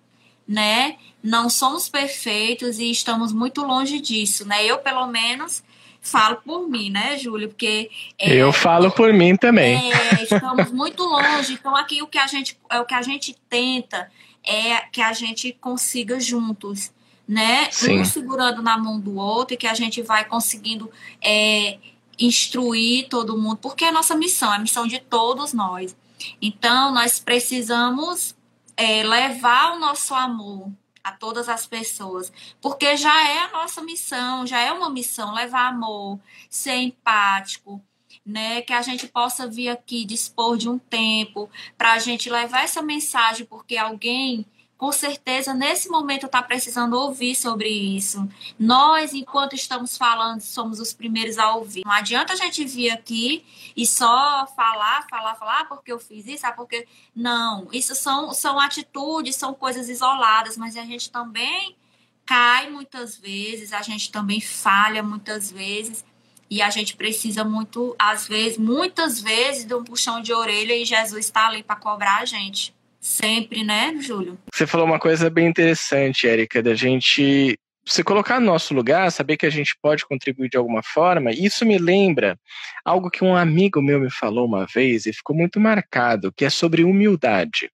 né? 0.47 0.97
Não 1.22 1.49
somos 1.49 1.89
perfeitos 1.89 2.80
e 2.80 2.91
estamos 2.91 3.34
muito 3.34 3.62
longe 3.62 3.99
disso, 3.99 4.45
né? 4.45 4.64
Eu, 4.66 4.80
pelo 4.80 5.08
menos, 5.08 5.64
falo 6.04 6.36
por 6.45 6.70
mim, 6.70 6.91
né, 6.91 7.18
Júlio? 7.18 7.47
Porque. 7.47 7.89
É, 8.20 8.36
eu 8.36 8.51
falo 8.51 8.91
por 8.91 9.12
mim 9.14 9.36
também. 9.36 9.91
É, 9.91 10.22
estamos 10.22 10.70
muito 10.72 11.01
longe. 11.01 11.54
Então, 11.54 11.76
aqui 11.76 12.04
o 12.04 12.08
que 12.08 12.20
a 12.20 12.28
gente, 12.28 12.60
é 12.70 12.80
o 12.80 12.86
que 12.86 12.93
a 12.93 13.01
gente 13.01 13.36
tenta 13.49 14.12
é 14.45 14.82
que 14.91 15.01
a 15.01 15.14
gente 15.14 15.54
consiga 15.60 16.20
juntos, 16.20 16.91
né? 17.28 17.70
Sim. 17.72 18.01
Um 18.01 18.06
segurando 18.06 18.62
na 18.62 18.78
mão 18.78 18.99
do 18.99 19.16
outro 19.16 19.54
e 19.54 19.58
que 19.58 19.66
a 19.66 19.74
gente 19.74 20.01
vai 20.01 20.26
conseguindo 20.26 20.91
é, 21.22 21.78
instruir 22.20 23.08
todo 23.08 23.38
mundo, 23.38 23.58
porque 23.58 23.86
é 23.86 23.89
a 23.89 23.93
nossa 23.93 24.16
missão, 24.16 24.51
é 24.51 24.58
a 24.58 24.60
missão 24.60 24.86
de 24.86 24.99
todos 24.99 25.54
nós. 25.54 25.95
Então, 26.41 26.93
nós 26.93 27.20
precisamos 27.20 28.36
é, 28.76 29.04
levar 29.04 29.76
o 29.76 29.80
nosso 29.80 30.14
amor 30.14 30.70
a 31.04 31.12
todas 31.12 31.49
as 31.49 31.68
pessoas, 31.68 32.32
porque 32.62 32.95
já 32.95 33.30
é 33.30 33.39
a 33.39 33.49
nossa 33.49 33.82
missão, 33.82 34.47
já 34.47 34.60
é 34.60 34.72
uma 34.72 34.89
missão 34.89 35.34
levar 35.34 35.68
amor, 35.68 36.20
ser 36.49 36.76
empático, 36.76 37.82
né? 38.26 38.62
Que 38.62 38.74
a 38.74 38.82
gente 38.82 39.08
possa 39.08 39.47
vir 39.47 39.70
aqui 39.70 40.06
dispor 40.06 40.58
de 40.58 40.70
um 40.70 40.80
tempo 40.80 41.49
para 41.78 41.93
a 41.93 41.99
gente 41.99 42.30
levar 42.30 42.64
essa 42.64 42.82
mensagem, 42.82 43.45
porque 43.45 43.76
alguém 43.76 44.45
com 44.84 44.91
certeza 44.91 45.53
nesse 45.53 45.88
momento 45.88 46.25
está 46.25 46.43
precisando 46.43 46.99
ouvir 46.99 47.36
sobre 47.36 47.69
isso. 47.69 48.27
Nós, 48.59 49.13
enquanto 49.13 49.55
estamos 49.55 49.97
falando, 49.97 50.41
somos 50.41 50.77
os 50.77 50.91
primeiros 50.91 51.38
a 51.38 51.55
ouvir. 51.55 51.86
Não 51.86 51.91
adianta 51.93 52.34
a 52.34 52.36
gente 52.36 52.65
vir 52.65 52.89
aqui 52.89 53.45
e 53.77 53.88
só 53.88 54.45
falar, 54.53 55.07
falar, 55.09 55.36
falar, 55.36 55.61
ah, 55.61 55.65
porque 55.69 55.89
eu 55.89 55.99
fiz 55.99 56.27
isso, 56.27 56.45
ah, 56.45 56.51
porque. 56.51 56.86
Não, 57.15 57.69
isso 57.71 57.95
são, 57.95 58.34
são 58.34 58.59
atitudes, 58.59 59.38
são 59.38 59.53
coisas 59.53 59.88
isoladas, 59.88 60.57
mas 60.57 60.75
a 60.75 60.84
gente 60.84 61.09
também 61.09 61.77
cai 62.25 62.69
muitas 62.69 63.15
vezes, 63.15 63.71
a 63.71 63.81
gente 63.81 64.11
também 64.11 64.41
falha 64.41 65.01
muitas 65.01 65.49
vezes. 65.49 66.03
E 66.49 66.61
a 66.61 66.69
gente 66.69 66.97
precisa 66.97 67.45
muito, 67.45 67.95
às 67.97 68.27
vezes, 68.27 68.57
muitas 68.57 69.21
vezes, 69.21 69.63
de 69.63 69.73
um 69.75 69.84
puxão 69.86 70.21
de 70.21 70.34
orelha 70.34 70.75
e 70.75 70.84
Jesus 70.84 71.23
está 71.27 71.47
ali 71.47 71.63
para 71.63 71.77
cobrar 71.77 72.17
a 72.17 72.25
gente. 72.25 72.75
Sempre, 73.04 73.66
né, 73.66 73.93
Júlio? 73.99 74.39
Você 74.54 74.66
falou 74.66 74.86
uma 74.88 74.97
coisa 74.97 75.30
bem 75.30 75.45
interessante, 75.45 76.26
Érica, 76.26 76.64
da 76.64 76.74
gente 76.74 77.60
se 77.86 78.01
colocar 78.01 78.39
no 78.39 78.45
nosso 78.45 78.74
lugar, 78.74 79.12
saber 79.12 79.36
que 79.36 79.45
a 79.45 79.49
gente 79.49 79.76
pode 79.82 80.06
contribuir 80.06 80.47
de 80.47 80.56
alguma 80.56 80.82
forma. 80.82 81.30
Isso 81.32 81.66
me 81.66 81.78
lembra 81.78 82.39
algo 82.86 83.10
que 83.10 83.22
um 83.22 83.36
amigo 83.36 83.82
meu 83.82 83.99
me 83.99 84.10
falou 84.10 84.47
uma 84.47 84.66
vez 84.66 85.06
e 85.06 85.12
ficou 85.12 85.36
muito 85.36 85.60
marcado, 85.60 86.32
que 86.32 86.45
é 86.45 86.49
sobre 86.49 86.86
humildade. 86.86 87.70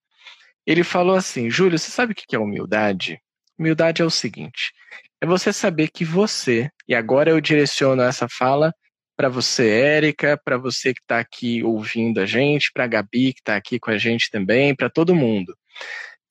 Ele 0.66 0.84
falou 0.84 1.16
assim: 1.16 1.48
Júlio, 1.48 1.78
você 1.78 1.92
sabe 1.92 2.14
o 2.14 2.16
que 2.16 2.36
é 2.36 2.40
humildade? 2.40 3.22
Humildade 3.56 4.02
é 4.02 4.06
o 4.06 4.10
seguinte: 4.10 4.74
é 5.22 5.28
você 5.28 5.54
saber 5.54 5.90
que 5.90 6.04
você, 6.04 6.72
e 6.88 6.96
agora 6.96 7.30
eu 7.30 7.40
direciono 7.40 8.02
essa 8.02 8.28
fala 8.28 8.74
para 9.20 9.28
você, 9.28 9.70
Érica, 9.70 10.38
para 10.42 10.58
você 10.58 10.94
que 10.94 11.02
está 11.02 11.20
aqui 11.20 11.62
ouvindo 11.62 12.22
a 12.22 12.26
gente, 12.26 12.72
para 12.72 12.86
a 12.86 12.88
Gabi 12.88 13.34
que 13.34 13.42
está 13.42 13.58
aqui 13.58 13.78
com 13.78 13.92
a 13.92 13.98
gente 13.98 14.32
também, 14.32 14.74
para 14.74 14.90
todo 14.90 15.14
mundo. 15.14 15.54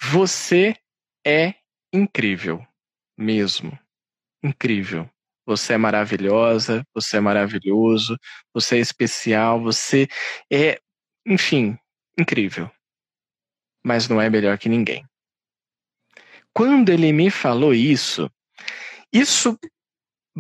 Você 0.05 0.75
é 1.23 1.53
incrível, 1.93 2.67
mesmo. 3.15 3.79
Incrível. 4.43 5.07
Você 5.45 5.75
é 5.75 5.77
maravilhosa, 5.77 6.83
você 6.95 7.19
é 7.19 7.21
maravilhoso, 7.21 8.17
você 8.55 8.79
é 8.79 8.81
especial, 8.81 9.61
você 9.61 10.09
é, 10.51 10.81
enfim, 11.27 11.79
incrível. 12.19 12.71
Mas 13.85 14.09
não 14.09 14.19
é 14.19 14.31
melhor 14.31 14.57
que 14.57 14.71
ninguém. 14.71 15.05
Quando 16.55 16.89
ele 16.89 17.13
me 17.13 17.31
falou 17.31 17.75
isso, 17.75 18.31
isso 19.13 19.59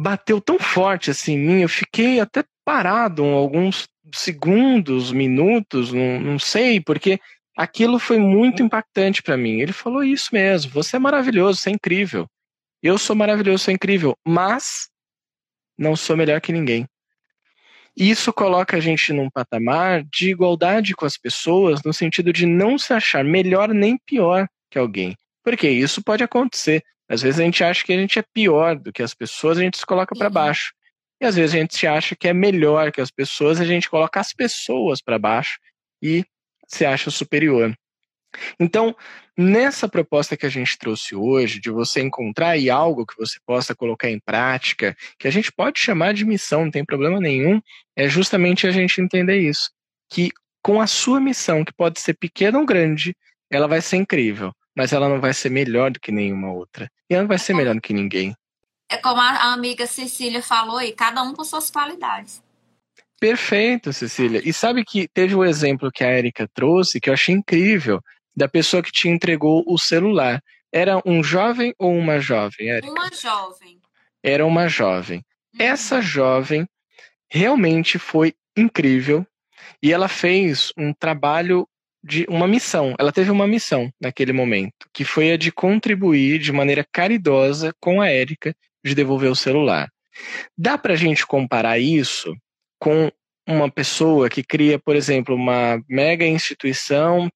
bateu 0.01 0.41
tão 0.41 0.59
forte 0.61 1.11
assim 1.11 1.33
em 1.33 1.39
mim, 1.39 1.63
eu 1.63 1.69
fiquei 1.69 2.21
até 2.21 2.45
parado 2.65 3.25
alguns 3.25 3.89
segundos, 4.15 5.11
minutos, 5.11 5.93
não, 5.93 6.21
não 6.21 6.39
sei, 6.39 6.81
porque 6.81 7.19
aquilo 7.57 7.99
foi 7.99 8.19
muito 8.19 8.63
impactante 8.63 9.23
para 9.23 9.37
mim. 9.37 9.61
Ele 9.61 9.73
falou 9.73 10.05
isso 10.05 10.29
mesmo: 10.33 10.71
você 10.71 10.97
é 10.97 10.99
maravilhoso, 11.01 11.61
você 11.61 11.71
é 11.71 11.73
incrível. 11.73 12.29
Eu 12.81 12.97
sou 12.97 13.17
maravilhoso, 13.17 13.65
sou 13.65 13.75
incrível, 13.75 14.17
mas 14.25 14.89
não 15.77 15.97
sou 15.97 16.17
melhor 16.17 16.41
que 16.41 16.53
ninguém. 16.53 16.87
Isso 17.97 18.33
coloca 18.33 18.77
a 18.77 18.81
gente 18.81 19.13
num 19.13 19.29
patamar 19.29 20.05
de 20.05 20.31
igualdade 20.31 20.95
com 20.95 21.05
as 21.05 21.17
pessoas, 21.17 21.83
no 21.83 21.93
sentido 21.93 22.33
de 22.33 22.47
não 22.47 22.79
se 22.79 22.93
achar 22.93 23.25
melhor 23.25 23.71
nem 23.75 23.99
pior 24.07 24.47
que 24.71 24.79
alguém. 24.79 25.17
Porque 25.43 25.69
isso 25.69 26.01
pode 26.05 26.23
acontecer. 26.23 26.85
Às 27.09 27.23
vezes 27.23 27.41
a 27.41 27.45
gente 27.45 27.65
acha 27.65 27.85
que 27.85 27.93
a 27.93 27.97
gente 27.97 28.19
é 28.19 28.23
pior 28.23 28.77
do 28.77 28.93
que 28.93 29.03
as 29.03 29.15
pessoas, 29.15 29.59
a 29.59 29.63
gente 29.63 29.79
se 29.79 29.87
coloca 29.87 30.15
para 30.15 30.29
uhum. 30.29 30.35
baixo. 30.35 30.73
E 31.21 31.25
às 31.25 31.35
vezes 31.35 31.55
a 31.55 31.59
gente 31.59 31.77
se 31.77 31.87
acha 31.87 32.15
que 32.15 32.29
é 32.29 32.33
melhor 32.33 32.93
que 32.93 33.01
as 33.01 33.11
pessoas, 33.11 33.61
a 33.61 33.65
gente 33.65 33.89
coloca 33.89 34.21
as 34.21 34.33
pessoas 34.33 35.01
para 35.01 35.19
baixo 35.19 35.59
e 36.03 36.25
se 36.67 36.85
acha 36.85 37.11
superior. 37.11 37.75
Então, 38.61 38.95
nessa 39.37 39.89
proposta 39.89 40.37
que 40.37 40.45
a 40.45 40.51
gente 40.51 40.79
trouxe 40.79 41.17
hoje, 41.17 41.59
de 41.61 41.71
você 41.71 42.03
encontrar 42.03 42.51
aí 42.51 42.69
algo 42.69 43.07
que 43.07 43.17
você 43.17 43.39
possa 43.45 43.75
colocar 43.75 44.11
em 44.11 44.21
prática, 44.21 44.95
que 45.19 45.27
a 45.27 45.31
gente 45.31 45.51
pode 45.51 45.81
chamar 45.81 46.13
de 46.13 46.27
missão, 46.27 46.65
não 46.65 46.71
tem 46.71 46.85
problema 46.85 47.19
nenhum, 47.19 47.61
é 47.97 48.07
justamente 48.07 48.67
a 48.67 48.71
gente 48.71 49.01
entender 49.01 49.41
isso. 49.41 49.71
Que 50.11 50.31
com 50.63 50.81
a 50.81 50.87
sua 50.87 51.19
missão, 51.19 51.65
que 51.65 51.73
pode 51.73 52.01
ser 52.01 52.15
pequena 52.15 52.59
ou 52.59 52.67
grande, 52.67 53.17
ela 53.51 53.67
vai 53.67 53.81
ser 53.81 53.97
incrível 53.97 54.53
mas 54.79 54.93
ela 54.93 55.09
não 55.09 55.20
vai 55.20 55.35
ser 55.35 55.51
melhor 55.51 55.91
do 55.91 55.99
que 55.99 56.12
nenhuma 56.12 56.53
outra. 56.53 56.89
E 57.11 57.14
ela 57.14 57.24
não 57.24 57.29
vai 57.29 57.37
ser 57.37 57.53
melhor 57.53 57.74
do 57.74 57.81
que 57.81 57.93
ninguém. 57.93 58.33
É 58.89 58.97
como 58.97 59.20
a 59.20 59.53
amiga 59.53 59.89
Cecília 59.89 60.41
falou 60.41 60.76
aí, 60.76 60.93
cada 60.93 61.20
um 61.20 61.35
com 61.35 61.43
suas 61.43 61.68
qualidades. 61.68 62.41
Perfeito, 63.18 63.93
Cecília. 63.93 64.41
E 64.45 64.53
sabe 64.53 64.85
que 64.85 65.09
teve 65.09 65.35
o 65.35 65.41
um 65.41 65.45
exemplo 65.45 65.91
que 65.91 66.05
a 66.05 66.16
Erika 66.16 66.49
trouxe 66.55 67.01
que 67.01 67.11
eu 67.11 67.14
achei 67.14 67.35
incrível, 67.35 68.01
da 68.37 68.49
pessoa 68.49 68.81
que 68.81 68.93
te 68.93 69.09
entregou 69.09 69.64
o 69.66 69.76
celular. 69.76 70.41
Era 70.72 71.03
um 71.05 71.24
jovem 71.24 71.74
ou 71.76 71.93
uma 71.93 72.20
jovem, 72.20 72.68
Erika? 72.68 72.93
Uma 72.93 73.11
jovem. 73.12 73.81
Era 74.22 74.47
uma 74.47 74.68
jovem. 74.68 75.24
Uhum. 75.55 75.66
Essa 75.66 76.01
jovem 76.01 76.68
realmente 77.29 77.99
foi 77.99 78.33
incrível 78.57 79.26
e 79.83 79.93
ela 79.93 80.07
fez 80.07 80.72
um 80.79 80.93
trabalho 80.93 81.68
de 82.09 82.25
uma 82.29 82.49
missão. 82.49 82.95
Ela 82.99 83.13
teve 83.13 83.31
uma 83.31 83.47
missão 83.47 83.93
naquele 84.01 84.33
momento, 84.33 84.89
que 84.93 85.05
foi 85.05 85.33
a 85.33 85.37
de 85.37 85.53
contribuir 85.53 86.39
de 86.39 86.51
maneira 86.51 86.85
caridosa 86.91 87.75
com 87.79 88.01
a 88.01 88.09
Érica 88.09 88.57
de 88.83 88.95
devolver 88.95 89.31
o 89.31 89.37
celular. 89.37 89.89
Dá 90.57 90.79
para 90.79 90.95
a 90.95 90.97
gente 90.97 91.27
comparar 91.27 91.79
isso 91.79 92.35
com 92.81 93.13
uma 93.47 93.71
pessoa 93.71 94.31
que 94.31 94.43
cria, 94.43 94.79
por 94.79 94.97
exemplo, 94.97 95.35
uma 95.35 95.83
mega 95.89 96.27
instituição 96.27 97.29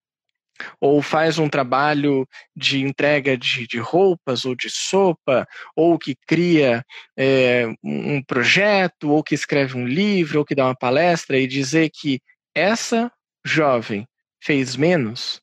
ou 0.81 1.03
faz 1.03 1.39
um 1.39 1.49
trabalho 1.49 2.27
de 2.55 2.81
entrega 2.81 3.37
de, 3.37 3.66
de 3.66 3.79
roupas 3.79 4.45
ou 4.45 4.55
de 4.55 4.70
sopa, 4.70 5.47
ou 5.75 5.99
que 5.99 6.14
cria 6.27 6.85
é, 7.16 7.66
um 7.83 8.23
projeto, 8.23 9.11
ou 9.11 9.23
que 9.23 9.35
escreve 9.35 9.77
um 9.77 9.87
livro, 9.87 10.39
ou 10.39 10.45
que 10.45 10.55
dá 10.55 10.66
uma 10.66 10.77
palestra 10.77 11.39
e 11.39 11.47
dizer 11.47 11.91
que 11.93 12.20
essa 12.55 13.11
jovem 13.45 14.07
fez 14.43 14.76
menos, 14.76 15.40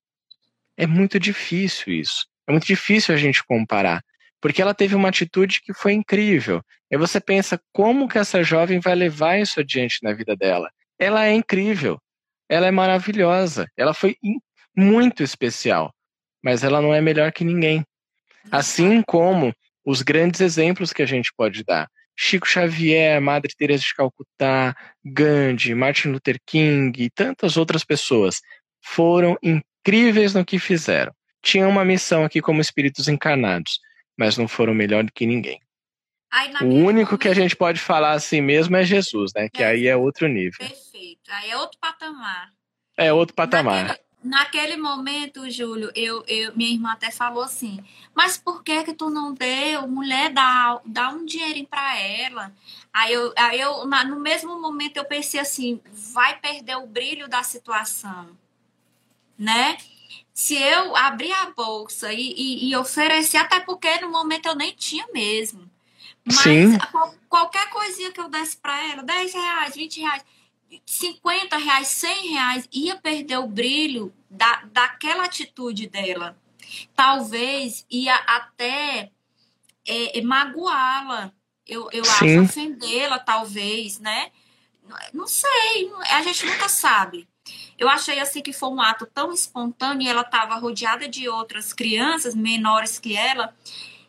é 0.77 0.85
muito 0.85 1.19
difícil 1.19 1.93
isso. 1.93 2.27
É 2.47 2.51
muito 2.51 2.65
difícil 2.65 3.13
a 3.13 3.17
gente 3.17 3.43
comparar, 3.43 4.03
porque 4.41 4.61
ela 4.61 4.73
teve 4.73 4.95
uma 4.95 5.09
atitude 5.09 5.61
que 5.61 5.73
foi 5.73 5.93
incrível. 5.93 6.63
E 6.89 6.97
você 6.97 7.19
pensa 7.19 7.61
como 7.71 8.07
que 8.07 8.17
essa 8.17 8.43
jovem 8.43 8.79
vai 8.79 8.95
levar 8.95 9.39
isso 9.39 9.59
adiante 9.59 9.99
na 10.01 10.13
vida 10.13 10.35
dela. 10.35 10.69
Ela 10.97 11.27
é 11.27 11.33
incrível, 11.33 12.01
ela 12.49 12.65
é 12.65 12.71
maravilhosa, 12.71 13.69
ela 13.77 13.93
foi 13.93 14.17
muito 14.75 15.21
especial, 15.21 15.93
mas 16.43 16.63
ela 16.63 16.81
não 16.81 16.93
é 16.93 16.99
melhor 16.99 17.31
que 17.31 17.45
ninguém. 17.45 17.85
Assim 18.51 19.01
como 19.03 19.53
os 19.85 20.01
grandes 20.01 20.41
exemplos 20.41 20.91
que 20.91 21.03
a 21.03 21.05
gente 21.05 21.31
pode 21.37 21.63
dar. 21.63 21.87
Chico 22.17 22.47
Xavier, 22.47 23.21
Madre 23.21 23.53
Teresa 23.55 23.83
de 23.83 23.93
Calcutá, 23.93 24.75
Gandhi, 25.05 25.73
Martin 25.73 26.09
Luther 26.09 26.37
King 26.45 27.01
e 27.01 27.09
tantas 27.09 27.55
outras 27.55 27.85
pessoas 27.85 28.41
foram 28.81 29.37
incríveis 29.41 30.33
no 30.33 30.45
que 30.45 30.59
fizeram. 30.59 31.13
Tinham 31.41 31.69
uma 31.69 31.85
missão 31.85 32.23
aqui 32.23 32.41
como 32.41 32.61
espíritos 32.61 33.07
encarnados, 33.07 33.79
mas 34.17 34.37
não 34.37 34.47
foram 34.47 34.73
melhor 34.73 35.03
do 35.03 35.11
que 35.11 35.25
ninguém. 35.25 35.61
o 36.61 36.65
único 36.65 37.17
que 37.17 37.27
a 37.27 37.33
gente 37.33 37.55
pode 37.55 37.79
falar 37.79 38.11
assim 38.11 38.41
mesmo 38.41 38.75
é 38.75 38.83
Jesus, 38.83 39.31
né? 39.33 39.49
Que 39.49 39.63
é. 39.63 39.67
aí 39.67 39.87
é 39.87 39.95
outro 39.95 40.27
nível. 40.27 40.59
Perfeito. 40.59 41.29
Aí 41.29 41.51
é 41.51 41.57
outro 41.57 41.77
patamar. 41.79 42.51
É 42.97 43.13
outro 43.13 43.33
patamar. 43.33 43.85
Naquele, 43.85 43.99
naquele 44.23 44.77
momento, 44.77 45.49
Júlio, 45.49 45.89
eu, 45.95 46.23
eu, 46.27 46.55
minha 46.55 46.71
irmã 46.71 46.91
até 46.91 47.09
falou 47.09 47.43
assim: 47.43 47.81
Mas 48.13 48.37
por 48.37 48.61
que 48.61 48.83
que 48.83 48.93
tu 48.93 49.09
não 49.09 49.33
deu? 49.33 49.87
Mulher, 49.87 50.31
dá, 50.31 50.81
dá 50.85 51.09
um 51.09 51.25
dinheirinho 51.25 51.67
para 51.67 51.97
ela. 51.97 52.51
Aí 52.93 53.13
eu, 53.13 53.33
aí 53.37 53.59
eu, 53.59 53.85
no 53.85 54.19
mesmo 54.19 54.59
momento, 54.61 54.97
eu 54.97 55.05
pensei 55.05 55.39
assim: 55.39 55.79
vai 56.13 56.37
perder 56.37 56.75
o 56.75 56.85
brilho 56.85 57.29
da 57.29 57.41
situação 57.41 58.37
né? 59.39 59.77
Se 60.33 60.55
eu 60.55 60.95
abrir 60.95 61.31
a 61.31 61.51
bolsa 61.51 62.11
e, 62.11 62.33
e, 62.33 62.69
e 62.69 62.75
oferecer, 62.75 63.37
até 63.37 63.61
porque 63.61 63.99
no 64.01 64.11
momento 64.11 64.47
eu 64.47 64.55
nem 64.55 64.73
tinha 64.73 65.07
mesmo. 65.13 65.69
Mas 66.25 66.37
Sim. 66.37 66.77
qualquer 67.29 67.69
coisinha 67.69 68.11
que 68.11 68.19
eu 68.19 68.29
desse 68.29 68.57
para 68.57 68.77
ela, 68.91 69.01
10 69.01 69.33
reais, 69.33 69.75
20 69.75 70.01
reais, 70.01 70.23
50 70.85 71.57
reais, 71.57 71.87
100 71.87 72.27
reais, 72.33 72.69
ia 72.71 72.95
perder 72.97 73.37
o 73.37 73.47
brilho 73.47 74.13
da, 74.29 74.63
daquela 74.71 75.23
atitude 75.23 75.87
dela. 75.87 76.37
Talvez 76.95 77.85
ia 77.89 78.15
até 78.15 79.11
é, 79.87 80.21
magoá-la. 80.21 81.31
Eu, 81.65 81.89
eu 81.91 82.03
acho 82.03 82.41
ofendê-la, 82.41 83.19
talvez, 83.19 83.99
né? 83.99 84.31
Não 85.13 85.27
sei, 85.27 85.91
a 86.11 86.21
gente 86.23 86.45
nunca 86.45 86.67
sabe. 86.67 87.27
Eu 87.77 87.87
achei 87.87 88.19
assim 88.19 88.41
que 88.41 88.51
foi 88.51 88.69
um 88.69 88.81
ato 88.81 89.05
tão 89.05 89.31
espontâneo 89.33 90.05
e 90.05 90.09
ela 90.09 90.21
estava 90.21 90.55
rodeada 90.55 91.07
de 91.07 91.29
outras 91.29 91.73
crianças 91.73 92.35
menores 92.35 92.99
que 92.99 93.15
ela. 93.15 93.55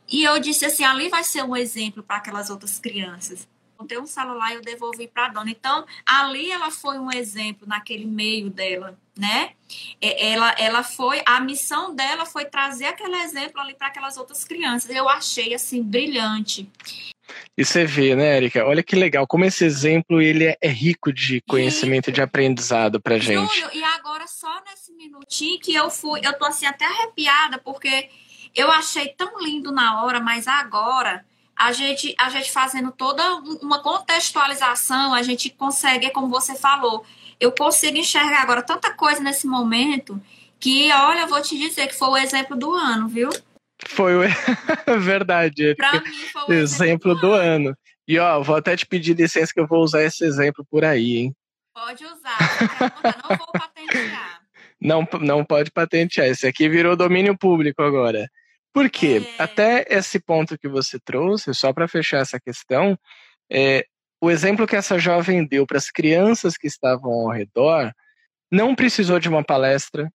E 0.09 0.24
eu 0.24 0.41
disse 0.41 0.64
assim, 0.64 0.82
ali 0.84 1.09
vai 1.09 1.22
ser 1.22 1.45
um 1.45 1.57
exemplo 1.57 2.03
para 2.03 2.16
aquelas 2.16 2.51
outras 2.51 2.78
crianças. 2.80 3.47
encontrei 3.74 3.99
um 3.99 4.07
celular 4.07 4.51
e 4.51 4.57
eu 4.57 4.61
devolvi 4.61 5.07
para 5.07 5.26
a 5.26 5.28
dona. 5.28 5.51
Então, 5.51 5.86
ali 6.05 6.51
ela 6.51 6.70
foi 6.70 6.99
um 6.99 7.11
exemplo 7.12 7.66
naquele 7.66 8.05
meio 8.05 8.51
dela, 8.51 8.99
né? 9.16 9.53
Ela, 10.01 10.51
ela 10.59 10.82
foi, 10.82 11.22
a 11.24 11.41
missão 11.41 11.95
dela 11.95 12.26
foi 12.26 12.45
trazer 12.45 12.86
aquele 12.86 13.16
exemplo 13.16 13.61
ali 13.61 13.74
para 13.74 13.86
aquelas 13.86 14.16
outras 14.16 14.45
crianças. 14.45 14.91
Eu 14.91 15.09
achei 15.09 15.55
assim 15.55 15.82
brilhante. 15.82 16.68
E 17.57 17.64
você 17.64 17.85
vê, 17.85 18.14
né, 18.14 18.37
Erika? 18.37 18.64
Olha 18.64 18.83
que 18.83 18.97
legal, 18.97 19.26
como 19.26 19.45
esse 19.45 19.64
exemplo 19.64 20.20
ele 20.20 20.45
é, 20.45 20.57
é 20.61 20.68
rico 20.68 21.12
de 21.12 21.41
conhecimento 21.43 22.11
e 22.11 22.12
de 22.12 22.22
aprendizado 22.22 23.01
pra 23.01 23.18
gente. 23.18 23.55
Júlio, 23.55 23.70
e 23.74 23.85
agora 23.85 24.26
só 24.26 24.62
nesse 24.68 24.93
minutinho 24.93 25.61
que 25.61 25.74
eu 25.74 25.91
fui, 25.91 26.20
eu 26.24 26.33
tô 26.39 26.45
assim 26.45 26.66
até 26.66 26.85
arrepiada, 26.85 27.59
porque 27.59 28.09
eu 28.55 28.70
achei 28.70 29.09
tão 29.09 29.39
lindo 29.41 29.70
na 29.72 30.03
hora, 30.03 30.20
mas 30.20 30.49
agora 30.49 31.24
a 31.55 31.72
gente, 31.72 32.14
a 32.18 32.31
gente 32.31 32.51
fazendo 32.51 32.91
toda 32.91 33.22
uma 33.61 33.83
contextualização, 33.83 35.12
a 35.12 35.22
gente 35.22 35.51
consegue, 35.51 36.07
é 36.07 36.11
como 36.11 36.28
você 36.28 36.55
falou, 36.55 37.05
eu 37.39 37.53
consigo 37.53 37.99
enxergar 37.99 38.43
agora 38.43 38.62
tanta 38.62 38.95
coisa 38.95 39.20
nesse 39.20 39.47
momento 39.47 40.20
que, 40.59 40.91
olha, 40.93 41.20
eu 41.20 41.28
vou 41.28 41.41
te 41.43 41.59
dizer 41.59 41.87
que 41.87 41.95
foi 41.95 42.09
o 42.09 42.16
exemplo 42.16 42.57
do 42.57 42.72
ano, 42.72 43.09
viu? 43.09 43.31
Foi 43.89 44.14
o... 44.16 44.20
verdade. 45.01 45.74
Pra 45.74 46.01
mim 46.01 46.12
foi 46.33 46.43
o 46.43 46.53
exemplo, 46.53 47.12
exemplo 47.12 47.14
do, 47.14 47.20
do 47.20 47.33
ano. 47.33 47.68
ano. 47.68 47.78
E 48.07 48.18
ó, 48.18 48.43
vou 48.43 48.57
até 48.57 48.76
te 48.76 48.87
pedir 48.87 49.16
licença 49.16 49.53
que 49.53 49.61
eu 49.61 49.66
vou 49.66 49.83
usar 49.83 50.03
esse 50.03 50.24
exemplo 50.24 50.66
por 50.68 50.85
aí, 50.85 51.16
hein? 51.16 51.37
Pode 51.72 52.05
usar, 52.05 52.39
não 53.28 53.37
vou 53.37 53.53
patentear. 53.53 54.41
Não, 54.83 55.07
não 55.20 55.45
pode 55.45 55.70
patentear. 55.70 56.26
Esse 56.26 56.47
aqui 56.47 56.66
virou 56.66 56.97
domínio 56.97 57.37
público 57.37 57.83
agora. 57.83 58.31
Por 58.72 58.89
quê? 58.89 59.20
É... 59.39 59.43
Até 59.43 59.85
esse 59.91 60.18
ponto 60.18 60.59
que 60.59 60.66
você 60.66 60.99
trouxe, 60.99 61.53
só 61.53 61.70
para 61.70 61.87
fechar 61.87 62.20
essa 62.20 62.41
questão, 62.41 62.99
é, 63.53 63.85
o 64.22 64.31
exemplo 64.31 64.66
que 64.66 64.76
essa 64.76 64.99
jovem 64.99 65.47
deu 65.47 65.66
para 65.66 65.76
as 65.76 65.91
crianças 65.91 66.57
que 66.57 66.66
estavam 66.66 67.12
ao 67.12 67.31
redor 67.31 67.93
não 68.51 68.74
precisou 68.74 69.18
de 69.18 69.28
uma 69.28 69.45
palestra, 69.45 70.11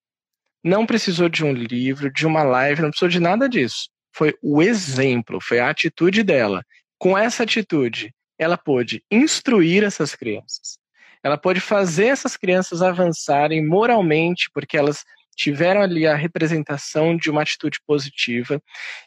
não 0.65 0.83
precisou 0.83 1.29
de 1.29 1.45
um 1.45 1.53
livro, 1.53 2.11
de 2.11 2.25
uma 2.25 2.41
live, 2.41 2.81
não 2.81 2.89
precisou 2.89 3.07
de 3.07 3.19
nada 3.19 3.47
disso. 3.47 3.87
Foi 4.11 4.33
o 4.41 4.63
exemplo, 4.63 5.39
foi 5.39 5.59
a 5.59 5.69
atitude 5.69 6.23
dela. 6.23 6.65
Com 6.97 7.15
essa 7.15 7.43
atitude, 7.43 8.11
ela 8.39 8.57
pôde 8.57 9.03
instruir 9.11 9.83
essas 9.83 10.15
crianças. 10.15 10.79
Ela 11.23 11.37
pôde 11.37 11.59
fazer 11.59 12.07
essas 12.07 12.35
crianças 12.35 12.81
avançarem 12.81 13.63
moralmente, 13.63 14.49
porque 14.51 14.75
elas 14.75 15.03
tiveram 15.35 15.81
ali 15.81 16.07
a 16.07 16.15
representação 16.15 17.15
de 17.15 17.29
uma 17.29 17.43
atitude 17.43 17.77
positiva, 17.85 18.59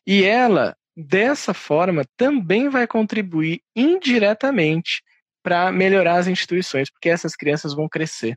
e 0.06 0.22
ela, 0.22 0.76
dessa 0.96 1.52
forma, 1.52 2.04
também 2.16 2.68
vai 2.68 2.86
contribuir 2.86 3.62
indiretamente 3.74 5.02
para 5.42 5.72
melhorar 5.72 6.18
as 6.18 6.28
instituições, 6.28 6.88
porque 6.88 7.08
essas 7.08 7.34
crianças 7.34 7.74
vão 7.74 7.88
crescer. 7.88 8.36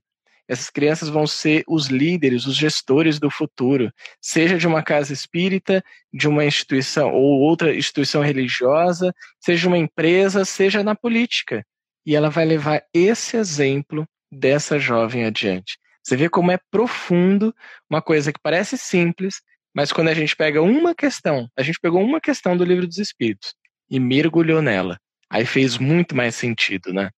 Essas 0.51 0.69
crianças 0.69 1.07
vão 1.07 1.25
ser 1.25 1.63
os 1.65 1.87
líderes, 1.87 2.45
os 2.45 2.57
gestores 2.57 3.17
do 3.21 3.31
futuro, 3.31 3.89
seja 4.19 4.57
de 4.57 4.67
uma 4.67 4.83
casa 4.83 5.13
espírita, 5.13 5.81
de 6.13 6.27
uma 6.27 6.43
instituição 6.43 7.13
ou 7.13 7.39
outra 7.39 7.73
instituição 7.73 8.21
religiosa, 8.21 9.13
seja 9.39 9.69
uma 9.69 9.77
empresa, 9.77 10.43
seja 10.43 10.83
na 10.83 10.93
política. 10.93 11.65
E 12.05 12.17
ela 12.17 12.29
vai 12.29 12.43
levar 12.43 12.83
esse 12.93 13.37
exemplo 13.37 14.05
dessa 14.29 14.77
jovem 14.77 15.23
adiante. 15.23 15.77
Você 16.03 16.17
vê 16.17 16.27
como 16.27 16.51
é 16.51 16.59
profundo 16.69 17.55
uma 17.89 18.01
coisa 18.01 18.33
que 18.33 18.39
parece 18.43 18.77
simples, 18.77 19.41
mas 19.73 19.93
quando 19.93 20.09
a 20.09 20.13
gente 20.13 20.35
pega 20.35 20.61
uma 20.61 20.93
questão, 20.93 21.47
a 21.57 21.63
gente 21.63 21.79
pegou 21.79 22.03
uma 22.03 22.19
questão 22.19 22.57
do 22.57 22.65
livro 22.65 22.85
dos 22.85 22.97
Espíritos 22.97 23.55
e 23.89 24.01
mergulhou 24.01 24.61
nela, 24.61 24.99
aí 25.29 25.45
fez 25.45 25.77
muito 25.77 26.13
mais 26.13 26.35
sentido, 26.35 26.91
né? 26.91 27.09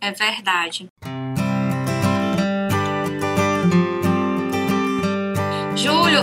É 0.00 0.10
verdade. 0.10 0.88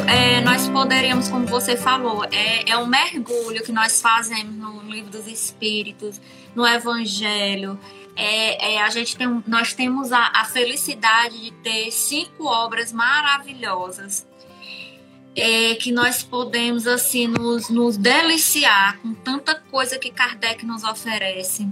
É, 0.07 0.39
nós 0.41 0.67
poderíamos, 0.69 1.27
como 1.29 1.47
você 1.47 1.75
falou, 1.75 2.23
é, 2.25 2.69
é 2.69 2.77
um 2.77 2.85
mergulho 2.85 3.63
que 3.63 3.71
nós 3.71 3.99
fazemos 3.99 4.55
no 4.55 4.83
livro 4.83 5.09
dos 5.09 5.25
Espíritos, 5.25 6.21
no 6.55 6.65
Evangelho, 6.65 7.79
é, 8.15 8.75
é, 8.75 8.81
a 8.81 8.89
gente 8.89 9.17
tem, 9.17 9.43
nós 9.47 9.73
temos 9.73 10.11
a, 10.11 10.31
a, 10.35 10.45
felicidade 10.45 11.41
de 11.41 11.51
ter 11.51 11.89
cinco 11.89 12.45
obras 12.45 12.93
maravilhosas 12.93 14.27
é, 15.35 15.73
que 15.75 15.91
nós 15.91 16.21
podemos 16.21 16.85
assim 16.85 17.27
nos, 17.27 17.69
nos 17.69 17.97
deliciar 17.97 18.99
com 18.99 19.13
tanta 19.13 19.55
coisa 19.55 19.97
que 19.97 20.11
Kardec 20.11 20.65
nos 20.65 20.83
oferece, 20.83 21.67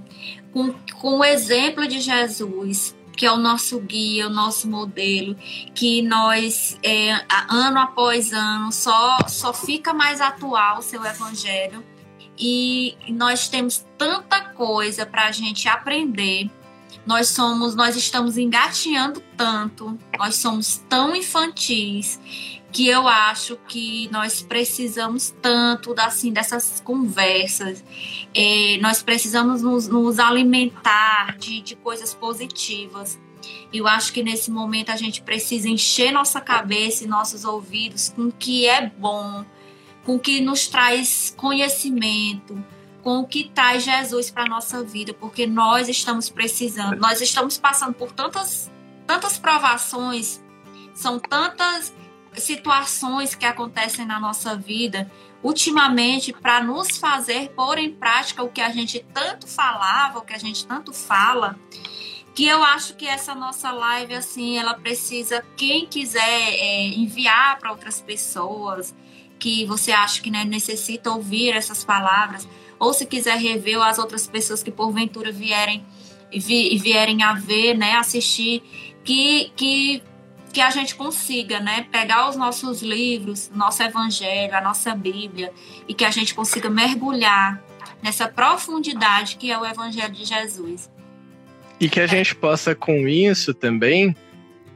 com, 0.51 0.73
com 0.99 1.19
o 1.19 1.23
exemplo 1.23 1.85
de 1.87 1.99
Jesus, 1.99 2.95
que 3.17 3.25
é 3.25 3.31
o 3.31 3.37
nosso 3.37 3.79
guia, 3.79 4.27
o 4.27 4.29
nosso 4.29 4.69
modelo, 4.69 5.35
que 5.73 6.03
nós, 6.03 6.77
é, 6.83 7.19
ano 7.49 7.79
após 7.79 8.31
ano, 8.31 8.71
só, 8.71 9.17
só 9.27 9.51
fica 9.51 9.91
mais 9.91 10.21
atual 10.21 10.77
o 10.77 10.81
seu 10.83 11.03
evangelho. 11.03 11.83
E 12.37 12.95
nós 13.09 13.49
temos 13.49 13.83
tanta 13.97 14.39
coisa 14.39 15.03
para 15.03 15.25
a 15.25 15.31
gente 15.31 15.67
aprender. 15.67 16.47
Nós 17.07 17.29
somos, 17.29 17.73
nós 17.73 17.95
estamos 17.95 18.37
engatinhando 18.37 19.23
tanto, 19.35 19.97
nós 20.19 20.35
somos 20.35 20.83
tão 20.87 21.15
infantis 21.15 22.19
que 22.71 22.87
eu 22.87 23.07
acho 23.07 23.57
que 23.67 24.09
nós 24.11 24.41
precisamos 24.41 25.33
tanto 25.41 25.95
assim 25.97 26.31
dessas 26.31 26.81
conversas. 26.81 27.83
É, 28.33 28.77
nós 28.81 29.01
precisamos 29.01 29.61
nos, 29.61 29.87
nos 29.87 30.19
alimentar 30.19 31.37
de, 31.37 31.61
de 31.61 31.75
coisas 31.75 32.13
positivas. 32.13 33.19
Eu 33.71 33.87
acho 33.87 34.11
que 34.11 34.23
nesse 34.23 34.51
momento 34.51 34.89
a 34.89 34.95
gente 34.95 35.21
precisa 35.21 35.69
encher 35.69 36.11
nossa 36.11 36.41
cabeça 36.41 37.03
e 37.03 37.07
nossos 37.07 37.45
ouvidos 37.45 38.09
com 38.09 38.23
o 38.23 38.31
que 38.31 38.65
é 38.65 38.89
bom, 38.89 39.45
com 40.05 40.15
o 40.15 40.19
que 40.19 40.41
nos 40.41 40.67
traz 40.67 41.33
conhecimento, 41.37 42.63
com 43.03 43.19
o 43.19 43.27
que 43.27 43.49
traz 43.49 43.83
Jesus 43.83 44.29
para 44.29 44.43
a 44.43 44.47
nossa 44.47 44.83
vida, 44.83 45.13
porque 45.13 45.47
nós 45.47 45.87
estamos 45.87 46.29
precisando, 46.29 46.97
nós 46.97 47.21
estamos 47.21 47.57
passando 47.57 47.93
por 47.93 48.11
tantas, 48.11 48.71
tantas 49.05 49.37
provações, 49.37 50.43
são 50.93 51.19
tantas 51.19 51.93
situações 52.37 53.35
que 53.35 53.45
acontecem 53.45 54.05
na 54.05 54.19
nossa 54.19 54.55
vida 54.55 55.09
ultimamente 55.43 56.33
para 56.33 56.63
nos 56.63 56.97
fazer 56.97 57.49
pôr 57.49 57.77
em 57.77 57.91
prática 57.91 58.43
o 58.43 58.49
que 58.49 58.61
a 58.61 58.69
gente 58.69 59.05
tanto 59.13 59.47
falava, 59.47 60.19
o 60.19 60.21
que 60.21 60.33
a 60.33 60.37
gente 60.37 60.65
tanto 60.65 60.91
fala, 60.91 61.57
que 62.33 62.45
eu 62.45 62.63
acho 62.63 62.95
que 62.95 63.07
essa 63.07 63.33
nossa 63.33 63.71
live 63.71 64.13
assim, 64.13 64.57
ela 64.57 64.73
precisa 64.73 65.43
quem 65.55 65.85
quiser 65.85 66.21
é, 66.21 66.87
enviar 66.87 67.57
para 67.59 67.71
outras 67.71 68.01
pessoas, 68.01 68.95
que 69.39 69.65
você 69.65 69.91
acha 69.91 70.21
que 70.21 70.31
né, 70.31 70.43
necessita 70.43 71.11
ouvir 71.11 71.51
essas 71.51 71.83
palavras, 71.83 72.47
ou 72.79 72.93
se 72.93 73.05
quiser 73.05 73.37
rever 73.37 73.81
as 73.81 73.97
outras 73.97 74.27
pessoas 74.27 74.61
que 74.61 74.71
porventura 74.71 75.31
vierem 75.31 75.85
vi, 76.31 76.77
vierem 76.77 77.23
a 77.23 77.33
ver, 77.33 77.75
né, 77.75 77.93
assistir, 77.93 78.61
que, 79.03 79.51
que, 79.55 80.03
que 80.57 80.61
a 80.61 80.71
gente 80.71 80.95
consiga, 80.95 81.59
né, 81.59 81.85
pegar 81.91 82.27
os 82.27 82.35
nossos 82.35 82.81
livros, 82.81 83.51
nosso 83.53 83.83
evangelho, 83.83 84.55
a 84.55 84.59
nossa 84.59 84.95
Bíblia, 84.95 85.53
e 85.87 85.93
que 85.93 86.03
a 86.03 86.09
gente 86.09 86.33
consiga 86.33 86.67
mergulhar 86.67 87.61
nessa 88.01 88.27
profundidade 88.27 89.35
que 89.35 89.51
é 89.51 89.59
o 89.59 89.63
evangelho 89.63 90.11
de 90.11 90.25
Jesus. 90.25 90.89
E 91.79 91.87
que 91.87 91.99
a 91.99 92.07
gente 92.07 92.33
possa 92.33 92.73
com 92.73 93.07
isso 93.07 93.53
também 93.53 94.15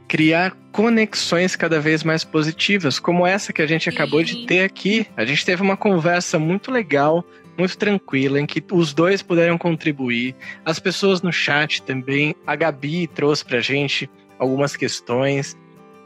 criar 0.07 0.55
conexões 0.71 1.55
cada 1.55 1.79
vez 1.79 2.03
mais 2.03 2.23
positivas, 2.23 2.99
como 2.99 3.25
essa 3.25 3.51
que 3.51 3.63
a 3.63 3.65
gente 3.65 3.89
acabou 3.89 4.21
de 4.21 4.45
ter 4.45 4.63
aqui. 4.63 5.07
A 5.17 5.25
gente 5.25 5.43
teve 5.43 5.63
uma 5.63 5.75
conversa 5.75 6.37
muito 6.37 6.69
legal, 6.69 7.25
muito 7.57 7.75
tranquila, 7.75 8.39
em 8.39 8.45
que 8.45 8.63
os 8.71 8.93
dois 8.93 9.23
puderam 9.23 9.57
contribuir. 9.57 10.35
As 10.63 10.77
pessoas 10.77 11.23
no 11.23 11.33
chat 11.33 11.81
também. 11.81 12.35
A 12.45 12.55
Gabi 12.55 13.07
trouxe 13.07 13.43
pra 13.43 13.61
gente 13.61 14.07
algumas 14.37 14.75
questões. 14.75 15.57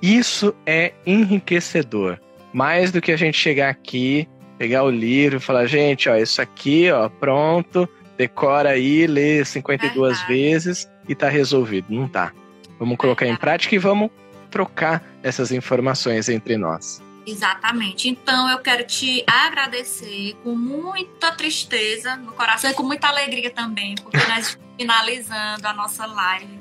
Isso 0.02 0.54
é 0.66 0.94
enriquecedor. 1.06 2.20
Mais 2.54 2.92
do 2.92 3.02
que 3.02 3.12
a 3.12 3.18
gente 3.18 3.38
chegar 3.38 3.70
aqui, 3.70 4.28
pegar 4.58 4.84
o 4.84 4.90
livro 4.90 5.38
e 5.38 5.42
falar, 5.42 5.66
gente, 5.66 6.10
ó, 6.10 6.16
isso 6.16 6.42
aqui, 6.42 6.90
ó, 6.92 7.10
pronto, 7.10 7.88
decora 8.18 8.70
aí, 8.70 9.08
lê 9.08 9.44
52 9.44 10.22
vezes 10.28 10.90
e 11.08 11.16
tá 11.16 11.30
resolvido. 11.30 11.88
Não 11.90 12.08
tá. 12.08 12.32
Vamos 12.80 12.98
colocar 12.98 13.26
em 13.26 13.36
prática 13.36 13.76
e 13.76 13.78
vamos 13.78 14.10
trocar 14.50 15.04
essas 15.22 15.52
informações 15.52 16.30
entre 16.30 16.58
nós. 16.58 17.02
Exatamente. 17.26 18.08
Então 18.08 18.50
eu 18.50 18.60
quero 18.60 18.86
te 18.86 19.24
agradecer 19.26 20.36
com 20.44 20.56
muita 20.56 21.32
tristeza 21.32 22.16
no 22.16 22.34
coração 22.34 22.70
e 22.70 22.74
com 22.74 22.84
muita 22.84 23.08
alegria 23.08 23.50
também, 23.50 23.96
porque 23.96 24.18
nós 24.18 24.48
estamos 24.48 24.66
finalizando 24.78 25.68
a 25.68 25.74
nossa 25.74 26.06
live. 26.06 26.60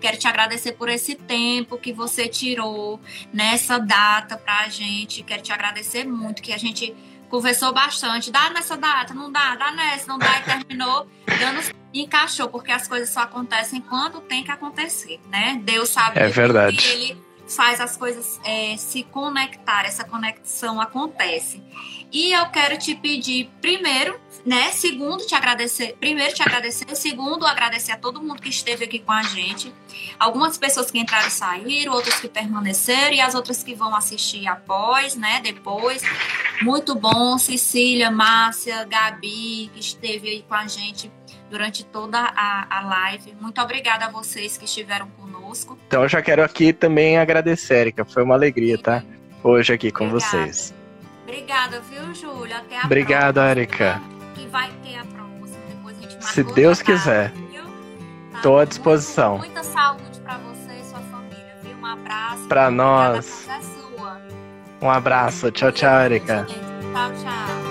Quero 0.00 0.16
te 0.16 0.26
agradecer 0.26 0.72
por 0.72 0.88
esse 0.88 1.14
tempo 1.14 1.76
que 1.76 1.92
você 1.92 2.28
tirou 2.28 3.00
nessa 3.32 3.78
data 3.78 4.36
para 4.36 4.60
a 4.60 4.68
gente. 4.68 5.22
Quero 5.22 5.42
te 5.42 5.52
agradecer 5.52 6.04
muito 6.04 6.42
que 6.42 6.52
a 6.52 6.58
gente 6.58 6.94
conversou 7.28 7.72
bastante. 7.72 8.30
Dá 8.30 8.50
nessa 8.50 8.76
data, 8.76 9.12
não 9.12 9.30
dá, 9.30 9.56
dá 9.56 9.72
nessa, 9.72 10.06
não 10.06 10.18
dá, 10.18 10.38
e 10.38 10.42
terminou 10.42 11.08
dando 11.38 11.60
encaixou, 11.92 12.48
porque 12.48 12.70
as 12.70 12.86
coisas 12.86 13.10
só 13.10 13.20
acontecem 13.20 13.80
quando 13.80 14.20
tem 14.20 14.44
que 14.44 14.50
acontecer, 14.50 15.18
né? 15.28 15.60
Deus 15.62 15.88
sabe 15.88 16.18
é 16.18 16.28
verdade. 16.28 16.76
que 16.76 16.88
ele 16.88 17.25
faz 17.48 17.80
as 17.80 17.96
coisas 17.96 18.40
é, 18.44 18.76
se 18.76 19.02
conectar, 19.04 19.84
essa 19.84 20.04
conexão 20.04 20.80
acontece. 20.80 21.62
E 22.12 22.32
eu 22.32 22.46
quero 22.46 22.78
te 22.78 22.94
pedir, 22.94 23.50
primeiro, 23.60 24.18
né? 24.44 24.70
Segundo, 24.70 25.26
te 25.26 25.34
agradecer. 25.34 25.96
Primeiro, 25.98 26.32
te 26.32 26.40
agradecer. 26.40 26.94
Segundo, 26.94 27.44
agradecer 27.44 27.92
a 27.92 27.96
todo 27.96 28.22
mundo 28.22 28.40
que 28.40 28.48
esteve 28.48 28.84
aqui 28.84 29.00
com 29.00 29.10
a 29.10 29.22
gente. 29.24 29.74
Algumas 30.18 30.56
pessoas 30.56 30.90
que 30.90 30.98
entraram 30.98 31.26
e 31.26 31.30
saíram, 31.30 31.92
outras 31.92 32.20
que 32.20 32.28
permaneceram 32.28 33.14
e 33.14 33.20
as 33.20 33.34
outras 33.34 33.62
que 33.62 33.74
vão 33.74 33.94
assistir 33.94 34.46
após, 34.46 35.16
né? 35.16 35.40
Depois. 35.42 36.02
Muito 36.62 36.94
bom, 36.94 37.36
Cecília, 37.38 38.10
Márcia, 38.10 38.84
Gabi, 38.84 39.70
que 39.74 39.80
esteve 39.80 40.28
aí 40.28 40.42
com 40.42 40.54
a 40.54 40.66
gente 40.66 41.10
durante 41.50 41.84
toda 41.84 42.18
a, 42.18 42.66
a 42.78 42.80
live. 42.82 43.36
Muito 43.40 43.60
obrigada 43.60 44.06
a 44.06 44.10
vocês 44.10 44.56
que 44.56 44.64
estiveram 44.64 45.08
conosco. 45.10 45.78
Então, 45.86 46.02
eu 46.02 46.08
já 46.08 46.20
quero 46.22 46.42
aqui 46.42 46.72
também 46.72 47.18
agradecer, 47.18 47.78
Erika. 47.78 48.04
Foi 48.04 48.22
uma 48.22 48.34
alegria, 48.34 48.76
tá? 48.78 49.02
Hoje 49.42 49.72
aqui 49.72 49.90
com 49.90 50.06
Obrigada. 50.08 50.30
vocês. 50.30 50.74
Obrigada, 51.22 51.80
viu, 51.80 52.14
Júlia? 52.14 52.58
Até 52.58 52.78
a 52.80 52.84
Obrigado, 52.84 53.34
próxima. 53.34 53.50
Erika. 53.50 54.02
Que 54.34 54.46
vai 54.46 54.70
ter 54.82 54.96
a 54.98 55.04
próxima. 55.04 55.58
Depois 55.68 55.98
a 55.98 56.00
gente 56.02 56.24
Se 56.24 56.42
Deus 56.42 56.82
quiser. 56.82 57.32
Tá? 58.42 58.60
à 58.60 58.64
disposição. 58.64 59.38
Muita 59.38 59.64
saúde 59.64 60.20
para 60.20 60.38
você 60.38 60.72
e 60.80 60.84
sua 60.84 61.00
família, 61.00 61.56
viu? 61.62 61.76
Um 61.76 61.86
abraço. 61.86 62.46
Para 62.46 62.70
nós. 62.70 63.48
Um 64.80 64.90
abraço. 64.90 65.50
Tchau, 65.50 65.72
tchau, 65.72 66.00
Erika. 66.02 66.46
Tchau, 66.46 67.10
tchau. 67.22 67.65